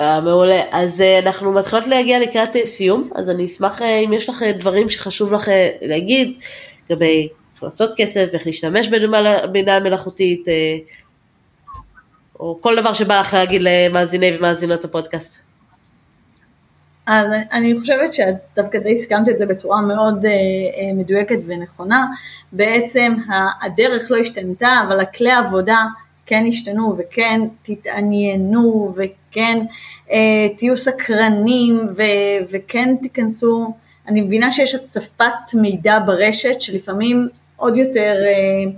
אה, 0.00 0.20
מעולה, 0.20 0.62
אז 0.70 1.00
uh, 1.00 1.26
אנחנו 1.26 1.52
מתחילות 1.52 1.86
להגיע 1.86 2.20
לקראת 2.20 2.56
סיום, 2.64 3.10
אז 3.14 3.30
אני 3.30 3.44
אשמח 3.44 3.80
uh, 3.80 3.84
אם 3.84 4.12
יש 4.12 4.28
לך 4.28 4.42
דברים 4.58 4.88
שחשוב 4.88 5.32
לך 5.32 5.50
להגיד 5.82 6.38
לגבי 6.90 7.28
לעשות 7.62 7.90
כסף, 7.96 8.28
איך 8.32 8.46
להשתמש 8.46 8.88
בבינה 8.88 9.80
מלאכותית, 9.80 10.48
אה, 10.48 10.78
או 12.40 12.58
כל 12.60 12.76
דבר 12.76 12.92
שבא 12.92 13.20
לך 13.20 13.34
להגיד 13.34 13.62
למאזיני 13.64 14.36
ומאזינות 14.36 14.84
הפודקאסט. 14.84 15.50
אז 17.06 17.26
אני 17.52 17.78
חושבת 17.78 18.12
שאת 18.14 18.34
דווקא 18.56 18.78
די 18.78 18.92
הסכמת 18.92 19.28
את 19.28 19.38
זה 19.38 19.46
בצורה 19.46 19.80
מאוד 19.80 20.26
אה, 20.26 20.30
אה, 20.30 20.94
מדויקת 20.94 21.38
ונכונה. 21.46 22.06
בעצם 22.52 23.12
הדרך 23.62 24.10
לא 24.10 24.16
השתנתה, 24.16 24.70
אבל 24.88 25.00
הכלי 25.00 25.30
העבודה 25.30 25.84
כן 26.26 26.44
השתנו 26.48 26.96
וכן 26.98 27.40
תתעניינו 27.62 28.94
וכן 28.96 29.58
אה, 30.10 30.48
תהיו 30.56 30.76
סקרנים 30.76 31.88
ו, 31.96 32.02
וכן 32.50 32.94
תיכנסו. 33.02 33.74
אני 34.08 34.20
מבינה 34.20 34.52
שיש 34.52 34.74
הצפת 34.74 35.54
מידע 35.54 35.98
ברשת 36.06 36.60
שלפעמים 36.60 37.28
עוד 37.60 37.76
יותר 37.76 38.14
אה, 38.26 38.70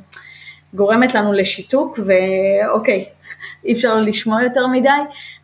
גורמת 0.74 1.14
לנו 1.14 1.33
לשיתוק, 1.33 1.99
ואוקיי, 2.07 3.05
אי 3.64 3.72
אפשר 3.72 3.95
לשמוע 3.95 4.43
יותר 4.43 4.66
מדי, 4.66 4.89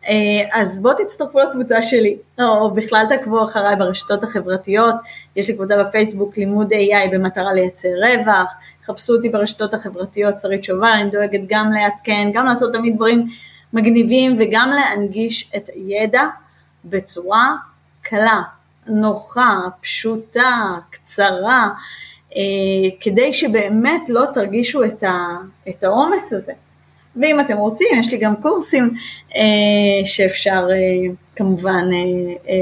אה, 0.07 0.13
אז 0.61 0.79
בואו 0.81 0.93
תצטרפו 1.03 1.39
לקבוצה 1.39 1.81
שלי, 1.81 2.17
או 2.39 2.71
בכלל 2.71 3.05
תעקבו 3.09 3.43
אחריי 3.43 3.75
ברשתות 3.75 4.23
החברתיות, 4.23 4.95
יש 5.35 5.47
לי 5.47 5.55
קבוצה 5.55 5.83
בפייסבוק 5.83 6.37
לימוד 6.37 6.73
AI 6.73 7.13
במטרה 7.13 7.53
לייצר 7.53 7.87
רווח, 7.87 8.53
חפשו 8.85 9.13
אותי 9.13 9.29
ברשתות 9.29 9.73
החברתיות, 9.73 10.39
שרית 10.39 10.63
שובל, 10.63 10.91
אני 11.01 11.09
דואגת 11.09 11.41
גם 11.47 11.71
לעדכן, 11.71 12.29
גם 12.33 12.45
לעשות 12.45 12.73
תמיד 12.73 12.95
דברים 12.95 13.27
מגניבים 13.73 14.35
וגם 14.39 14.71
להנגיש 14.71 15.51
את 15.55 15.69
הידע 15.73 16.23
בצורה 16.85 17.55
קלה, 18.01 18.41
נוחה, 18.87 19.57
פשוטה, 19.81 20.75
קצרה, 20.89 21.69
כדי 22.99 23.33
שבאמת 23.33 24.09
לא 24.09 24.25
תרגישו 24.33 24.83
את 25.69 25.83
העומס 25.83 26.33
הזה. 26.33 26.53
ואם 27.15 27.39
אתם 27.39 27.57
רוצים, 27.57 27.87
יש 27.99 28.11
לי 28.11 28.17
גם 28.17 28.35
קורסים 28.35 28.93
אה, 29.35 29.41
שאפשר 30.05 30.67
אה, 30.71 31.13
כמובן 31.39 31.89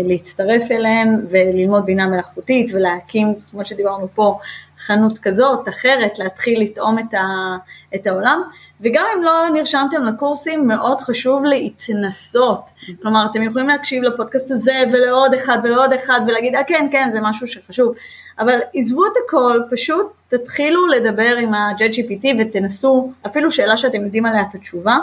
להצטרף 0.07 0.71
אליהם 0.71 1.25
וללמוד 1.29 1.85
בינה 1.85 2.07
מלאכותית 2.07 2.71
ולהקים, 2.73 3.33
כמו 3.51 3.65
שדיברנו 3.65 4.07
פה, 4.15 4.39
חנות 4.79 5.17
כזאת, 5.17 5.69
אחרת, 5.69 6.19
להתחיל 6.19 6.61
לטעום 6.61 6.99
את, 6.99 7.13
ה, 7.13 7.57
את 7.95 8.07
העולם, 8.07 8.41
וגם 8.81 9.05
אם 9.15 9.23
לא 9.23 9.47
נרשמתם 9.53 10.03
לקורסים, 10.03 10.67
מאוד 10.67 10.99
חשוב 10.99 11.43
להתנסות, 11.45 12.61
כלומר 13.01 13.25
אתם 13.31 13.43
יכולים 13.43 13.67
להקשיב 13.67 14.03
לפודקאסט 14.03 14.51
הזה 14.51 14.83
ולעוד 14.93 15.33
אחד 15.33 15.57
ולעוד 15.63 15.93
אחד 15.93 16.19
ולהגיד, 16.27 16.55
אה 16.55 16.63
כן, 16.63 16.87
כן, 16.91 17.09
זה 17.13 17.19
משהו 17.21 17.47
שחשוב, 17.47 17.95
אבל 18.39 18.59
עזבו 18.73 19.05
את 19.05 19.11
הכל, 19.25 19.61
פשוט 19.71 20.07
תתחילו 20.27 20.87
לדבר 20.87 21.35
עם 21.41 21.53
ה-JGPT 21.53 22.25
ותנסו, 22.39 23.11
אפילו 23.27 23.51
שאלה 23.51 23.77
שאתם 23.77 24.05
יודעים 24.05 24.25
עליה 24.25 24.41
את 24.41 24.55
התשובה, 24.55 24.97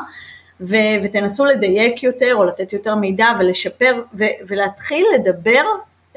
ו- 0.60 0.96
ותנסו 1.04 1.44
לדייק 1.44 2.02
יותר 2.02 2.34
או 2.34 2.44
לתת 2.44 2.72
יותר 2.72 2.94
מידע 2.94 3.26
ולשפר 3.38 4.02
ו- 4.14 4.46
ולהתחיל 4.46 5.06
לדבר 5.14 5.62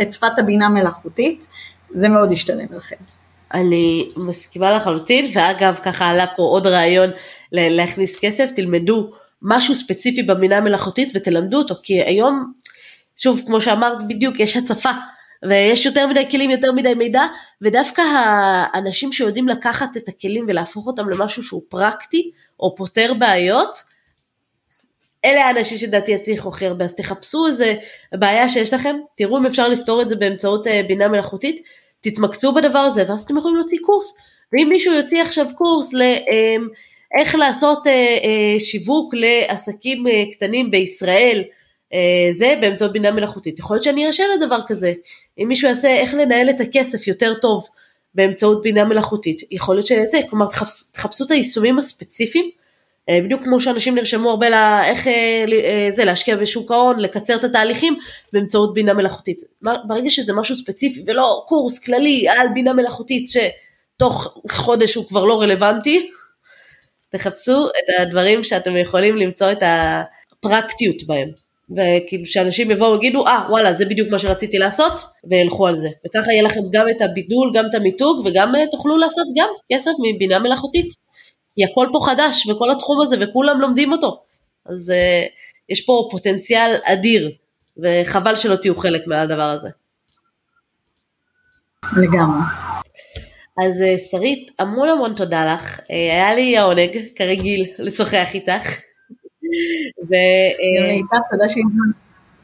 את 0.02 0.14
שפת 0.14 0.40
הבינה 0.40 0.70
מלאכותית, 0.70 1.46
זה 1.90 2.10
מאוד 2.10 2.32
ישתלם 2.32 2.68
לכם. 2.72 2.96
אני 3.54 4.10
מסכימה 4.18 4.72
לחלוטין, 4.72 5.32
ואגב 5.34 5.80
ככה 5.84 6.06
עלה 6.06 6.28
פה 6.28 6.44
עוד 6.44 6.68
רעיון 6.68 7.10
להכניס 7.52 8.20
כסף, 8.20 8.52
תלמדו 8.56 9.10
משהו 9.42 9.76
ספציפי 9.76 10.24
במינה 10.24 10.62
מלאכותית 10.62 11.12
ותלמדו 11.16 11.58
אותו, 11.58 11.76
כי 11.84 12.02
היום, 12.04 12.54
שוב 13.18 13.42
כמו 13.48 13.62
שאמרת 13.62 14.08
בדיוק, 14.08 14.40
יש 14.40 14.58
הצפה, 14.58 14.90
ויש 15.44 15.86
יותר 15.86 16.08
מדי 16.08 16.30
כלים, 16.32 16.50
יותר 16.50 16.72
מדי 16.72 16.94
מידע, 16.94 17.24
ודווקא 17.62 18.02
האנשים 18.02 19.12
שיודעים 19.12 19.48
לקחת 19.48 19.98
את 19.98 20.08
הכלים 20.08 20.46
ולהפוך 20.48 20.88
אותם 20.88 21.10
למשהו 21.10 21.44
שהוא 21.44 21.62
פרקטי, 21.70 22.32
או 22.60 22.76
פותר 22.76 23.14
בעיות, 23.20 23.78
אלה 25.28 25.46
האנשים 25.46 25.78
שדעתי 25.78 26.12
יצליחו 26.12 26.50
הכי 26.50 26.66
הרבה, 26.66 26.86
אז 26.86 26.96
תחפשו 26.96 27.48
איזה 27.48 27.76
בעיה 28.14 28.50
שיש 28.50 28.74
לכם, 28.74 28.96
תראו 29.18 29.38
אם 29.38 29.46
אפשר 29.46 29.68
לפתור 29.68 30.02
את 30.02 30.10
זה 30.10 30.16
באמצעות 30.16 30.68
אה, 30.68 30.82
בינה 30.88 31.08
מלאכותית, 31.08 31.62
תתמקצו 32.02 32.54
בדבר 32.54 32.80
הזה 32.80 33.04
ואז 33.08 33.22
אתם 33.24 33.38
יכולים 33.38 33.58
להוציא 33.58 33.78
קורס. 33.82 34.14
ואם 34.54 34.68
מישהו 34.70 34.94
יוציא 34.94 35.22
עכשיו 35.22 35.46
קורס 35.58 35.94
לאיך 35.94 37.36
אמ, 37.36 37.40
לעשות 37.40 37.88
אה, 37.88 37.92
אה, 37.94 38.60
שיווק 38.60 39.14
לעסקים 39.14 40.06
קטנים 40.32 40.72
בישראל 40.72 41.44
זה 42.32 42.58
באמצעות 42.62 42.92
בינה 42.92 43.12
מלאכותית. 43.12 43.60
יכול 43.60 43.76
להיות 43.76 43.84
שאני 43.84 44.06
ארשה 44.06 44.24
לדבר 44.36 44.60
כזה. 44.68 44.94
אם 45.40 45.46
מישהו 45.48 45.68
יעשה 45.68 45.88
איך 45.88 46.14
לנהל 46.14 46.50
את 46.50 46.62
הכסף 46.62 47.08
יותר 47.08 47.34
טוב 47.42 47.68
באמצעות 48.16 48.62
בינה 48.62 48.86
מלאכותית, 48.86 49.42
יכול 49.52 49.76
להיות 49.76 49.88
שזה, 49.88 50.20
כלומר 50.30 50.46
תחפשו 50.94 51.26
את 51.26 51.32
היישומים 51.32 51.78
הספציפיים, 51.78 52.50
בדיוק 53.10 53.44
כמו 53.44 53.62
שאנשים 53.62 53.96
נרשמו 53.96 54.30
הרבה 54.30 54.50
לאיך 54.50 55.08
אה, 55.08 55.88
זה 55.92 56.06
להשקיע 56.06 56.36
בשוק 56.36 56.72
ההון, 56.72 57.00
לקצר 57.00 57.36
את 57.36 57.44
התהליכים 57.44 57.98
באמצעות 58.34 58.74
בינה 58.74 58.94
מלאכותית. 58.94 59.42
ברגע 59.62 60.10
שזה 60.10 60.34
משהו 60.34 60.56
ספציפי 60.56 61.04
ולא 61.08 61.44
קורס 61.48 61.80
כללי 61.80 62.30
על 62.30 62.48
בינה 62.54 62.74
מלאכותית 62.74 63.30
שתוך 63.30 64.38
חודש 64.52 64.96
הוא 64.96 65.08
כבר 65.08 65.26
לא 65.26 65.42
רלוונטי, 65.42 66.10
תחפשו 67.10 67.68
את 67.68 68.02
הדברים 68.02 68.44
שאתם 68.44 68.78
יכולים 68.78 69.16
למצוא 69.16 69.52
את 69.52 69.64
הפרקטיות 69.64 71.04
בהם. 71.04 71.28
וכאילו 71.72 72.26
שאנשים 72.26 72.72
יבואו 72.72 72.92
ויגידו 72.92 73.28
אה 73.28 73.46
ah, 73.48 73.52
וואלה 73.52 73.74
זה 73.74 73.86
בדיוק 73.86 74.10
מה 74.10 74.20
שרציתי 74.20 74.58
לעשות 74.58 74.94
וילכו 75.30 75.68
על 75.68 75.78
זה 75.78 75.90
וככה 76.06 76.32
יהיה 76.32 76.44
לכם 76.44 76.60
גם 76.72 76.86
את 76.90 77.02
הבידול 77.02 77.52
גם 77.54 77.66
את 77.70 77.76
המיתוג 77.76 78.26
וגם 78.26 78.54
תוכלו 78.72 78.98
לעשות 78.98 79.26
גם 79.38 79.50
כסף 79.74 79.92
מבינה 80.04 80.40
מלאכותית 80.40 80.88
כי 81.58 81.64
הכל 81.64 81.88
פה 81.92 82.00
חדש 82.06 82.48
וכל 82.50 82.72
התחום 82.72 83.02
הזה 83.02 83.18
וכולם 83.22 83.62
לומדים 83.62 83.92
אותו 83.92 84.24
אז 84.66 84.90
uh, 84.90 85.30
יש 85.70 85.86
פה 85.86 86.08
פוטנציאל 86.12 86.76
אדיר 86.86 87.32
וחבל 87.78 88.36
שלא 88.36 88.56
תהיו 88.56 88.76
חלק 88.76 89.08
מהדבר 89.08 89.44
הזה. 89.44 89.70
לגמרי. 91.98 92.42
אז 93.66 93.82
uh, 93.82 94.12
שרית 94.12 94.52
המון 94.60 94.90
המון 94.90 95.14
תודה 95.14 95.54
לך 95.54 95.80
uh, 95.80 95.84
היה 95.90 96.36
לי 96.36 96.58
העונג 96.58 96.98
כרגיל 97.16 97.66
לשוחח 97.80 98.28
איתך. 98.34 98.82
ו... 100.10 100.14
תודה 101.32 101.50
שהזמנת. 101.50 101.96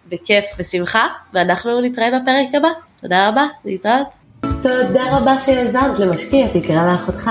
בכיף, 0.10 0.46
בשמחה, 0.60 1.08
ואנחנו 1.34 1.82
נתראה 1.82 2.20
בפרק 2.20 2.56
הבא. 2.56 2.70
תודה 3.02 3.30
רבה, 3.30 3.48
להתראות. 3.66 4.08
תודה 4.42 5.18
רבה 5.18 5.40
שהאזנת 5.40 6.00
למשקיע 6.00 6.48
תקרא 6.48 6.92
לאחותך. 6.92 7.30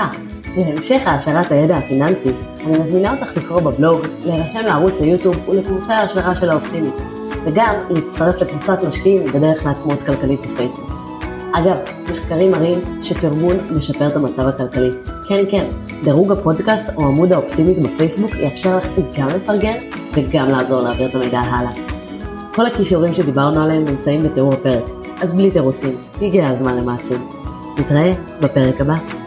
להמשך 0.57 1.01
העשרת 1.05 1.51
הידע 1.51 1.77
הפיננסי, 1.77 2.29
אני 2.65 2.79
מזמינה 2.79 3.13
אותך 3.13 3.37
לקרוא 3.37 3.61
בבלוג, 3.61 4.01
להירשם 4.25 4.59
לערוץ 4.65 5.01
היוטיוב 5.01 5.49
ולקורסי 5.49 5.93
ההשערה 5.93 6.35
של 6.35 6.49
האופטימית, 6.49 6.93
וגם 7.45 7.75
להצטרף 7.89 8.41
לקבוצת 8.41 8.83
משקיעים 8.83 9.25
בדרך 9.25 9.65
לעצמאות 9.65 10.01
כלכלית 10.01 10.39
בפייסבוק. 10.39 10.91
אגב, 11.53 11.77
מחקרים 12.09 12.51
מראים 12.51 12.79
שפרגון 13.01 13.57
משפר 13.71 14.07
את 14.07 14.15
המצב 14.15 14.47
הכלכלי. 14.47 14.89
כן, 15.27 15.43
כן, 15.51 15.65
דירוג 16.03 16.31
הפודקאסט 16.31 16.97
או 16.97 17.05
עמוד 17.05 17.33
האופטימית 17.33 17.79
בפייסבוק 17.79 18.31
יאפשר 18.35 18.77
לך 18.77 18.87
גם 19.17 19.27
לפרגן 19.27 19.77
וגם 20.13 20.49
לעזור 20.49 20.81
להעביר 20.81 21.09
את 21.09 21.15
המידע 21.15 21.39
הלאה. 21.39 21.71
כל 22.55 22.65
הכישורים 22.65 23.13
שדיברנו 23.13 23.63
עליהם 23.63 23.85
נמצאים 23.85 24.23
בתיאור 24.23 24.53
הפרק, 24.53 24.83
אז 25.21 25.33
בלי 25.33 25.51
תירוצים, 25.51 25.95
הגיע 26.21 26.47
הזמן 26.47 26.77
למעשים. 26.77 27.27
נתראה 27.77 28.11
בפרק 28.41 28.81
הבא. 28.81 29.22